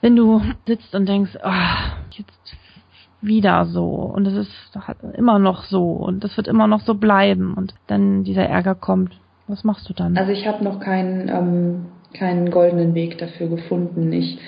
wenn 0.00 0.16
du 0.16 0.40
sitzt 0.66 0.94
und 0.94 1.06
denkst, 1.06 1.36
oh, 1.44 2.10
jetzt 2.10 2.56
wieder 3.20 3.66
so 3.66 3.86
und 3.86 4.26
es 4.26 4.34
ist 4.34 4.78
immer 5.16 5.38
noch 5.38 5.62
so 5.64 5.92
und 5.92 6.24
es 6.24 6.36
wird 6.36 6.48
immer 6.48 6.66
noch 6.66 6.80
so 6.80 6.94
bleiben 6.94 7.54
und 7.54 7.72
dann 7.86 8.24
dieser 8.24 8.46
Ärger 8.46 8.74
kommt. 8.74 9.16
Was 9.52 9.64
machst 9.64 9.88
du 9.88 9.92
dann? 9.92 10.16
Also 10.16 10.32
ich 10.32 10.46
habe 10.46 10.64
noch 10.64 10.80
keinen, 10.80 11.28
ähm, 11.28 11.86
keinen 12.14 12.50
goldenen 12.50 12.94
Weg 12.94 13.18
dafür 13.18 13.48
gefunden. 13.48 14.12
Ich 14.12 14.38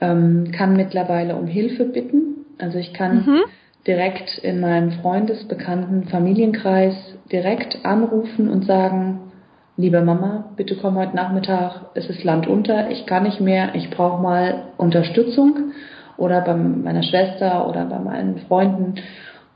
ähm, 0.00 0.52
kann 0.52 0.76
mittlerweile 0.76 1.36
um 1.36 1.46
Hilfe 1.46 1.84
bitten. 1.84 2.44
Also 2.58 2.78
ich 2.78 2.92
kann 2.92 3.24
mhm 3.24 3.42
direkt 3.86 4.38
in 4.38 4.60
meinem 4.60 4.92
Freundesbekannten 4.92 6.04
Familienkreis 6.08 6.94
direkt 7.32 7.84
anrufen 7.84 8.48
und 8.48 8.66
sagen, 8.66 9.32
liebe 9.76 10.02
Mama, 10.02 10.52
bitte 10.56 10.76
komm 10.76 10.96
heute 10.96 11.16
Nachmittag, 11.16 11.86
es 11.94 12.08
ist 12.10 12.24
Land 12.24 12.46
unter, 12.46 12.90
ich 12.90 13.06
kann 13.06 13.22
nicht 13.22 13.40
mehr, 13.40 13.74
ich 13.74 13.90
brauche 13.90 14.22
mal 14.22 14.64
Unterstützung 14.76 15.72
oder 16.16 16.42
bei 16.42 16.54
meiner 16.54 17.02
Schwester 17.02 17.66
oder 17.68 17.86
bei 17.86 17.98
meinen 17.98 18.38
Freunden 18.46 18.96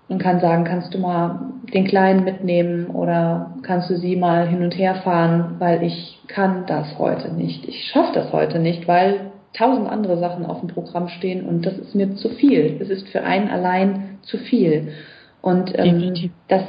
und 0.09 0.19
kann 0.19 0.40
sagen, 0.40 0.64
kannst 0.64 0.93
du 0.93 0.99
mal 0.99 1.40
den 1.73 1.87
Kleinen 1.87 2.25
mitnehmen 2.25 2.87
oder 2.88 3.55
kannst 3.62 3.88
du 3.88 3.97
sie 3.97 4.17
mal 4.17 4.47
hin 4.47 4.62
und 4.62 4.77
her 4.77 4.97
fahren, 4.97 5.57
weil 5.59 5.83
ich 5.83 6.21
kann 6.29 6.67
das 6.67 6.99
heute 6.99 7.33
nicht. 7.33 7.67
Ich 7.67 7.90
schaffe 7.90 8.12
das 8.14 8.33
heute 8.33 8.59
nicht, 8.59 8.87
weil 8.87 9.33
tausend 9.55 9.88
andere 9.88 10.19
Sachen 10.19 10.45
auf 10.45 10.61
dem 10.61 10.69
Programm 10.69 11.09
stehen 11.09 11.47
und 11.47 11.64
das 11.64 11.79
ist 11.79 11.95
mir 11.95 12.17
zu 12.17 12.29
viel. 12.31 12.79
Es 12.81 12.90
ist 12.90 13.09
für 13.09 13.23
einen 13.23 13.49
allein 13.49 14.19
zu 14.23 14.38
viel. 14.38 14.93
Und 15.40 15.73
ähm, 15.79 16.31
das, 16.49 16.62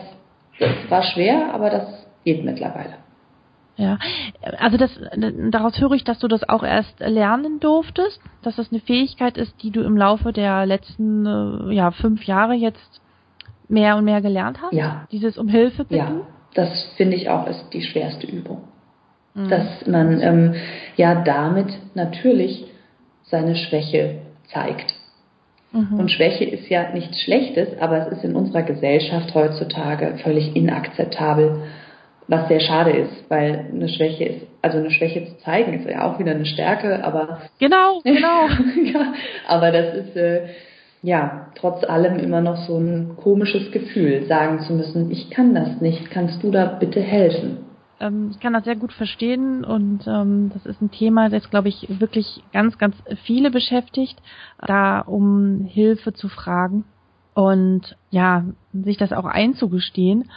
das 0.59 0.71
war 0.89 1.03
schwer, 1.03 1.53
aber 1.53 1.69
das 1.69 2.07
geht 2.23 2.43
mittlerweile. 2.45 2.95
Ja, 3.77 3.97
also 4.59 4.77
das, 4.77 4.91
daraus 5.51 5.79
höre 5.81 5.91
ich, 5.91 6.05
dass 6.05 6.19
du 6.19 6.29
das 6.29 6.47
auch 6.47 6.63
erst 6.63 6.97
lernen 7.01 7.59
durftest, 7.59 8.21
dass 8.41 8.55
das 8.55 8.71
eine 8.71 8.79
Fähigkeit 8.79 9.37
ist, 9.37 9.61
die 9.63 9.71
du 9.71 9.81
im 9.81 9.97
Laufe 9.97 10.31
der 10.31 10.65
letzten 10.65 11.25
äh, 11.25 11.73
ja, 11.73 11.91
fünf 11.91 12.23
Jahre 12.23 12.53
jetzt 12.53 13.01
mehr 13.67 13.97
und 13.97 14.05
mehr 14.05 14.21
gelernt 14.21 14.61
hast. 14.61 14.73
Ja. 14.73 15.07
Dieses 15.11 15.37
um 15.37 15.47
Hilfe 15.47 15.83
bitten. 15.83 15.95
Ja, 15.95 16.27
das 16.53 16.93
finde 16.97 17.15
ich 17.15 17.29
auch 17.29 17.47
ist 17.47 17.65
die 17.73 17.81
schwerste 17.81 18.27
Übung. 18.27 18.63
Mhm. 19.33 19.49
Dass 19.49 19.87
man 19.87 20.21
ähm, 20.21 20.55
ja 20.95 21.23
damit 21.23 21.67
natürlich 21.93 22.65
seine 23.23 23.55
Schwäche 23.55 24.19
zeigt. 24.51 24.93
Mhm. 25.71 25.99
Und 25.99 26.11
Schwäche 26.11 26.45
ist 26.45 26.69
ja 26.69 26.91
nichts 26.93 27.21
Schlechtes, 27.21 27.69
aber 27.79 28.07
es 28.07 28.17
ist 28.17 28.23
in 28.23 28.35
unserer 28.35 28.63
Gesellschaft 28.63 29.33
heutzutage 29.35 30.17
völlig 30.23 30.55
inakzeptabel, 30.55 31.63
was 32.27 32.47
sehr 32.47 32.61
schade 32.61 32.91
ist, 32.91 33.29
weil 33.29 33.67
eine 33.71 33.89
Schwäche 33.89 34.23
ist, 34.25 34.47
also 34.61 34.77
eine 34.77 34.89
Schwäche 34.89 35.25
zu 35.25 35.37
zeigen, 35.39 35.73
ist 35.73 35.87
ja 35.87 36.03
auch 36.03 36.17
wieder 36.17 36.31
eine 36.31 36.45
Stärke, 36.45 37.03
aber 37.03 37.41
genau, 37.59 37.99
genau, 38.03 38.47
ja, 38.83 39.13
aber 39.47 39.71
das 39.71 39.93
ist 39.95 40.15
äh, 40.15 40.47
ja 41.05 41.47
trotz 41.55 41.83
allem 41.83 42.19
immer 42.19 42.41
noch 42.41 42.57
so 42.67 42.77
ein 42.77 43.15
komisches 43.17 43.71
Gefühl, 43.71 44.25
sagen 44.27 44.59
zu 44.59 44.73
müssen, 44.73 45.11
ich 45.11 45.29
kann 45.29 45.55
das 45.55 45.79
nicht, 45.79 46.11
kannst 46.11 46.43
du 46.43 46.51
da 46.51 46.65
bitte 46.65 47.01
helfen? 47.01 47.65
ähm, 47.99 48.29
ich 48.31 48.39
kann 48.39 48.53
das 48.53 48.65
sehr 48.65 48.75
gut 48.75 48.93
verstehen 48.93 49.63
und 49.63 50.05
ähm, 50.07 50.51
das 50.53 50.65
ist 50.65 50.81
ein 50.81 50.91
Thema, 50.91 51.29
das, 51.29 51.49
glaube 51.49 51.69
ich, 51.69 51.87
wirklich 51.99 52.43
ganz, 52.51 52.77
ganz 52.77 52.95
viele 53.23 53.51
beschäftigt, 53.51 54.21
da 54.65 54.99
um 54.99 55.65
Hilfe 55.65 56.13
zu 56.13 56.27
fragen 56.27 56.85
und 57.33 57.97
ja, 58.11 58.45
sich 58.73 58.97
das 58.97 59.13
auch 59.13 59.25
einzugestehen, 59.25 60.29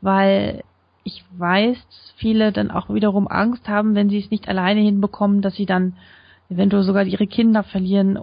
weil 0.00 0.62
ich 1.04 1.24
weiß, 1.36 1.76
viele 2.16 2.52
dann 2.52 2.70
auch 2.70 2.92
wiederum 2.92 3.26
Angst 3.26 3.68
haben, 3.68 3.94
wenn 3.94 4.08
sie 4.08 4.20
es 4.20 4.30
nicht 4.30 4.48
alleine 4.48 4.80
hinbekommen, 4.80 5.42
dass 5.42 5.54
sie 5.54 5.66
dann 5.66 5.94
eventuell 6.48 6.84
sogar 6.84 7.04
ihre 7.04 7.26
Kinder 7.26 7.64
verlieren. 7.64 8.18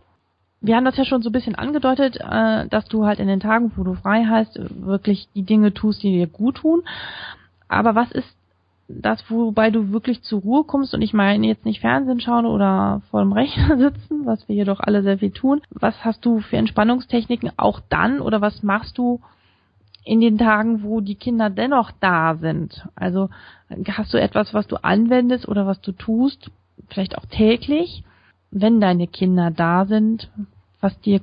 Wir 0.62 0.76
haben 0.76 0.86
das 0.86 0.98
ja 0.98 1.06
schon 1.06 1.22
so 1.22 1.30
ein 1.30 1.34
bisschen 1.34 1.56
angedeutet, 1.56 2.18
äh, 2.18 2.68
dass 2.68 2.86
du 2.86 3.06
halt 3.06 3.20
in 3.20 3.28
den 3.28 3.40
Tagen, 3.40 3.72
wo 3.76 3.84
du 3.84 3.94
frei 3.96 4.26
hast, 4.26 4.60
wirklich 4.86 5.30
die 5.34 5.44
Dinge 5.44 5.74
tust, 5.74 6.04
die 6.04 6.12
dir 6.12 6.28
gut 6.28 6.58
tun. 6.58 6.84
Aber 7.68 7.96
was 7.96 8.12
ist 8.12 8.36
das, 8.90 9.24
wobei 9.30 9.70
du 9.70 9.92
wirklich 9.92 10.24
zur 10.24 10.42
Ruhe 10.42 10.64
kommst 10.64 10.96
und 10.96 11.02
ich 11.04 11.14
meine 11.14 11.46
jetzt 11.46 11.64
nicht 11.64 11.80
Fernsehen 11.80 12.20
schauen 12.20 12.48
oder 12.48 13.02
vor 13.12 13.22
dem 13.22 13.32
Rechner 13.32 13.78
sitzen, 13.78 14.26
was 14.26 14.48
wir 14.48 14.56
hier 14.56 14.66
doch 14.66 14.80
alle 14.80 15.04
sehr 15.04 15.20
viel 15.20 15.32
tun. 15.32 15.62
Was 15.70 16.04
hast 16.04 16.26
du 16.26 16.40
für 16.40 16.58
Entspannungstechniken 16.58 17.52
auch 17.58 17.80
dann 17.90 18.20
oder 18.20 18.42
was 18.42 18.64
machst 18.64 18.98
du 18.98 19.22
in 20.04 20.22
den 20.22 20.40
Tagen, 20.40 20.82
wo 20.82 21.02
die 21.02 21.16
Kinder 21.16 21.52
dennoch 21.52 21.92
da 22.00 22.36
sind? 22.36 22.88
Also 22.96 23.30
hast 23.88 24.14
du 24.14 24.20
etwas, 24.20 24.56
was 24.56 24.66
du 24.66 24.84
anwendest 24.84 25.48
oder 25.48 25.68
was 25.68 25.80
du 25.82 25.92
tust, 25.92 26.50
vielleicht 26.90 27.16
auch 27.18 27.26
täglich, 27.26 28.04
wenn 28.52 28.82
deine 28.82 29.08
Kinder 29.08 29.52
da 29.52 29.86
sind, 29.86 30.30
was 30.82 31.00
dir 31.02 31.22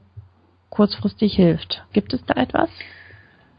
kurzfristig 0.71 1.35
hilft? 1.35 1.85
Gibt 1.93 2.12
es 2.12 2.25
da 2.27 2.35
etwas? 2.35 2.71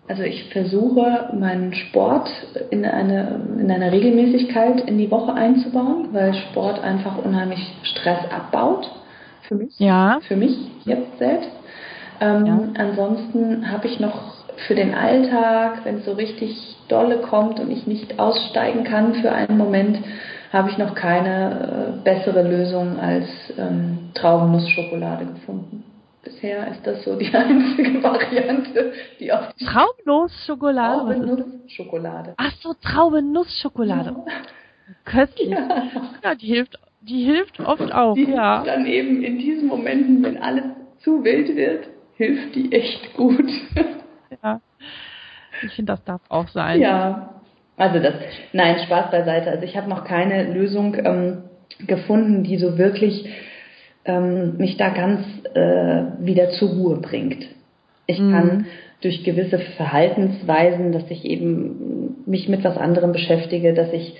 Also 0.08 0.24
ich 0.24 0.46
versuche 0.54 1.32
meinen 1.38 1.74
Sport 1.74 2.30
in 2.70 2.86
eine, 2.86 3.42
in 3.60 3.70
eine 3.70 3.92
Regelmäßigkeit 3.92 4.82
in 4.88 4.98
die 4.98 5.12
Woche 5.12 5.34
einzubauen, 5.34 6.10
weil 6.14 6.34
Sport 6.34 6.82
einfach 6.82 7.18
unheimlich 7.18 7.60
Stress 7.84 8.20
abbaut. 8.32 8.90
Für 9.42 9.56
mich. 9.56 9.78
Ja. 9.80 10.20
Für 10.28 10.38
mich 10.38 10.58
jetzt 10.86 11.18
selbst. 11.18 11.50
Ähm, 12.22 12.46
ja. 12.46 12.60
Ansonsten 12.78 13.70
habe 13.70 13.88
ich 13.88 14.00
noch 14.00 14.38
für 14.68 14.76
den 14.76 14.94
Alltag, 14.94 15.82
wenn 15.84 15.98
es 15.98 16.06
so 16.06 16.14
richtig 16.14 16.78
dolle 16.88 17.18
kommt 17.18 17.60
und 17.60 17.70
ich 17.70 17.86
nicht 17.86 18.18
aussteigen 18.18 18.86
kann 18.86 19.16
für 19.16 19.32
einen 19.32 19.58
Moment, 19.58 20.00
habe 20.52 20.70
ich 20.70 20.78
noch 20.78 20.96
keine 20.96 22.00
äh, 22.00 22.04
bessere 22.04 22.44
Lösung 22.44 23.00
als 23.00 23.28
ähm, 23.58 24.12
Traubenussschokolade 24.14 25.26
gefunden 25.26 25.84
bisher 26.28 26.68
ist 26.68 26.86
das 26.86 27.04
so 27.04 27.18
die 27.18 27.28
einzige 27.34 28.02
Variante, 28.04 28.94
die 29.20 29.32
auf 29.32 29.54
die 29.54 29.66
Traubennuss-Schokolade? 29.66 31.16
Traubennuss-Schokolade. 31.16 32.34
Ach 32.38 32.52
so, 32.62 32.74
Traubennuss-Schokolade. 32.74 34.16
Ja. 34.28 34.34
Köstlich. 35.06 35.50
Ja. 35.50 35.84
ja. 36.24 36.36
die 36.36 36.48
hilft, 36.48 36.80
die 37.02 37.24
hilft 37.24 37.60
oft 37.60 37.92
auch, 37.92 38.16
die 38.16 38.30
ja. 38.30 38.64
Dann 38.64 38.86
eben 38.86 39.24
in 39.24 39.38
diesen 39.38 39.68
Momenten, 39.68 40.24
wenn 40.24 40.38
alles 40.38 40.64
zu 41.00 41.24
wild 41.24 41.56
wird, 41.56 41.88
hilft 42.16 42.56
die 42.56 42.72
echt 42.72 43.14
gut. 43.14 43.50
Ja. 44.44 44.60
Ich 45.64 45.74
finde, 45.74 45.94
das 45.94 46.04
darf 46.04 46.22
auch 46.30 46.50
sein. 46.50 46.82
Ja. 46.82 47.37
Also 47.78 48.00
das, 48.00 48.16
nein, 48.54 48.80
Spaß 48.80 49.12
beiseite. 49.12 49.52
Also 49.52 49.64
ich 49.64 49.78
habe 49.78 49.88
noch 49.90 50.04
keine 50.04 50.52
Lösung 50.52 50.96
ähm, 50.96 51.38
gefunden, 51.86 52.44
die 52.44 52.58
so 52.58 52.78
wirklich 52.78 53.30
ähm, 54.06 54.58
mich 54.58 54.78
da 54.78 54.90
ganz 54.90 55.22
äh, 55.54 56.26
wieder 56.26 56.50
zur 56.52 56.70
Ruhe 56.70 56.98
bringt. 56.98 57.46
Ich 58.08 58.20
mhm. 58.20 58.32
kann 58.32 58.66
durch 59.02 59.24
gewisse 59.24 59.60
Verhaltensweisen, 59.60 60.92
dass 60.92 61.10
ich 61.12 61.24
eben 61.24 62.24
mich 62.26 62.50
mit 62.50 62.64
was 62.64 62.78
anderem 62.78 63.12
beschäftige, 63.12 63.74
dass 63.74 63.94
ich 63.94 64.16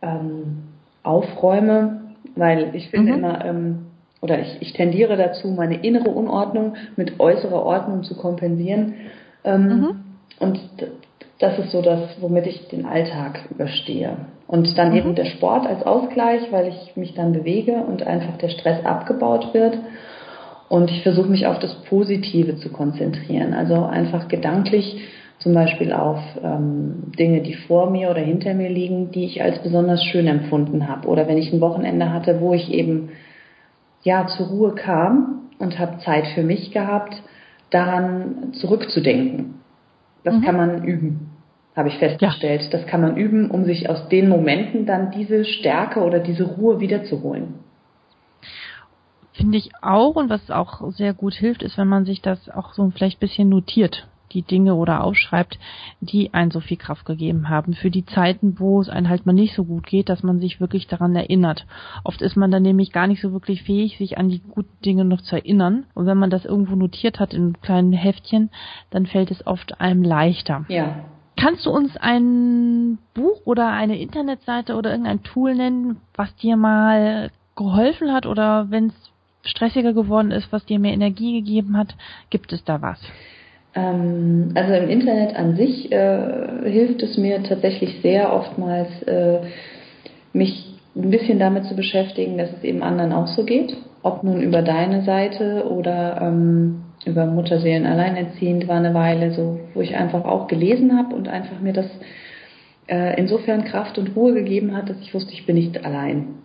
ähm, 0.00 0.62
aufräume, 1.02 2.00
weil 2.34 2.74
ich 2.74 2.88
finde 2.88 3.12
mhm. 3.12 3.18
immer, 3.18 3.44
ähm, 3.44 3.86
oder 4.22 4.40
ich, 4.40 4.56
ich 4.60 4.72
tendiere 4.72 5.16
dazu, 5.16 5.48
meine 5.48 5.84
innere 5.84 6.08
Unordnung 6.08 6.76
mit 6.96 7.20
äußerer 7.20 7.62
Ordnung 7.62 8.04
zu 8.04 8.16
kompensieren. 8.16 8.94
Ähm, 9.44 9.66
mhm. 9.66 9.94
Und 10.38 10.60
das 11.42 11.58
ist 11.58 11.72
so 11.72 11.82
das, 11.82 12.00
womit 12.20 12.46
ich 12.46 12.68
den 12.68 12.86
Alltag 12.86 13.40
überstehe. 13.50 14.16
Und 14.46 14.78
dann 14.78 14.90
mhm. 14.90 14.96
eben 14.96 15.14
der 15.14 15.24
Sport 15.24 15.66
als 15.66 15.84
Ausgleich, 15.84 16.52
weil 16.52 16.68
ich 16.68 16.96
mich 16.96 17.14
dann 17.14 17.32
bewege 17.32 17.76
und 17.76 18.06
einfach 18.06 18.36
der 18.38 18.48
Stress 18.48 18.84
abgebaut 18.84 19.52
wird. 19.52 19.76
Und 20.68 20.90
ich 20.90 21.02
versuche 21.02 21.28
mich 21.28 21.46
auf 21.46 21.58
das 21.58 21.74
Positive 21.84 22.56
zu 22.56 22.70
konzentrieren. 22.70 23.54
Also 23.54 23.82
einfach 23.84 24.28
gedanklich 24.28 25.02
zum 25.38 25.54
Beispiel 25.54 25.92
auf 25.92 26.20
ähm, 26.42 27.12
Dinge, 27.18 27.40
die 27.40 27.54
vor 27.54 27.90
mir 27.90 28.10
oder 28.10 28.20
hinter 28.20 28.54
mir 28.54 28.70
liegen, 28.70 29.10
die 29.10 29.24
ich 29.24 29.42
als 29.42 29.58
besonders 29.62 30.02
schön 30.04 30.28
empfunden 30.28 30.86
habe. 30.86 31.08
Oder 31.08 31.26
wenn 31.26 31.38
ich 31.38 31.52
ein 31.52 31.60
Wochenende 31.60 32.12
hatte, 32.12 32.40
wo 32.40 32.54
ich 32.54 32.72
eben 32.72 33.10
ja 34.02 34.28
zur 34.28 34.46
Ruhe 34.46 34.74
kam 34.74 35.50
und 35.58 35.78
habe 35.80 35.98
Zeit 35.98 36.28
für 36.28 36.44
mich 36.44 36.70
gehabt, 36.70 37.20
daran 37.70 38.52
zurückzudenken. 38.52 39.54
Das 40.24 40.34
mhm. 40.34 40.42
kann 40.42 40.56
man 40.56 40.84
üben, 40.84 41.31
habe 41.74 41.88
ich 41.88 41.98
festgestellt. 41.98 42.62
Ja. 42.62 42.70
Das 42.70 42.86
kann 42.86 43.00
man 43.00 43.16
üben, 43.16 43.50
um 43.50 43.64
sich 43.64 43.88
aus 43.88 44.08
den 44.08 44.28
Momenten 44.28 44.86
dann 44.86 45.10
diese 45.10 45.44
Stärke 45.44 46.00
oder 46.00 46.18
diese 46.18 46.44
Ruhe 46.44 46.80
wiederzuholen. 46.80 47.54
Finde 49.32 49.56
ich 49.56 49.70
auch 49.80 50.16
und 50.16 50.28
was 50.28 50.50
auch 50.50 50.90
sehr 50.90 51.14
gut 51.14 51.34
hilft, 51.34 51.62
ist, 51.62 51.78
wenn 51.78 51.88
man 51.88 52.04
sich 52.04 52.20
das 52.20 52.50
auch 52.50 52.74
so 52.74 52.90
vielleicht 52.90 53.16
ein 53.16 53.26
bisschen 53.26 53.48
notiert 53.48 54.06
die 54.32 54.42
Dinge 54.42 54.74
oder 54.74 55.04
aufschreibt, 55.04 55.58
die 56.00 56.32
einen 56.34 56.50
so 56.50 56.60
viel 56.60 56.76
Kraft 56.76 57.04
gegeben 57.04 57.48
haben. 57.48 57.74
Für 57.74 57.90
die 57.90 58.04
Zeiten, 58.04 58.58
wo 58.58 58.80
es 58.80 58.88
einem 58.88 59.08
halt 59.08 59.26
mal 59.26 59.32
nicht 59.32 59.54
so 59.54 59.64
gut 59.64 59.86
geht, 59.86 60.08
dass 60.08 60.22
man 60.22 60.40
sich 60.40 60.60
wirklich 60.60 60.86
daran 60.86 61.14
erinnert. 61.14 61.66
Oft 62.04 62.22
ist 62.22 62.36
man 62.36 62.50
dann 62.50 62.62
nämlich 62.62 62.92
gar 62.92 63.06
nicht 63.06 63.20
so 63.20 63.32
wirklich 63.32 63.62
fähig, 63.62 63.98
sich 63.98 64.18
an 64.18 64.28
die 64.28 64.40
guten 64.40 64.80
Dinge 64.84 65.04
noch 65.04 65.20
zu 65.22 65.36
erinnern. 65.36 65.84
Und 65.94 66.06
wenn 66.06 66.18
man 66.18 66.30
das 66.30 66.44
irgendwo 66.44 66.76
notiert 66.76 67.20
hat 67.20 67.34
in 67.34 67.60
kleinen 67.60 67.92
Heftchen, 67.92 68.50
dann 68.90 69.06
fällt 69.06 69.30
es 69.30 69.46
oft 69.46 69.80
einem 69.80 70.02
leichter. 70.02 70.64
Ja. 70.68 71.04
Kannst 71.36 71.66
du 71.66 71.70
uns 71.70 71.96
ein 71.96 72.98
Buch 73.14 73.40
oder 73.44 73.68
eine 73.70 73.98
Internetseite 73.98 74.76
oder 74.76 74.90
irgendein 74.90 75.22
Tool 75.22 75.54
nennen, 75.54 76.00
was 76.14 76.34
dir 76.36 76.56
mal 76.56 77.30
geholfen 77.56 78.12
hat 78.12 78.26
oder 78.26 78.70
wenn 78.70 78.88
es 78.88 79.50
stressiger 79.50 79.92
geworden 79.92 80.30
ist, 80.30 80.52
was 80.52 80.64
dir 80.66 80.78
mehr 80.78 80.92
Energie 80.92 81.40
gegeben 81.40 81.76
hat? 81.76 81.94
Gibt 82.30 82.52
es 82.52 82.64
da 82.64 82.80
was? 82.80 82.98
Ähm, 83.74 84.52
also 84.54 84.74
im 84.74 84.88
Internet 84.88 85.34
an 85.34 85.56
sich 85.56 85.90
äh, 85.90 86.70
hilft 86.70 87.02
es 87.02 87.16
mir 87.16 87.42
tatsächlich 87.42 88.00
sehr 88.02 88.32
oftmals, 88.32 89.02
äh, 89.02 89.40
mich 90.32 90.66
ein 90.94 91.10
bisschen 91.10 91.38
damit 91.38 91.64
zu 91.64 91.74
beschäftigen, 91.74 92.36
dass 92.36 92.50
es 92.52 92.64
eben 92.64 92.82
anderen 92.82 93.12
auch 93.12 93.28
so 93.28 93.44
geht. 93.44 93.76
Ob 94.02 94.22
nun 94.24 94.42
über 94.42 94.62
deine 94.62 95.02
Seite 95.04 95.66
oder 95.70 96.20
ähm, 96.20 96.82
über 97.04 97.26
Mutterseelen 97.26 97.86
alleinerziehend 97.86 98.68
war 98.68 98.76
eine 98.76 98.94
Weile 98.94 99.32
so, 99.32 99.60
wo 99.74 99.80
ich 99.80 99.96
einfach 99.96 100.24
auch 100.24 100.46
gelesen 100.46 100.96
habe 100.96 101.14
und 101.14 101.28
einfach 101.28 101.60
mir 101.60 101.72
das 101.72 101.86
äh, 102.86 103.18
insofern 103.18 103.64
Kraft 103.64 103.98
und 103.98 104.14
Ruhe 104.16 104.34
gegeben 104.34 104.76
hat, 104.76 104.88
dass 104.88 105.00
ich 105.00 105.14
wusste, 105.14 105.32
ich 105.32 105.46
bin 105.46 105.56
nicht 105.56 105.84
allein. 105.84 106.42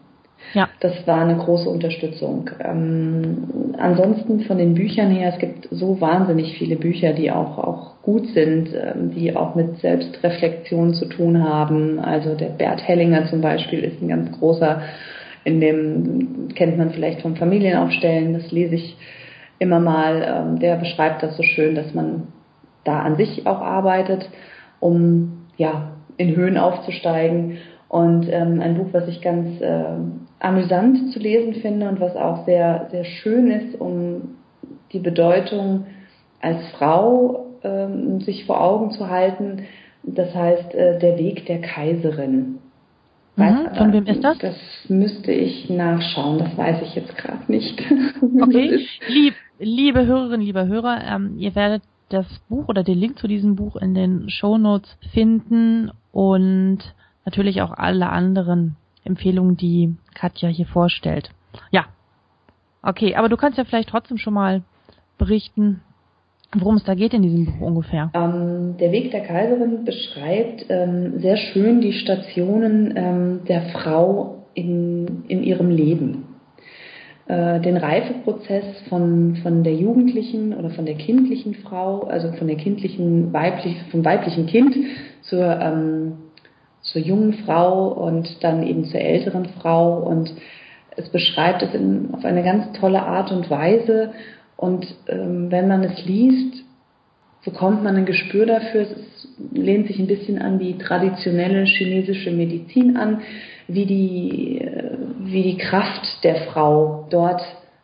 Ja. 0.54 0.70
Das 0.80 1.06
war 1.08 1.22
eine 1.22 1.38
große 1.38 1.68
Unterstützung. 1.70 2.50
Ähm, 2.64 3.74
ansonsten 3.78 4.42
von 4.42 4.58
den 4.58 4.76
Büchern 4.76 5.10
her, 5.12 5.34
es 5.34 5.40
gibt 5.40 5.68
so 5.72 6.00
wahnsinnig 6.00 6.58
viele 6.58 6.76
Bücher, 6.76 7.14
die 7.14 7.32
auch, 7.32 7.58
auch 7.58 8.02
gut 8.02 8.28
sind, 8.34 8.70
ähm, 8.74 9.12
die 9.16 9.36
auch 9.36 9.56
mit 9.56 9.80
Selbstreflexion 9.80 10.94
zu 10.94 11.06
tun 11.06 11.44
haben. 11.44 12.00
Also 12.00 12.36
der 12.36 12.50
Bert 12.50 12.88
Hellinger 12.88 13.28
zum 13.28 13.42
Beispiel 13.42 13.80
ist 13.80 14.02
ein 14.02 14.08
ganz 14.08 14.32
großer, 14.38 14.82
in 15.44 15.60
dem 15.60 16.50
kennt 16.56 16.78
man 16.78 16.92
vielleicht 16.92 17.22
vom 17.22 17.36
Familienaufstellen, 17.36 18.34
das 18.34 18.52
lese 18.52 18.76
ich 18.76 18.96
immer 19.60 19.80
mal. 19.80 20.24
Ähm, 20.26 20.60
der 20.60 20.76
beschreibt 20.76 21.24
das 21.24 21.38
so 21.38 21.44
schön, 21.44 21.76
dass 21.76 21.94
man 21.94 22.28
da 22.84 23.00
an 23.02 23.18
sich 23.18 23.46
auch 23.46 23.62
arbeitet, 23.62 24.30
um 24.80 25.48
ja 25.58 25.92
in 26.18 26.36
Höhen 26.36 26.58
aufzusteigen. 26.58 27.58
Und 27.90 28.28
ähm, 28.30 28.60
ein 28.62 28.76
Buch, 28.76 28.88
was 28.92 29.08
ich 29.08 29.22
ganz 29.22 29.62
äh, 29.62 29.84
amüsant 30.40 31.12
zu 31.14 31.20
lesen 31.20 31.56
finde 31.56 31.88
und 31.88 32.00
was 32.00 32.16
auch 32.16 32.46
sehr, 32.46 32.88
sehr 32.92 33.06
schön 33.06 33.50
ist, 33.50 33.80
um 33.80 34.36
die 34.92 35.00
Bedeutung 35.00 35.86
als 36.42 36.68
Frau 36.78 37.48
ähm, 37.64 38.20
sich 38.22 38.46
vor 38.46 38.62
Augen 38.62 38.92
zu 38.92 39.10
halten. 39.10 39.64
Das 40.04 40.34
heißt, 40.34 40.74
äh, 40.76 41.00
der 41.00 41.18
Weg 41.18 41.46
der 41.46 41.62
Kaiserin. 41.62 42.60
Mhm, 43.36 43.70
von 43.78 43.94
wem 43.94 44.06
ist 44.08 44.24
das? 44.24 44.38
Das 44.40 44.56
müsste 44.88 45.32
ich 45.32 45.70
nachschauen, 45.70 46.40
das 46.40 46.58
weiß 46.58 46.82
ich 46.82 46.96
jetzt 46.96 47.16
gerade 47.18 47.44
nicht. 47.48 47.80
Okay, 48.42 48.86
Lieb, 49.08 49.36
liebe 49.60 50.06
Hörerinnen, 50.06 50.46
liebe 50.46 50.68
Hörer, 50.68 51.02
ähm, 51.04 51.36
ihr 51.38 51.56
werdet 51.56 51.84
das 52.10 52.26
Buch 52.50 52.68
oder 52.68 52.84
den 52.84 52.98
Link 52.98 53.20
zu 53.20 53.28
diesem 53.28 53.56
Buch 53.56 53.76
in 53.76 53.94
den 53.94 54.30
Show 54.30 54.58
Notes 54.58 54.98
finden 55.14 55.92
und 56.12 56.80
natürlich 57.26 57.62
auch 57.62 57.72
alle 57.72 58.10
anderen 58.10 58.78
Empfehlungen, 59.04 59.58
die 59.58 59.96
Katja 60.14 60.50
hier 60.50 60.68
vorstellt. 60.68 61.30
Ja. 61.72 61.86
Okay, 62.82 63.16
aber 63.16 63.28
du 63.28 63.36
kannst 63.36 63.58
ja 63.58 63.66
vielleicht 63.66 63.90
trotzdem 63.90 64.18
schon 64.18 64.34
mal 64.34 64.64
berichten, 65.18 65.82
worum 66.56 66.76
es 66.76 66.84
da 66.86 66.96
geht 66.96 67.14
in 67.14 67.24
diesem 67.24 67.46
Buch 67.46 67.60
ungefähr. 67.60 68.12
Ähm, 68.14 68.78
der 68.80 68.92
Weg 68.92 69.12
der 69.12 69.24
Kaiserin 69.24 69.84
beschreibt 69.84 70.66
ähm, 70.70 71.20
sehr 71.20 71.36
schön 71.36 71.82
die 71.82 71.94
Stationen 71.94 72.94
ähm, 72.96 73.40
der 73.46 73.64
Frau 73.74 74.46
in, 74.54 75.26
in 75.28 75.44
ihrem 75.44 75.70
Leben. 75.70 76.37
Äh, 77.28 77.60
den 77.60 77.78
Reifeprozess 77.78 78.66
von, 78.90 79.38
von 79.44 79.64
der 79.64 79.74
jugendlichen 79.76 80.54
oder 80.54 80.70
von 80.70 80.86
der 80.86 80.96
kindlichen 80.96 81.56
Frau, 81.56 82.02
also 82.04 82.32
von 82.34 82.48
der 82.48 82.58
kindlichen 82.58 83.34
weiblich, 83.34 83.76
vom 83.92 84.06
weiblichen 84.06 84.48
Kind 84.48 84.76
zur 85.24 85.60
ähm, 85.60 86.14
zur 86.92 87.02
jungen 87.02 87.34
Frau 87.46 87.90
und 87.90 88.44
dann 88.44 88.66
eben 88.66 88.86
zur 88.86 89.02
älteren 89.02 89.46
Frau. 89.62 90.00
Und 90.00 90.34
es 90.96 91.10
beschreibt 91.10 91.62
es 91.62 91.74
in, 91.74 92.14
auf 92.14 92.24
eine 92.26 92.44
ganz 92.44 92.78
tolle 92.80 93.04
Art 93.04 93.32
und 93.32 93.50
Weise. 93.50 94.14
Und 94.56 94.86
ähm, 95.08 95.52
wenn 95.52 95.68
man 95.68 95.84
es 95.84 96.06
liest, 96.06 96.64
bekommt 97.44 97.84
man 97.84 97.96
ein 97.96 98.06
Gespür 98.06 98.46
dafür. 98.46 98.82
Es 98.82 99.28
lehnt 99.52 99.88
sich 99.88 100.00
ein 100.00 100.08
bisschen 100.08 100.42
an 100.42 100.60
die 100.60 100.78
traditionelle 100.78 101.66
chinesische 101.66 102.32
Medizin 102.32 102.98
an, 102.98 103.22
wie 103.68 103.86
die, 103.86 104.70
wie 105.20 105.44
die 105.44 105.58
Kraft 105.58 106.24
der 106.24 106.36
Frau 106.52 107.08
dort 107.10 107.42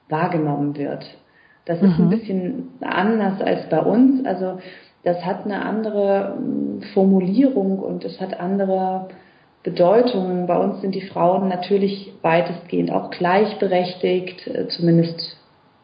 wahrgenommen 0.10 0.78
wird. 0.78 1.06
Das 1.66 1.82
ist 1.82 1.98
mhm. 1.98 2.06
ein 2.06 2.10
bisschen 2.10 2.68
anders 2.82 3.42
als 3.42 3.70
bei 3.70 3.80
uns. 3.80 4.26
Also 4.26 4.60
das 5.04 5.26
hat 5.26 5.46
eine 5.46 5.64
andere 5.64 6.36
hm, 6.38 6.82
Formulierung 6.94 7.80
und 7.80 8.04
es 8.06 8.20
hat 8.20 8.40
andere 8.40 9.10
Bedeutungen. 9.64 10.48
Bei 10.48 10.58
uns 10.58 10.82
sind 10.82 10.96
die 10.96 11.02
Frauen 11.02 11.48
natürlich 11.48 12.12
weitestgehend 12.22 12.92
auch 12.92 13.12
gleichberechtigt, 13.12 14.48
äh, 14.48 14.68
zumindest 14.68 15.38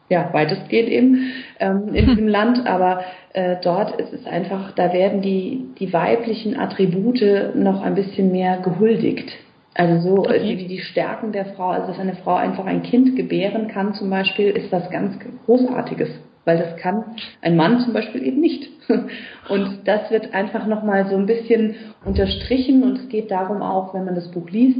ja 0.08 0.28
weitestgehend 0.32 0.88
eben 0.88 1.32
ähm, 1.60 1.88
in 1.94 2.06
diesem 2.06 2.28
Land, 2.28 2.66
aber 2.66 3.04
äh, 3.32 3.56
dort 3.62 3.98
ist 4.00 4.12
es 4.12 4.26
einfach, 4.26 4.72
da 4.72 4.92
werden 4.92 5.22
die 5.22 5.68
die 5.78 5.92
weiblichen 5.92 6.58
Attribute 6.58 7.54
noch 7.54 7.82
ein 7.82 7.94
bisschen 7.94 8.32
mehr 8.32 8.58
gehuldigt. 8.58 9.30
Also 9.74 10.08
so 10.08 10.18
okay. 10.22 10.58
wie 10.58 10.66
die 10.66 10.80
Stärken 10.80 11.32
der 11.32 11.46
Frau, 11.46 11.68
also 11.68 11.88
dass 11.88 11.98
eine 11.98 12.16
Frau 12.16 12.34
einfach 12.34 12.66
ein 12.66 12.82
Kind 12.82 13.16
gebären 13.16 13.68
kann 13.68 13.94
zum 13.94 14.10
Beispiel, 14.10 14.50
ist 14.50 14.72
was 14.72 14.90
ganz 14.90 15.16
Großartiges 15.46 16.10
weil 16.44 16.58
das 16.58 16.76
kann 16.76 17.04
ein 17.42 17.56
Mann 17.56 17.80
zum 17.80 17.92
Beispiel 17.92 18.26
eben 18.26 18.40
nicht. 18.40 18.68
Und 19.48 19.80
das 19.84 20.10
wird 20.10 20.34
einfach 20.34 20.66
nochmal 20.66 21.08
so 21.08 21.16
ein 21.16 21.26
bisschen 21.26 21.76
unterstrichen 22.04 22.82
und 22.82 22.98
es 22.98 23.08
geht 23.08 23.30
darum 23.30 23.62
auch, 23.62 23.94
wenn 23.94 24.04
man 24.04 24.14
das 24.14 24.30
Buch 24.30 24.48
liest, 24.50 24.78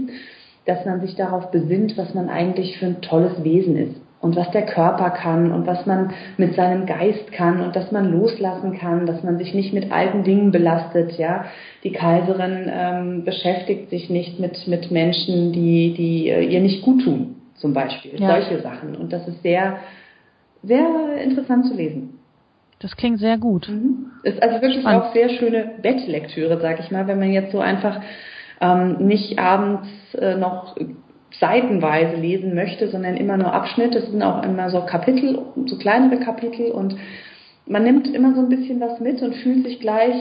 dass 0.64 0.84
man 0.84 1.00
sich 1.00 1.16
darauf 1.16 1.50
besinnt, 1.50 1.96
was 1.96 2.14
man 2.14 2.28
eigentlich 2.28 2.78
für 2.78 2.86
ein 2.86 3.02
tolles 3.02 3.44
Wesen 3.44 3.76
ist 3.76 3.99
und 4.20 4.36
was 4.36 4.50
der 4.50 4.66
Körper 4.66 5.10
kann 5.10 5.50
und 5.50 5.66
was 5.66 5.86
man 5.86 6.12
mit 6.36 6.54
seinem 6.54 6.86
Geist 6.86 7.32
kann 7.32 7.60
und 7.62 7.74
dass 7.74 7.90
man 7.90 8.12
loslassen 8.12 8.76
kann, 8.78 9.06
dass 9.06 9.22
man 9.22 9.38
sich 9.38 9.54
nicht 9.54 9.72
mit 9.72 9.90
alten 9.90 10.24
Dingen 10.24 10.50
belastet. 10.50 11.12
Ja, 11.18 11.46
die 11.84 11.92
Kaiserin 11.92 12.70
ähm, 12.70 13.24
beschäftigt 13.24 13.90
sich 13.90 14.10
nicht 14.10 14.38
mit 14.38 14.66
mit 14.66 14.90
Menschen, 14.90 15.52
die 15.52 15.94
die 15.94 16.28
äh, 16.28 16.44
ihr 16.44 16.60
nicht 16.60 16.82
gut 16.82 17.02
tun, 17.04 17.36
zum 17.54 17.72
Beispiel 17.72 18.20
ja. 18.20 18.28
solche 18.28 18.60
Sachen. 18.60 18.94
Und 18.94 19.12
das 19.12 19.26
ist 19.26 19.42
sehr 19.42 19.78
sehr 20.62 21.16
interessant 21.22 21.66
zu 21.66 21.74
lesen. 21.74 22.18
Das 22.80 22.96
klingt 22.96 23.20
sehr 23.20 23.38
gut. 23.38 23.68
Mhm. 23.68 24.06
Ist 24.22 24.42
also 24.42 24.60
wirklich 24.60 24.80
Spannend. 24.80 25.04
auch 25.04 25.12
sehr 25.12 25.30
schöne 25.30 25.70
Bettlektüre, 25.82 26.58
sag 26.60 26.80
ich 26.80 26.90
mal, 26.90 27.06
wenn 27.06 27.18
man 27.18 27.32
jetzt 27.32 27.52
so 27.52 27.60
einfach 27.60 28.00
ähm, 28.60 29.06
nicht 29.06 29.38
abends 29.38 29.88
äh, 30.14 30.36
noch 30.36 30.76
seitenweise 31.38 32.16
lesen 32.16 32.54
möchte, 32.54 32.88
sondern 32.88 33.16
immer 33.16 33.36
nur 33.36 33.52
Abschnitte. 33.52 33.98
Es 33.98 34.10
sind 34.10 34.22
auch 34.22 34.42
immer 34.42 34.70
so 34.70 34.80
Kapitel, 34.82 35.38
so 35.66 35.78
kleinere 35.78 36.20
Kapitel 36.20 36.70
und 36.72 36.96
man 37.66 37.84
nimmt 37.84 38.08
immer 38.08 38.34
so 38.34 38.40
ein 38.40 38.48
bisschen 38.48 38.80
was 38.80 38.98
mit 39.00 39.22
und 39.22 39.34
fühlt 39.36 39.64
sich 39.64 39.78
gleich 39.78 40.14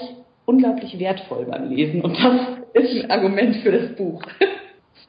unglaublich 0.46 1.00
wertvoll 1.00 1.46
beim 1.46 1.70
Lesen. 1.70 2.02
Und 2.02 2.18
das 2.74 2.84
ist 2.86 3.04
ein 3.04 3.12
Argument 3.12 3.56
für 3.58 3.72
das 3.72 3.96
Buch. 3.96 4.22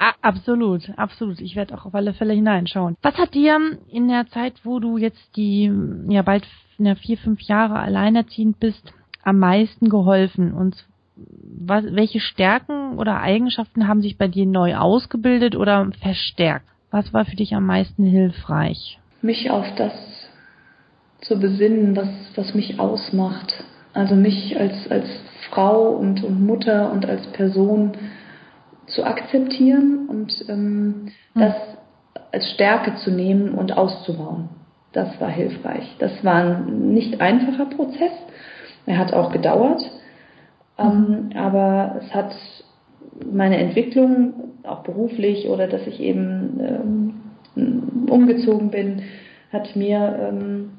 Ah, 0.03 0.15
absolut, 0.23 0.91
absolut. 0.97 1.43
Ich 1.43 1.57
werde 1.57 1.75
auch 1.75 1.85
auf 1.85 1.95
alle 1.95 2.15
Fälle 2.15 2.33
hineinschauen. 2.33 2.97
Was 3.03 3.19
hat 3.19 3.35
dir 3.35 3.59
in 3.91 4.09
der 4.09 4.27
Zeit, 4.29 4.55
wo 4.65 4.79
du 4.79 4.97
jetzt 4.97 5.37
die 5.37 5.71
ja 6.09 6.23
bald 6.23 6.47
vier, 7.03 7.19
fünf 7.19 7.43
Jahre 7.43 7.79
alleinerziehend 7.79 8.59
bist, 8.59 8.95
am 9.25 9.39
meisten 9.39 9.91
geholfen? 9.91 10.55
Und 10.55 10.87
was, 11.43 11.85
welche 11.91 12.21
Stärken 12.21 12.99
oder 12.99 13.21
Eigenschaften 13.21 13.87
haben 13.89 14.03
sich 14.03 14.19
bei 14.19 14.29
dir 14.29 14.47
neu 14.47 14.77
ausgebildet 14.77 15.57
oder 15.57 15.91
verstärkt? 16.01 16.67
Was 16.91 17.13
war 17.13 17.25
für 17.25 17.37
dich 17.37 17.55
am 17.55 17.67
meisten 17.67 18.05
hilfreich? 18.05 18.99
Mich 19.23 19.51
auf 19.51 19.67
das 19.77 19.93
zu 21.21 21.39
besinnen, 21.39 21.95
was, 21.97 22.09
was 22.35 22.55
mich 22.55 22.81
ausmacht. 22.81 23.65
Also 23.93 24.15
mich 24.15 24.59
als, 24.59 24.91
als 24.91 25.07
Frau 25.51 25.91
und, 25.91 26.23
und 26.25 26.45
Mutter 26.45 26.93
und 26.93 27.07
als 27.07 27.27
Person 27.29 27.93
zu 28.87 29.05
akzeptieren 29.05 30.09
und 30.09 30.33
ähm, 30.49 31.13
hm. 31.35 31.43
das 31.43 31.55
als 32.33 32.51
Stärke 32.53 32.97
zu 32.97 33.11
nehmen 33.11 33.51
und 33.55 33.77
auszubauen. 33.77 34.49
Das 34.93 35.21
war 35.21 35.29
hilfreich. 35.29 35.97
Das 35.99 36.25
war 36.25 36.43
ein 36.43 36.93
nicht 36.93 37.21
einfacher 37.21 37.67
Prozess. 37.67 38.13
Er 38.87 38.99
hat 38.99 39.13
auch 39.13 39.31
gedauert. 39.31 39.83
Ähm, 40.81 41.29
mhm. 41.31 41.37
aber 41.37 42.01
es 42.01 42.15
hat 42.15 42.35
meine 43.31 43.59
Entwicklung, 43.59 44.35
auch 44.63 44.83
beruflich 44.83 45.49
oder 45.49 45.67
dass 45.67 45.87
ich 45.87 46.01
eben 46.01 47.15
ähm, 47.57 48.09
umgezogen 48.09 48.71
bin, 48.71 49.03
hat 49.53 49.75
mir 49.77 50.29
ähm, 50.29 50.71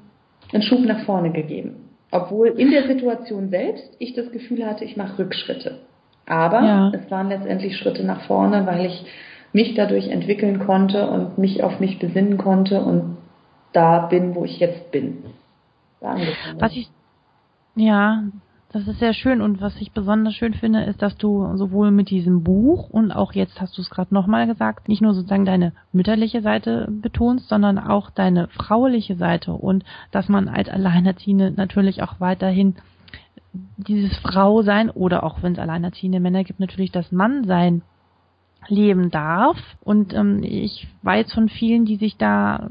einen 0.53 0.63
Schub 0.63 0.85
nach 0.85 1.03
vorne 1.05 1.31
gegeben. 1.31 1.89
Obwohl 2.11 2.49
in 2.49 2.71
der 2.71 2.87
Situation 2.87 3.49
selbst 3.49 3.95
ich 3.99 4.13
das 4.13 4.31
Gefühl 4.31 4.65
hatte, 4.65 4.83
ich 4.83 4.97
mache 4.97 5.19
Rückschritte. 5.19 5.79
Aber 6.25 6.61
ja. 6.61 6.91
es 6.93 7.09
waren 7.09 7.29
letztendlich 7.29 7.77
Schritte 7.77 8.05
nach 8.05 8.21
vorne, 8.21 8.65
weil 8.65 8.85
ich 8.85 9.05
mich 9.53 9.75
dadurch 9.75 10.07
entwickeln 10.09 10.59
konnte 10.59 11.09
und 11.09 11.37
mich 11.37 11.63
auf 11.63 11.79
mich 11.79 11.99
besinnen 11.99 12.37
konnte 12.37 12.81
und 12.81 13.17
da 13.73 13.99
bin, 14.07 14.35
wo 14.35 14.45
ich 14.45 14.59
jetzt 14.59 14.91
bin. 14.91 15.23
Was 16.59 16.75
ich, 16.75 16.89
ja, 17.75 18.23
das 18.73 18.87
ist 18.87 18.99
sehr 18.99 19.13
schön 19.13 19.41
und 19.41 19.59
was 19.59 19.75
ich 19.81 19.91
besonders 19.91 20.33
schön 20.33 20.53
finde, 20.53 20.83
ist, 20.83 21.01
dass 21.01 21.17
du 21.17 21.57
sowohl 21.57 21.91
mit 21.91 22.09
diesem 22.09 22.41
Buch 22.43 22.89
und 22.89 23.11
auch 23.11 23.33
jetzt 23.33 23.59
hast 23.59 23.77
du 23.77 23.81
es 23.81 23.89
gerade 23.89 24.13
nochmal 24.13 24.47
gesagt, 24.47 24.87
nicht 24.87 25.01
nur 25.01 25.13
sozusagen 25.13 25.43
deine 25.43 25.73
mütterliche 25.91 26.41
Seite 26.41 26.87
betonst, 26.89 27.49
sondern 27.49 27.77
auch 27.77 28.09
deine 28.11 28.47
frauliche 28.47 29.17
Seite 29.17 29.51
und 29.51 29.83
dass 30.11 30.29
man 30.29 30.47
als 30.47 30.69
Alleinerziehende 30.69 31.51
natürlich 31.51 32.01
auch 32.01 32.19
weiterhin 32.19 32.75
dieses 33.75 34.17
Frau 34.19 34.61
sein 34.61 34.89
oder 34.89 35.23
auch 35.23 35.43
wenn 35.43 35.53
es 35.53 35.59
alleinerziehende 35.59 36.21
Männer 36.21 36.45
gibt, 36.45 36.61
natürlich 36.61 36.91
das 36.91 37.11
Mann 37.11 37.43
sein 37.43 37.81
leben 38.67 39.11
darf. 39.11 39.57
Und 39.81 40.13
ähm, 40.13 40.43
ich 40.43 40.87
weiß 41.01 41.33
von 41.33 41.49
vielen, 41.49 41.83
die 41.83 41.97
sich 41.97 42.15
da 42.15 42.69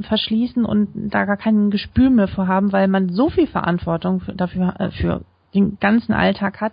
verschließen 0.00 0.64
und 0.64 0.90
da 0.94 1.24
gar 1.24 1.38
kein 1.38 1.70
Gespür 1.70 2.10
mehr 2.10 2.28
vorhaben, 2.28 2.72
weil 2.72 2.86
man 2.86 3.08
so 3.08 3.30
viel 3.30 3.48
Verantwortung 3.48 4.22
dafür 4.36 4.78
äh, 4.78 4.90
für 4.90 5.22
den 5.54 5.78
ganzen 5.80 6.12
Alltag 6.12 6.60
hat, 6.60 6.72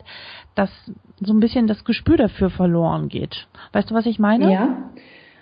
dass 0.55 0.69
so 1.19 1.33
ein 1.33 1.39
bisschen 1.39 1.67
das 1.67 1.83
Gespür 1.83 2.17
dafür 2.17 2.49
verloren 2.49 3.09
geht. 3.09 3.47
Weißt 3.73 3.89
du, 3.89 3.95
was 3.95 4.05
ich 4.05 4.19
meine? 4.19 4.51
Ja. 4.51 4.77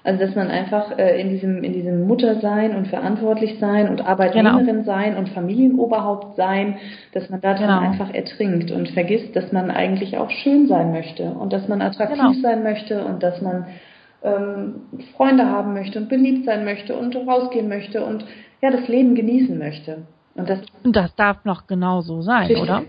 Also 0.04 0.24
dass 0.24 0.36
man 0.36 0.50
einfach 0.50 1.00
äh, 1.00 1.20
in 1.20 1.30
diesem 1.30 1.64
in 1.64 1.74
diesem 1.74 2.06
Muttersein 2.06 2.76
und 2.76 2.88
verantwortlich 2.88 3.58
sein 3.60 3.90
und 3.90 4.06
Arbeitnehmerin 4.06 4.66
genau. 4.68 4.84
sein 4.84 5.18
und 5.18 5.30
Familienoberhaupt 5.30 6.36
sein, 6.36 6.78
dass 7.14 7.28
man 7.32 7.42
da 7.42 7.54
genau. 7.54 7.80
einfach 7.80 8.14
ertrinkt 8.14 8.70
und 8.70 8.90
vergisst, 8.90 9.36
dass 9.36 9.52
man 9.52 9.72
eigentlich 9.72 10.16
auch 10.20 10.30
schön 10.30 10.68
sein 10.68 10.92
möchte 10.92 11.32
und 11.32 11.52
dass 11.52 11.68
man 11.68 11.82
attraktiv 11.82 12.20
genau. 12.20 12.34
sein 12.34 12.62
möchte 12.62 13.04
und 13.04 13.24
dass 13.24 13.42
man 13.42 13.66
ähm, 14.22 14.76
Freunde 15.18 15.48
haben 15.48 15.74
möchte 15.74 16.00
und 16.00 16.08
beliebt 16.08 16.46
sein 16.46 16.66
möchte 16.66 16.96
und 16.96 17.16
rausgehen 17.16 17.68
möchte 17.68 18.06
und 18.06 18.26
ja 18.62 18.70
das 18.70 18.88
Leben 18.88 19.16
genießen 19.16 19.58
möchte. 19.58 20.04
Und 20.36 20.50
das, 20.50 20.60
und 20.84 20.96
das 20.96 21.16
darf 21.16 21.46
noch 21.46 21.66
genauso 21.66 22.22
sein, 22.22 22.48
richtig. 22.48 22.62
oder? 22.62 22.84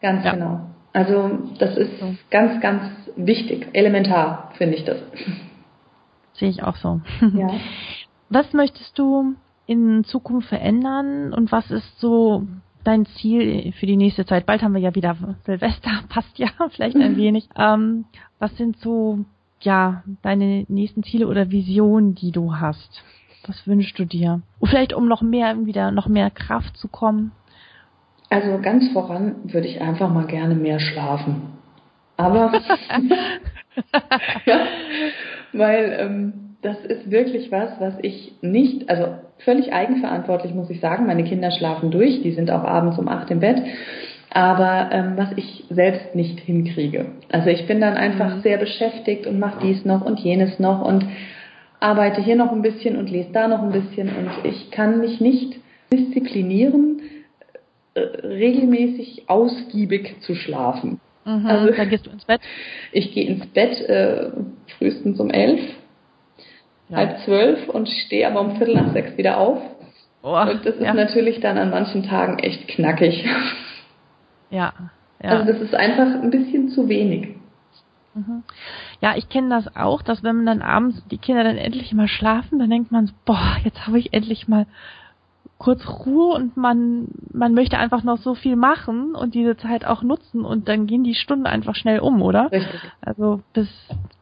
Ganz 0.00 0.24
ja. 0.24 0.32
genau. 0.32 0.60
Also 0.92 1.38
das 1.58 1.76
ist 1.76 1.92
ganz, 2.30 2.60
ganz 2.60 2.82
wichtig, 3.16 3.68
elementar 3.72 4.50
finde 4.56 4.76
ich 4.76 4.84
das. 4.84 4.98
Sehe 6.34 6.48
ich 6.48 6.62
auch 6.62 6.76
so. 6.76 7.00
Ja. 7.34 7.50
Was 8.28 8.52
möchtest 8.52 8.98
du 8.98 9.34
in 9.66 10.04
Zukunft 10.04 10.48
verändern 10.48 11.32
und 11.32 11.50
was 11.52 11.70
ist 11.70 11.98
so 12.00 12.46
dein 12.84 13.06
Ziel 13.06 13.72
für 13.72 13.86
die 13.86 13.96
nächste 13.96 14.24
Zeit? 14.24 14.46
Bald 14.46 14.62
haben 14.62 14.74
wir 14.74 14.80
ja 14.80 14.94
wieder 14.94 15.16
Silvester, 15.44 15.90
passt 16.08 16.38
ja 16.38 16.48
vielleicht 16.70 16.96
ein 16.96 17.16
wenig. 17.16 17.48
Ähm, 17.56 18.04
was 18.38 18.56
sind 18.56 18.78
so 18.78 19.24
ja 19.60 20.04
deine 20.22 20.64
nächsten 20.68 21.02
Ziele 21.02 21.26
oder 21.26 21.50
Visionen, 21.50 22.14
die 22.14 22.30
du 22.30 22.56
hast? 22.56 23.02
Was 23.46 23.66
wünschst 23.66 23.98
du 23.98 24.04
dir? 24.04 24.42
vielleicht 24.62 24.92
um 24.92 25.08
noch 25.08 25.22
mehr 25.22 25.66
wieder 25.66 25.90
noch 25.90 26.06
mehr 26.06 26.30
Kraft 26.30 26.76
zu 26.76 26.88
kommen. 26.88 27.32
Also 28.30 28.58
ganz 28.62 28.88
voran 28.92 29.36
würde 29.44 29.66
ich 29.66 29.80
einfach 29.80 30.08
mal 30.08 30.26
gerne 30.26 30.54
mehr 30.54 30.80
schlafen. 30.80 31.58
Aber 32.16 32.52
ja, 34.46 34.60
weil 35.52 35.96
ähm, 35.98 36.32
das 36.62 36.78
ist 36.84 37.10
wirklich 37.10 37.50
was, 37.50 37.70
was 37.80 37.94
ich 38.02 38.34
nicht, 38.42 38.88
also 38.90 39.14
völlig 39.38 39.72
eigenverantwortlich 39.72 40.54
muss 40.54 40.70
ich 40.70 40.80
sagen. 40.80 41.06
Meine 41.06 41.24
Kinder 41.24 41.50
schlafen 41.50 41.90
durch, 41.90 42.22
die 42.22 42.32
sind 42.32 42.50
auch 42.50 42.64
abends 42.64 42.98
um 42.98 43.08
acht 43.08 43.30
im 43.30 43.40
Bett. 43.40 43.62
Aber 44.32 44.90
ähm, 44.92 45.14
was 45.16 45.30
ich 45.36 45.64
selbst 45.70 46.14
nicht 46.14 46.38
hinkriege. 46.40 47.06
Also 47.32 47.50
ich 47.50 47.66
bin 47.66 47.80
dann 47.80 47.94
einfach 47.94 48.36
mhm. 48.36 48.40
sehr 48.42 48.58
beschäftigt 48.58 49.26
und 49.26 49.40
mache 49.40 49.60
dies 49.62 49.84
noch 49.84 50.04
und 50.04 50.20
jenes 50.20 50.60
noch 50.60 50.82
und 50.82 51.04
arbeite 51.80 52.20
hier 52.20 52.36
noch 52.36 52.52
ein 52.52 52.62
bisschen 52.62 52.96
und 52.96 53.10
lese 53.10 53.32
da 53.32 53.48
noch 53.48 53.62
ein 53.62 53.72
bisschen 53.72 54.08
und 54.08 54.30
ich 54.44 54.70
kann 54.70 55.00
mich 55.00 55.20
nicht 55.20 55.56
disziplinieren, 55.92 57.00
äh, 57.94 58.00
regelmäßig 58.00 59.28
ausgiebig 59.28 60.20
zu 60.22 60.34
schlafen. 60.34 61.00
Mhm, 61.24 61.46
also, 61.46 61.72
dann 61.72 61.88
gehst 61.88 62.06
du 62.06 62.10
ins 62.10 62.24
Bett? 62.24 62.40
Ich 62.92 63.12
gehe 63.12 63.26
ins 63.26 63.46
Bett 63.46 63.80
äh, 63.80 64.30
frühestens 64.78 65.20
um 65.20 65.30
elf, 65.30 65.60
ja. 66.88 66.96
halb 66.96 67.18
zwölf 67.24 67.68
und 67.68 67.88
stehe 67.88 68.26
aber 68.26 68.40
um 68.40 68.56
Viertel 68.56 68.74
nach 68.74 68.92
sechs 68.92 69.16
wieder 69.16 69.38
auf. 69.38 69.60
Oh, 70.22 70.38
und 70.38 70.66
das 70.66 70.76
ist 70.76 70.82
ja. 70.82 70.92
natürlich 70.92 71.40
dann 71.40 71.56
an 71.56 71.70
manchen 71.70 72.02
Tagen 72.04 72.38
echt 72.38 72.68
knackig. 72.68 73.24
Ja, 74.52 74.72
ja. 75.22 75.30
Also 75.30 75.52
das 75.52 75.62
ist 75.62 75.76
einfach 75.76 76.06
ein 76.06 76.30
bisschen 76.32 76.70
zu 76.70 76.88
wenig. 76.88 77.36
Mhm. 78.14 78.42
Ja, 79.00 79.16
ich 79.16 79.28
kenne 79.28 79.48
das 79.48 79.76
auch, 79.76 80.02
dass 80.02 80.24
wenn 80.24 80.36
man 80.36 80.46
dann 80.46 80.62
abends 80.62 81.02
die 81.08 81.18
Kinder 81.18 81.44
dann 81.44 81.56
endlich 81.56 81.92
mal 81.92 82.08
schlafen, 82.08 82.58
dann 82.58 82.68
denkt 82.68 82.90
man 82.90 83.06
so, 83.06 83.12
boah, 83.24 83.56
jetzt 83.64 83.86
habe 83.86 84.00
ich 84.00 84.12
endlich 84.12 84.48
mal 84.48 84.66
kurz 85.60 85.86
Ruhe 86.06 86.34
und 86.34 86.56
man, 86.56 87.08
man 87.34 87.52
möchte 87.52 87.76
einfach 87.76 88.02
noch 88.02 88.16
so 88.16 88.34
viel 88.34 88.56
machen 88.56 89.14
und 89.14 89.34
diese 89.34 89.58
Zeit 89.58 89.84
auch 89.84 90.02
nutzen 90.02 90.42
und 90.42 90.68
dann 90.70 90.86
gehen 90.86 91.04
die 91.04 91.14
Stunden 91.14 91.44
einfach 91.44 91.74
schnell 91.74 92.00
um, 92.00 92.22
oder? 92.22 92.50
Richtig. 92.50 92.80
Also 93.02 93.40
bis, 93.52 93.68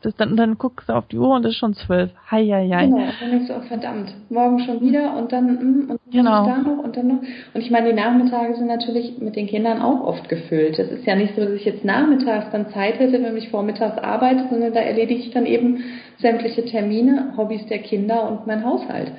bis 0.02 0.16
dann, 0.16 0.36
dann 0.36 0.58
guckst 0.58 0.88
du 0.88 0.94
auf 0.94 1.06
die 1.06 1.16
Uhr 1.16 1.36
und 1.36 1.46
es 1.46 1.52
ist 1.52 1.58
schon 1.58 1.74
zwölf. 1.74 2.10
Hei, 2.28 2.44
hei, 2.44 2.68
hei. 2.68 2.86
Genau, 2.86 2.98
dann 3.20 3.30
denkst 3.30 3.46
du, 3.46 3.54
oh, 3.56 3.60
verdammt, 3.60 4.12
morgen 4.30 4.58
schon 4.58 4.80
wieder 4.80 5.16
und 5.16 5.30
dann, 5.30 5.44
mm, 5.54 5.90
und 5.90 6.00
genau. 6.10 6.44
da 6.44 6.58
noch 6.58 6.82
und 6.82 6.96
dann 6.96 7.06
noch. 7.06 7.20
Und 7.54 7.60
ich 7.60 7.70
meine, 7.70 7.90
die 7.90 7.94
Nachmittage 7.94 8.56
sind 8.56 8.66
natürlich 8.66 9.18
mit 9.20 9.36
den 9.36 9.46
Kindern 9.46 9.80
auch 9.80 10.04
oft 10.04 10.28
gefüllt. 10.28 10.76
Es 10.80 10.90
ist 10.90 11.06
ja 11.06 11.14
nicht 11.14 11.36
so, 11.36 11.42
dass 11.42 11.52
ich 11.52 11.64
jetzt 11.64 11.84
nachmittags 11.84 12.50
dann 12.50 12.68
Zeit 12.70 12.98
hätte, 12.98 13.22
wenn 13.22 13.36
ich 13.36 13.50
vormittags 13.50 13.96
arbeite, 13.98 14.48
sondern 14.50 14.72
da 14.72 14.80
erledige 14.80 15.20
ich 15.20 15.30
dann 15.30 15.46
eben 15.46 15.84
sämtliche 16.16 16.64
Termine, 16.64 17.34
Hobbys 17.36 17.64
der 17.66 17.78
Kinder 17.78 18.28
und 18.28 18.48
mein 18.48 18.64
Haushalt. 18.64 19.12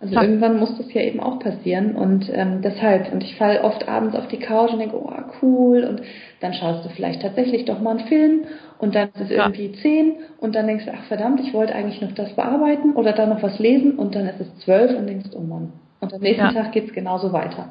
Also 0.00 0.14
ja. 0.14 0.22
irgendwann 0.22 0.58
muss 0.58 0.76
das 0.78 0.92
ja 0.94 1.02
eben 1.02 1.20
auch 1.20 1.40
passieren 1.40 1.94
und 1.94 2.30
ähm, 2.32 2.62
deshalb. 2.62 3.12
Und 3.12 3.22
ich 3.22 3.36
falle 3.36 3.62
oft 3.62 3.86
abends 3.86 4.16
auf 4.16 4.28
die 4.28 4.38
Couch 4.38 4.72
und 4.72 4.78
denke, 4.78 4.96
oh 4.96 5.12
cool. 5.42 5.84
Und 5.84 6.00
dann 6.40 6.54
schaust 6.54 6.86
du 6.86 6.88
vielleicht 6.88 7.20
tatsächlich 7.20 7.66
doch 7.66 7.80
mal 7.80 7.98
einen 7.98 8.08
Film 8.08 8.40
und 8.78 8.94
dann 8.94 9.08
ist 9.08 9.20
es 9.20 9.30
ja. 9.30 9.44
irgendwie 9.44 9.72
zehn 9.72 10.14
und 10.38 10.54
dann 10.54 10.66
denkst 10.66 10.86
du, 10.86 10.92
ach 10.92 11.04
verdammt, 11.04 11.40
ich 11.40 11.52
wollte 11.52 11.74
eigentlich 11.74 12.00
noch 12.00 12.12
das 12.12 12.34
bearbeiten 12.34 12.94
oder 12.94 13.12
dann 13.12 13.28
noch 13.28 13.42
was 13.42 13.58
lesen 13.58 13.96
und 13.96 14.14
dann 14.14 14.26
ist 14.26 14.40
es 14.40 14.58
zwölf 14.60 14.96
und 14.96 15.06
denkst, 15.06 15.30
oh 15.34 15.40
Mann. 15.40 15.74
Und 16.00 16.14
am 16.14 16.20
nächsten 16.22 16.46
ja. 16.46 16.52
Tag 16.52 16.72
geht's 16.72 16.94
genauso 16.94 17.34
weiter. 17.34 17.70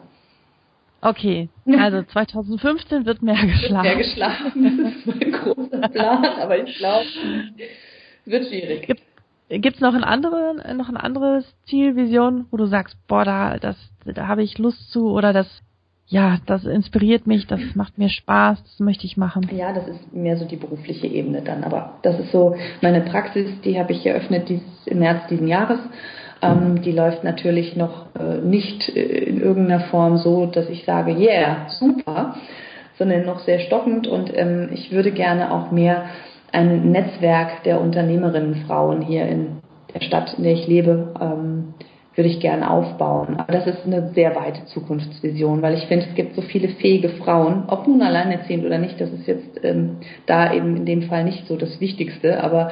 Okay, 1.01 1.49
also 1.79 2.03
2015 2.03 3.05
wird 3.05 3.23
mehr 3.23 3.43
geschlafen. 3.43 3.73
Wird 3.73 3.83
mehr 3.83 3.95
geschlafen, 3.95 4.83
das 4.83 4.93
ist 4.93 5.07
mein 5.07 5.31
großer 5.31 5.89
Plan, 5.89 6.25
aber 6.25 6.63
ich 6.63 6.77
glaube, 6.77 7.05
es 8.25 8.31
wird 8.31 8.47
schwierig. 8.47 8.85
Gibt 8.85 9.01
Gibt 9.49 9.77
es 9.77 9.81
noch 9.81 9.95
ein 9.95 10.03
andere, 10.03 10.55
noch 10.75 10.89
ein 10.89 10.97
anderes 10.97 11.43
Ziel, 11.65 11.95
Vision, 11.95 12.45
wo 12.51 12.57
du 12.57 12.67
sagst, 12.67 12.95
boah, 13.07 13.25
da, 13.25 13.57
das, 13.57 13.75
da 14.05 14.27
habe 14.27 14.43
ich 14.43 14.59
Lust 14.59 14.91
zu 14.91 15.09
oder 15.09 15.33
das, 15.33 15.47
ja, 16.05 16.37
das 16.45 16.65
inspiriert 16.65 17.25
mich, 17.25 17.47
das 17.47 17.59
macht 17.73 17.97
mir 17.97 18.09
Spaß, 18.09 18.61
das 18.61 18.79
möchte 18.79 19.07
ich 19.07 19.17
machen? 19.17 19.49
Ja, 19.51 19.73
das 19.73 19.87
ist 19.87 20.13
mehr 20.13 20.37
so 20.37 20.45
die 20.45 20.55
berufliche 20.55 21.07
Ebene 21.07 21.41
dann. 21.41 21.63
Aber 21.63 21.97
das 22.03 22.19
ist 22.19 22.31
so 22.31 22.55
meine 22.81 23.01
Praxis, 23.01 23.49
die 23.61 23.79
habe 23.79 23.93
ich 23.93 24.05
eröffnet 24.05 24.49
dieses, 24.49 24.85
im 24.85 24.99
März 24.99 25.27
diesen 25.29 25.47
Jahres. 25.47 25.79
Ähm, 26.43 26.83
die 26.83 26.91
läuft 26.91 27.23
natürlich 27.23 27.75
noch 27.75 28.15
äh, 28.15 28.37
nicht 28.37 28.87
äh, 28.95 29.01
in 29.01 29.41
irgendeiner 29.41 29.85
Form 29.85 30.17
so, 30.17 30.45
dass 30.45 30.69
ich 30.69 30.85
sage, 30.85 31.11
yeah, 31.11 31.67
super, 31.69 32.35
sondern 32.99 33.25
noch 33.25 33.39
sehr 33.39 33.59
stockend 33.59 34.07
und 34.07 34.31
ähm, 34.35 34.69
ich 34.71 34.91
würde 34.91 35.11
gerne 35.11 35.51
auch 35.51 35.71
mehr 35.71 36.05
ein 36.53 36.91
Netzwerk 36.91 37.63
der 37.63 37.81
Unternehmerinnen 37.81 38.63
Frauen 38.67 39.01
hier 39.01 39.27
in 39.27 39.57
der 39.93 40.01
Stadt, 40.01 40.35
in 40.37 40.43
der 40.43 40.53
ich 40.53 40.67
lebe, 40.67 41.13
ähm, 41.19 41.73
würde 42.15 42.29
ich 42.29 42.39
gern 42.41 42.63
aufbauen. 42.63 43.37
Aber 43.37 43.53
das 43.53 43.65
ist 43.65 43.85
eine 43.85 44.09
sehr 44.09 44.35
weite 44.35 44.65
Zukunftsvision, 44.65 45.61
weil 45.61 45.75
ich 45.75 45.85
finde, 45.85 46.05
es 46.09 46.15
gibt 46.15 46.35
so 46.35 46.41
viele 46.41 46.67
fähige 46.67 47.09
Frauen, 47.09 47.63
ob 47.67 47.87
nun 47.87 48.01
alleinerziehend 48.01 48.65
oder 48.65 48.77
nicht, 48.77 48.99
das 48.99 49.09
ist 49.11 49.25
jetzt 49.25 49.63
ähm, 49.63 49.97
da 50.25 50.53
eben 50.53 50.75
in 50.75 50.85
dem 50.85 51.03
Fall 51.03 51.23
nicht 51.23 51.47
so 51.47 51.55
das 51.55 51.79
Wichtigste, 51.79 52.43
aber 52.43 52.71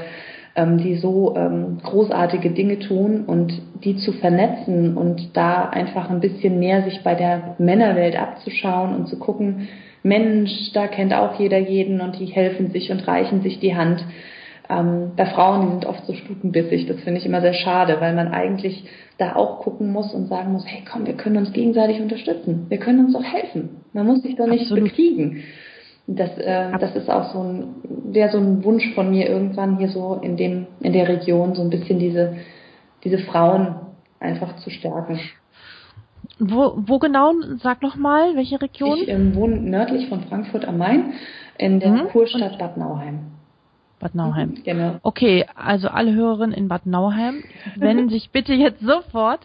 ähm, 0.58 0.80
die 0.80 0.96
so 0.96 1.36
ähm, 1.38 1.78
großartige 1.82 2.50
Dinge 2.50 2.80
tun 2.80 3.24
und 3.26 3.54
die 3.84 3.96
zu 3.96 4.12
vernetzen 4.12 4.98
und 4.98 5.38
da 5.38 5.70
einfach 5.70 6.10
ein 6.10 6.20
bisschen 6.20 6.60
mehr 6.60 6.84
sich 6.84 7.02
bei 7.04 7.16
der 7.16 7.56
Männerwelt 7.60 8.20
abzuschauen 8.20 8.96
und 8.96 9.08
zu 9.08 9.18
gucken, 9.18 9.70
Mensch, 10.08 10.72
da 10.74 10.88
kennt 10.88 11.14
auch 11.14 11.40
jeder 11.40 11.58
jeden 11.58 12.02
und 12.02 12.20
die 12.20 12.26
helfen 12.26 12.72
sich 12.72 12.92
und 12.92 13.08
reichen 13.08 13.42
sich 13.42 13.60
die 13.60 13.76
Hand. 13.76 14.04
Ähm, 14.70 15.12
bei 15.16 15.26
Frauen, 15.26 15.62
die 15.62 15.72
sind 15.72 15.86
oft 15.86 16.06
so 16.06 16.14
stutenbissig, 16.14 16.88
das 16.88 17.00
finde 17.02 17.20
ich 17.20 17.26
immer 17.26 17.42
sehr 17.42 17.54
schade, 17.54 17.98
weil 18.00 18.14
man 18.14 18.30
eigentlich 18.30 18.84
da 19.18 19.36
auch 19.36 19.62
gucken 19.62 19.92
muss 19.92 20.14
und 20.14 20.28
sagen 20.28 20.52
muss, 20.52 20.66
hey 20.68 20.84
komm, 20.90 21.06
wir 21.06 21.14
können 21.14 21.38
uns 21.38 21.54
gegenseitig 21.54 22.02
unterstützen, 22.02 22.66
wir 22.70 22.78
können 22.78 23.06
uns 23.06 23.16
auch 23.16 23.24
helfen. 23.24 23.82
Man 23.94 24.06
muss 24.06 24.22
sich 24.22 24.36
doch 24.36 24.48
nicht 24.48 24.64
Absolut. 24.64 24.86
bekriegen. 24.86 25.44
Das, 26.06 26.38
äh, 26.38 26.78
das 26.80 26.96
ist 26.96 27.10
auch 27.10 27.34
so 27.34 27.40
ein, 27.40 27.64
wäre 28.14 28.30
so 28.30 28.38
ein 28.38 28.64
Wunsch 28.64 28.94
von 28.94 29.10
mir 29.10 29.30
irgendwann 29.30 29.78
hier 29.78 29.90
so 29.90 30.20
in 30.22 30.38
dem, 30.38 30.68
in 30.82 30.94
der 30.94 31.08
Region 31.08 31.56
so 31.56 31.62
ein 31.62 31.70
bisschen 31.70 32.00
diese, 32.00 32.38
diese 33.04 33.20
Frauen 33.20 33.76
einfach 34.20 34.58
zu 34.58 34.70
stärken. 34.70 35.20
Wo, 36.40 36.74
wo 36.78 37.00
genau? 37.00 37.34
Sag 37.64 37.82
noch 37.82 37.96
mal, 37.96 38.36
welche 38.36 38.62
Region? 38.62 39.00
Ich 39.00 39.08
ähm, 39.08 39.36
wohne 39.36 39.58
nördlich 39.58 40.08
von 40.08 40.24
Frankfurt 40.24 40.66
am 40.66 40.78
Main 40.78 41.14
in 41.58 41.80
der 41.80 41.92
mhm. 41.92 42.08
Kurstadt 42.10 42.60
Bad 42.60 42.78
Nauheim. 42.78 43.37
Bad 44.00 44.16
Nauheim. 44.16 44.50
Mhm, 44.50 44.64
genau. 44.64 44.96
Okay, 45.02 45.46
also 45.56 45.88
alle 45.88 46.14
Hörerinnen 46.14 46.56
in 46.56 46.68
Bad 46.68 46.86
Nauheim 46.86 47.44
wenden 47.76 48.10
sich 48.10 48.32
bitte 48.32 48.54
jetzt 48.54 48.82
sofort 48.82 49.40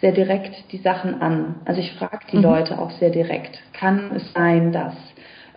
sehr 0.00 0.12
direkt 0.12 0.54
die 0.70 0.76
Sachen 0.76 1.20
an. 1.20 1.56
Also 1.64 1.80
ich 1.80 1.92
frage 1.94 2.20
die 2.30 2.36
mhm. 2.36 2.44
Leute 2.44 2.78
auch 2.78 2.92
sehr 3.00 3.10
direkt. 3.10 3.58
Kann 3.72 4.12
es 4.14 4.32
sein, 4.32 4.70
dass 4.70 4.94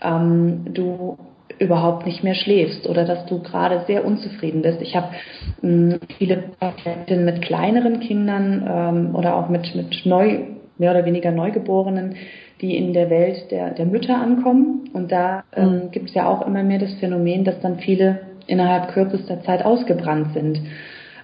ähm, 0.01 0.65
du 0.73 1.15
überhaupt 1.59 2.07
nicht 2.07 2.23
mehr 2.23 2.33
schläfst 2.33 2.89
oder 2.89 3.05
dass 3.05 3.27
du 3.27 3.43
gerade 3.43 3.83
sehr 3.85 4.03
unzufrieden 4.03 4.63
bist. 4.63 4.81
Ich 4.81 4.95
habe 4.95 5.09
hm, 5.61 5.99
viele 6.17 6.37
Patienten 6.59 7.23
mit 7.23 7.43
kleineren 7.43 7.99
Kindern 7.99 8.67
ähm, 8.67 9.15
oder 9.15 9.35
auch 9.35 9.47
mit, 9.47 9.75
mit 9.75 10.07
neu, 10.07 10.39
mehr 10.79 10.89
oder 10.89 11.05
weniger 11.05 11.29
Neugeborenen, 11.29 12.15
die 12.61 12.77
in 12.77 12.93
der 12.93 13.11
Welt 13.11 13.51
der, 13.51 13.75
der 13.75 13.85
Mütter 13.85 14.17
ankommen. 14.17 14.89
Und 14.93 15.11
da 15.11 15.43
ähm, 15.55 15.83
mhm. 15.83 15.91
gibt 15.91 16.09
es 16.09 16.15
ja 16.15 16.27
auch 16.27 16.47
immer 16.47 16.63
mehr 16.63 16.79
das 16.79 16.95
Phänomen, 16.95 17.43
dass 17.43 17.59
dann 17.59 17.77
viele 17.77 18.30
innerhalb 18.51 18.89
kürzester 18.89 19.41
Zeit 19.41 19.65
ausgebrannt 19.65 20.33
sind. 20.33 20.61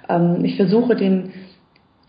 Ähm, 0.10 0.44
ich 0.44 0.56
versuche 0.56 0.96
den, 0.96 1.34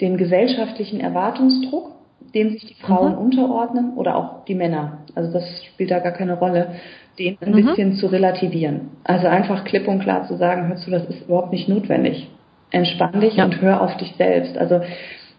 den 0.00 0.16
gesellschaftlichen 0.16 1.00
Erwartungsdruck, 1.00 1.92
dem 2.34 2.50
sich 2.50 2.66
die 2.66 2.74
Frauen 2.74 3.12
mhm. 3.12 3.18
unterordnen 3.18 3.94
oder 3.96 4.16
auch 4.16 4.44
die 4.44 4.54
Männer, 4.54 4.98
also 5.14 5.32
das 5.32 5.44
spielt 5.64 5.90
da 5.90 5.98
gar 5.98 6.12
keine 6.12 6.38
Rolle, 6.38 6.76
den 7.18 7.36
ein 7.40 7.50
mhm. 7.50 7.66
bisschen 7.66 7.94
zu 7.94 8.06
relativieren. 8.06 8.90
Also 9.04 9.26
einfach 9.26 9.64
klipp 9.64 9.88
und 9.88 10.00
klar 10.00 10.26
zu 10.26 10.36
sagen, 10.36 10.68
hör 10.68 10.76
zu, 10.76 10.90
das 10.90 11.04
ist 11.06 11.26
überhaupt 11.26 11.52
nicht 11.52 11.68
notwendig. 11.68 12.28
Entspann 12.70 13.20
dich 13.20 13.36
ja. 13.36 13.44
und 13.44 13.60
hör 13.60 13.82
auf 13.82 13.96
dich 13.96 14.14
selbst. 14.16 14.56
Also 14.56 14.80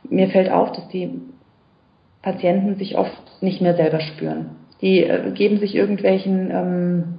mir 0.09 0.29
fällt 0.29 0.51
auf, 0.51 0.71
dass 0.71 0.87
die 0.89 1.21
Patienten 2.21 2.75
sich 2.75 2.97
oft 2.97 3.41
nicht 3.41 3.61
mehr 3.61 3.75
selber 3.75 4.01
spüren. 4.01 4.57
Die 4.81 5.03
äh, 5.03 5.31
geben 5.31 5.59
sich 5.59 5.75
irgendwelchen 5.75 6.51
ähm, 6.51 7.18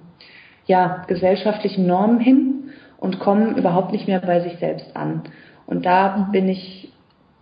ja, 0.70 1.02
gesellschaftlichen 1.08 1.84
Normen 1.88 2.20
hin 2.20 2.70
und 2.96 3.18
kommen 3.18 3.56
überhaupt 3.56 3.90
nicht 3.90 4.06
mehr 4.06 4.20
bei 4.20 4.38
sich 4.38 4.56
selbst 4.58 4.96
an. 4.96 5.22
Und 5.66 5.84
da 5.84 6.28
bin 6.30 6.48
ich 6.48 6.92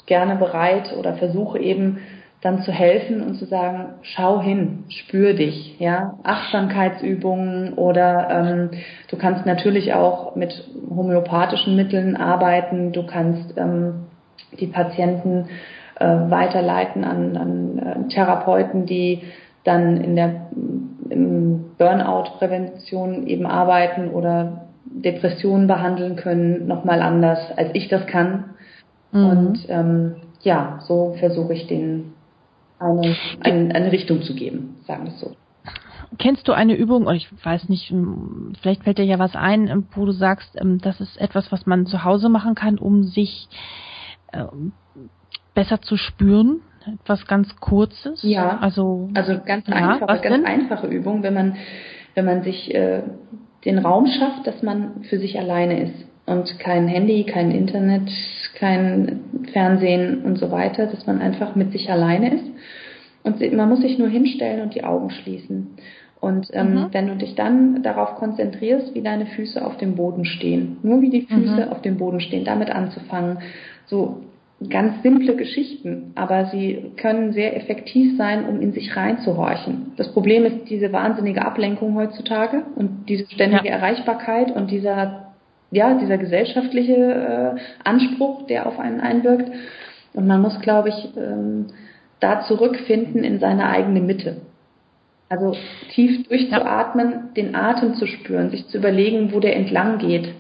gerne 0.06 0.36
bereit 0.36 0.96
oder 0.98 1.12
versuche 1.12 1.58
eben 1.58 1.98
dann 2.40 2.62
zu 2.62 2.72
helfen 2.72 3.20
und 3.20 3.34
zu 3.34 3.44
sagen, 3.44 3.96
schau 4.00 4.40
hin, 4.40 4.84
spür 4.88 5.34
dich, 5.34 5.78
ja, 5.78 6.14
Achtsamkeitsübungen 6.22 7.74
oder 7.74 8.28
ähm, 8.30 8.70
du 9.10 9.18
kannst 9.18 9.44
natürlich 9.44 9.92
auch 9.92 10.34
mit 10.34 10.64
homöopathischen 10.88 11.76
Mitteln 11.76 12.16
arbeiten, 12.16 12.92
du 12.92 13.04
kannst 13.04 13.58
ähm, 13.58 14.06
die 14.58 14.68
Patienten 14.68 15.48
äh, 15.96 16.06
weiterleiten 16.06 17.04
an, 17.04 17.36
an 17.36 17.78
äh, 17.78 18.08
Therapeuten, 18.08 18.86
die 18.86 19.24
dann 19.68 19.98
in 19.98 20.16
der 20.16 20.48
Burnout-Prävention 21.78 23.26
eben 23.26 23.46
arbeiten 23.46 24.08
oder 24.08 24.68
Depressionen 24.84 25.66
behandeln 25.66 26.16
können, 26.16 26.66
nochmal 26.66 27.02
anders, 27.02 27.38
als 27.56 27.70
ich 27.74 27.88
das 27.88 28.06
kann. 28.06 28.44
Mhm. 29.12 29.26
Und 29.26 29.58
ähm, 29.68 30.16
ja, 30.42 30.80
so 30.82 31.14
versuche 31.18 31.54
ich 31.54 31.66
den 31.66 32.14
eine, 32.78 33.16
eine, 33.40 33.74
eine 33.74 33.92
Richtung 33.92 34.22
zu 34.22 34.34
geben, 34.34 34.76
sagen 34.86 35.04
wir 35.04 35.12
es 35.12 35.20
so. 35.20 35.34
Kennst 36.18 36.48
du 36.48 36.52
eine 36.52 36.74
Übung, 36.74 37.02
oder 37.02 37.14
ich 37.14 37.28
weiß 37.44 37.68
nicht, 37.68 37.94
vielleicht 38.62 38.84
fällt 38.84 38.98
dir 38.98 39.04
ja 39.04 39.18
was 39.18 39.36
ein, 39.36 39.86
wo 39.94 40.06
du 40.06 40.12
sagst, 40.12 40.56
ähm, 40.60 40.78
das 40.80 41.00
ist 41.00 41.20
etwas, 41.20 41.52
was 41.52 41.66
man 41.66 41.86
zu 41.86 42.04
Hause 42.04 42.28
machen 42.28 42.54
kann, 42.54 42.78
um 42.78 43.04
sich 43.04 43.48
ähm, 44.32 44.72
besser 45.54 45.82
zu 45.82 45.96
spüren? 45.96 46.60
Etwas 47.00 47.26
ganz 47.26 47.54
Kurzes? 47.60 48.22
Ja. 48.22 48.58
Also, 48.60 49.08
also 49.14 49.38
ganz 49.44 49.66
ja, 49.66 49.74
einfache, 49.74 50.20
ganz 50.20 50.46
einfache 50.46 50.86
Übung, 50.86 51.22
wenn 51.22 51.34
man, 51.34 51.56
wenn 52.14 52.24
man 52.24 52.42
sich 52.42 52.74
äh, 52.74 53.02
den 53.64 53.78
Raum 53.78 54.06
schafft, 54.06 54.46
dass 54.46 54.62
man 54.62 55.02
für 55.08 55.18
sich 55.18 55.38
alleine 55.38 55.82
ist 55.82 56.06
und 56.26 56.58
kein 56.58 56.88
Handy, 56.88 57.24
kein 57.24 57.50
Internet, 57.50 58.10
kein 58.54 59.20
Fernsehen 59.52 60.22
und 60.24 60.38
so 60.38 60.50
weiter, 60.50 60.86
dass 60.86 61.06
man 61.06 61.20
einfach 61.20 61.54
mit 61.54 61.72
sich 61.72 61.90
alleine 61.90 62.34
ist. 62.34 62.44
Und 63.24 63.52
man 63.52 63.68
muss 63.68 63.80
sich 63.80 63.98
nur 63.98 64.08
hinstellen 64.08 64.62
und 64.62 64.74
die 64.74 64.84
Augen 64.84 65.10
schließen. 65.10 65.76
Und 66.20 66.48
ähm, 66.52 66.74
mhm. 66.74 66.86
wenn 66.92 67.06
du 67.08 67.16
dich 67.16 67.34
dann 67.34 67.82
darauf 67.82 68.16
konzentrierst, 68.16 68.94
wie 68.94 69.02
deine 69.02 69.26
Füße 69.26 69.64
auf 69.64 69.76
dem 69.76 69.94
Boden 69.94 70.24
stehen, 70.24 70.78
nur 70.82 71.00
wie 71.00 71.10
die 71.10 71.22
Füße 71.22 71.66
mhm. 71.66 71.72
auf 71.72 71.82
dem 71.82 71.96
Boden 71.96 72.20
stehen, 72.20 72.44
damit 72.44 72.70
anzufangen, 72.70 73.38
so 73.86 74.22
ganz 74.68 75.02
simple 75.02 75.36
Geschichten, 75.36 76.12
aber 76.16 76.46
sie 76.46 76.92
können 76.96 77.32
sehr 77.32 77.56
effektiv 77.56 78.16
sein, 78.16 78.44
um 78.46 78.60
in 78.60 78.72
sich 78.72 78.96
reinzuhorchen. 78.96 79.92
Das 79.96 80.12
Problem 80.12 80.44
ist 80.44 80.68
diese 80.68 80.92
wahnsinnige 80.92 81.44
Ablenkung 81.44 81.94
heutzutage 81.94 82.64
und 82.74 83.08
diese 83.08 83.30
ständige 83.30 83.68
ja. 83.68 83.74
Erreichbarkeit 83.74 84.50
und 84.50 84.70
dieser 84.70 85.28
ja, 85.70 85.94
dieser 85.94 86.18
gesellschaftliche 86.18 86.94
äh, 86.94 87.60
Anspruch, 87.84 88.46
der 88.46 88.66
auf 88.66 88.78
einen 88.78 89.00
einwirkt. 89.00 89.50
Und 90.14 90.26
man 90.26 90.40
muss, 90.40 90.58
glaube 90.60 90.88
ich, 90.88 91.16
ähm, 91.16 91.66
da 92.20 92.40
zurückfinden 92.42 93.22
in 93.22 93.38
seine 93.38 93.68
eigene 93.68 94.00
Mitte. 94.00 94.38
Also 95.28 95.54
tief 95.90 96.26
durchzuatmen, 96.26 97.10
ja. 97.10 97.20
den 97.36 97.54
Atem 97.54 97.94
zu 97.94 98.06
spüren, 98.06 98.50
sich 98.50 98.66
zu 98.68 98.78
überlegen, 98.78 99.32
wo 99.32 99.40
der 99.40 99.56
entlang 99.56 99.98
geht 99.98 100.34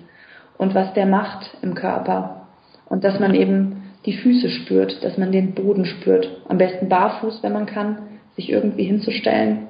und 0.56 0.74
was 0.74 0.94
der 0.94 1.06
macht 1.06 1.50
im 1.60 1.74
Körper. 1.74 2.46
Und 2.86 3.04
dass 3.04 3.20
man 3.20 3.34
eben 3.34 3.77
die 4.08 4.16
Füße 4.16 4.48
spürt, 4.48 5.04
dass 5.04 5.18
man 5.18 5.32
den 5.32 5.52
Boden 5.52 5.84
spürt. 5.84 6.40
Am 6.48 6.56
besten 6.56 6.88
barfuß, 6.88 7.42
wenn 7.42 7.52
man 7.52 7.66
kann, 7.66 7.98
sich 8.36 8.48
irgendwie 8.48 8.84
hinzustellen, 8.84 9.68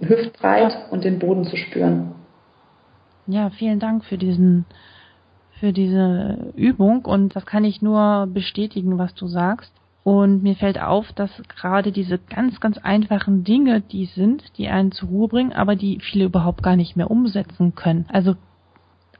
hüftbreit 0.00 0.72
ja. 0.72 0.88
und 0.90 1.04
den 1.04 1.20
Boden 1.20 1.44
zu 1.44 1.56
spüren. 1.56 2.12
Ja, 3.28 3.50
vielen 3.50 3.78
Dank 3.78 4.04
für 4.04 4.18
diesen 4.18 4.64
für 5.60 5.72
diese 5.72 6.52
Übung 6.54 7.04
und 7.06 7.34
das 7.34 7.46
kann 7.46 7.64
ich 7.64 7.80
nur 7.80 8.26
bestätigen, 8.26 8.98
was 8.98 9.14
du 9.14 9.26
sagst. 9.26 9.72
Und 10.04 10.42
mir 10.42 10.54
fällt 10.54 10.80
auf, 10.80 11.12
dass 11.12 11.30
gerade 11.48 11.92
diese 11.92 12.18
ganz, 12.18 12.60
ganz 12.60 12.78
einfachen 12.78 13.42
Dinge, 13.42 13.80
die 13.80 14.04
sind, 14.04 14.42
die 14.58 14.68
einen 14.68 14.92
zur 14.92 15.08
Ruhe 15.08 15.28
bringen, 15.28 15.52
aber 15.52 15.76
die 15.76 15.98
viele 16.00 16.26
überhaupt 16.26 16.62
gar 16.62 16.76
nicht 16.76 16.96
mehr 16.96 17.10
umsetzen 17.10 17.74
können. 17.74 18.04
Also 18.12 18.34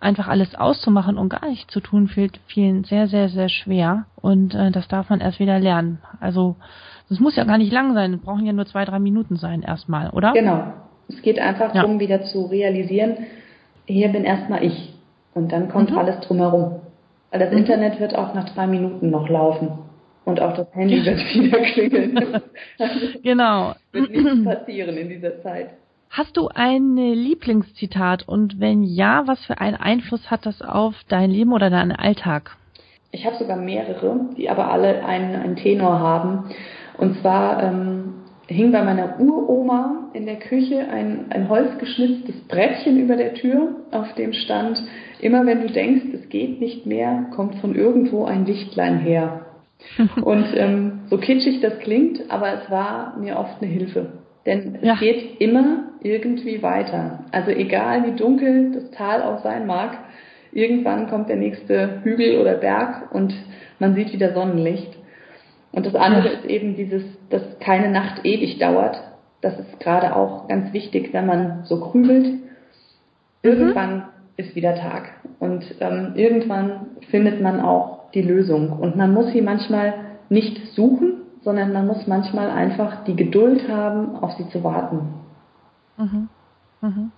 einfach 0.01 0.29
alles 0.29 0.55
auszumachen 0.55 1.19
und 1.19 1.29
gar 1.29 1.49
nichts 1.49 1.73
zu 1.73 1.81
tun, 1.81 2.09
fällt 2.09 2.41
vielen 2.47 2.85
sehr, 2.85 3.09
sehr, 3.09 3.29
sehr 3.29 3.49
schwer. 3.49 4.07
Und 4.17 4.55
äh, 4.55 4.71
das 4.71 4.89
darf 4.89 5.11
man 5.11 5.21
erst 5.21 5.39
wieder 5.39 5.59
lernen. 5.59 5.99
Also 6.21 6.57
es 7.11 7.21
muss 7.21 7.37
ja 7.37 7.45
gar 7.45 7.59
nicht 7.59 7.73
lang 7.73 7.95
sein, 7.95 8.15
es 8.15 8.21
brauchen 8.21 8.47
ja 8.47 8.53
nur 8.53 8.67
zwei, 8.67 8.85
drei 8.85 8.99
Minuten 8.99 9.37
sein 9.37 9.63
erstmal, 9.63 10.11
oder? 10.11 10.33
Genau. 10.33 10.73
Es 11.09 11.23
geht 11.23 11.39
einfach 11.39 11.75
ja. 11.75 11.83
darum, 11.83 12.01
wieder 12.01 12.25
zu 12.25 12.47
realisieren, 12.47 13.17
hier 13.87 14.09
bin 14.09 14.25
erstmal 14.25 14.65
ich. 14.65 14.95
Und 15.35 15.53
dann 15.53 15.69
kommt 15.69 15.91
mhm. 15.91 15.99
alles 15.99 16.21
drumherum. 16.21 16.81
Weil 17.31 17.41
das 17.41 17.53
mhm. 17.53 17.59
Internet 17.59 18.01
wird 18.01 18.15
auch 18.17 18.35
nach 18.35 18.49
drei 18.55 18.67
Minuten 18.67 19.11
noch 19.11 19.29
laufen. 19.29 19.79
Und 20.25 20.41
auch 20.41 20.55
das 20.55 20.67
Handy 20.75 21.05
wird 21.05 21.19
wieder 21.35 21.59
klingeln. 21.61 22.43
genau. 23.23 23.75
wird 23.93 24.11
nichts 24.11 24.45
passieren 24.45 24.97
in 24.97 25.09
dieser 25.09 25.41
Zeit. 25.43 25.71
Hast 26.11 26.37
du 26.37 26.49
ein 26.49 26.97
Lieblingszitat 26.97 28.27
und 28.27 28.59
wenn 28.61 28.83
ja, 28.83 29.27
was 29.27 29.45
für 29.45 29.59
einen 29.61 29.77
Einfluss 29.77 30.31
hat 30.31 30.47
das 30.47 30.63
auf 30.63 30.95
dein 31.09 31.31
Leben 31.31 31.53
oder 31.53 31.69
deinen 31.69 31.93
Alltag? 31.93 32.57
Ich 33.13 33.25
habe 33.27 33.37
sogar 33.37 33.57
mehrere, 33.57 34.29
die 34.37 34.49
aber 34.49 34.71
alle 34.71 35.05
einen, 35.05 35.35
einen 35.35 35.57
Tenor 35.57 36.01
haben. 36.01 36.51
Und 36.99 37.19
zwar 37.21 37.63
ähm, 37.63 38.15
hing 38.47 38.73
bei 38.73 38.83
meiner 38.83 39.21
Uroma 39.21 40.09
in 40.13 40.27
der 40.27 40.37
Küche 40.37 40.87
ein, 40.89 41.27
ein 41.31 41.49
holzgeschnitztes 41.49 42.37
Brettchen 42.49 42.99
über 42.99 43.17
der 43.17 43.35
Tür, 43.35 43.77
auf 43.91 44.15
dem 44.15 44.33
stand, 44.33 44.83
immer 45.21 45.45
wenn 45.47 45.63
du 45.63 45.69
denkst, 45.69 46.07
es 46.15 46.29
geht 46.29 46.61
nicht 46.61 46.87
mehr, 46.87 47.27
kommt 47.35 47.57
von 47.57 47.75
irgendwo 47.75 48.25
ein 48.25 48.47
Lichtlein 48.47 48.99
her. 48.99 49.47
Und 50.23 50.47
ähm, 50.55 51.01
so 51.11 51.19
kitschig 51.19 51.61
das 51.61 51.79
klingt, 51.81 52.31
aber 52.31 52.53
es 52.53 52.71
war 52.71 53.17
mir 53.19 53.39
oft 53.39 53.61
eine 53.61 53.71
Hilfe. 53.71 54.13
Denn 54.47 54.77
es 54.81 54.87
ja. 54.87 54.95
geht 54.95 55.41
immer 55.41 55.91
irgendwie 56.03 56.63
weiter. 56.63 57.25
Also 57.33 57.51
egal 57.51 58.07
wie 58.07 58.17
dunkel 58.17 58.73
das 58.73 58.91
Tal 58.93 59.23
auch 59.23 59.43
sein 59.43 59.67
mag, 59.67 59.99
irgendwann 60.53 61.09
kommt 61.09 61.29
der 61.29 61.37
nächste 61.37 62.01
Hügel 62.05 62.41
oder 62.41 62.55
Berg 62.55 63.13
und 63.13 63.35
man 63.79 63.95
sieht 63.95 64.13
wieder 64.13 64.33
Sonnenlicht. 64.33 64.97
Und 65.73 65.85
das 65.85 65.95
andere 65.95 66.29
ja. 66.29 66.33
ist 66.33 66.45
eben 66.47 66.77
dieses, 66.77 67.03
dass 67.29 67.43
keine 67.59 67.91
Nacht 67.91 68.25
ewig 68.25 68.59
dauert. 68.59 69.03
Das 69.43 69.59
ist 69.59 69.81
gerade 69.81 70.17
auch 70.17 70.49
ganz 70.49 70.73
wichtig, 70.73 71.13
wenn 71.13 71.27
man 71.27 71.65
so 71.65 71.81
grübelt. 71.81 72.25
Mhm. 72.27 72.43
Irgendwann 73.43 74.05
ist 74.37 74.55
wieder 74.55 74.75
Tag. 74.77 75.11
Und 75.39 75.65
ähm, 75.81 76.13
irgendwann 76.15 76.87
findet 77.11 77.43
man 77.43 77.61
auch 77.61 78.11
die 78.13 78.23
Lösung. 78.23 78.73
Und 78.73 78.97
man 78.97 79.13
muss 79.13 79.33
sie 79.33 79.43
manchmal 79.43 79.95
nicht 80.29 80.73
suchen, 80.75 81.16
sondern 81.47 81.73
man 81.73 81.87
muss 81.87 82.09
manchmal 82.09 82.51
einfach 82.51 83.05
die 83.05 83.15
Geduld 83.15 83.69
haben, 83.69 84.17
auf 84.17 84.33
sie 84.33 84.49
zu 84.49 84.65
warten. 84.65 85.15
Mhm. 85.97 86.29
Mhm. 86.81 87.13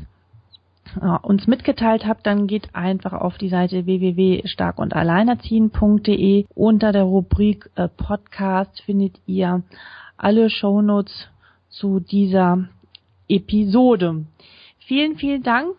uns 0.97 1.47
mitgeteilt 1.47 2.05
habt, 2.05 2.25
dann 2.25 2.47
geht 2.47 2.75
einfach 2.75 3.13
auf 3.13 3.37
die 3.37 3.47
Seite 3.49 3.85
www.starkundalleinerziehen.de. 3.85 6.45
Unter 6.53 6.91
der 6.91 7.03
Rubrik 7.03 7.69
äh, 7.75 7.87
Podcast 7.87 8.81
findet 8.81 9.19
ihr 9.25 9.63
alle 10.17 10.49
Shownotes 10.49 11.29
zu 11.69 11.99
dieser 11.99 12.67
Episode. 13.27 14.25
Vielen, 14.79 15.17
vielen 15.17 15.43
Dank. 15.43 15.75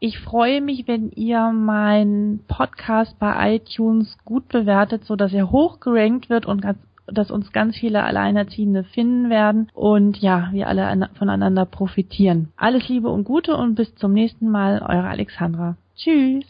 Ich 0.00 0.20
freue 0.20 0.60
mich, 0.60 0.86
wenn 0.86 1.10
ihr 1.10 1.50
meinen 1.50 2.44
Podcast 2.46 3.18
bei 3.18 3.56
iTunes 3.56 4.16
gut 4.24 4.48
bewertet, 4.48 5.04
so 5.04 5.16
dass 5.16 5.32
er 5.32 5.50
hoch 5.50 5.80
gerankt 5.80 6.30
wird 6.30 6.46
und 6.46 6.62
ganz 6.62 6.78
dass 7.12 7.30
uns 7.30 7.52
ganz 7.52 7.76
viele 7.76 8.02
Alleinerziehende 8.04 8.84
finden 8.84 9.30
werden 9.30 9.70
und 9.74 10.18
ja, 10.18 10.48
wir 10.52 10.68
alle 10.68 11.08
voneinander 11.18 11.64
profitieren. 11.64 12.48
Alles 12.56 12.88
Liebe 12.88 13.08
und 13.08 13.24
Gute 13.24 13.56
und 13.56 13.74
bis 13.74 13.94
zum 13.96 14.12
nächsten 14.12 14.48
Mal, 14.50 14.80
eure 14.82 15.08
Alexandra. 15.08 15.76
Tschüss. 15.96 16.44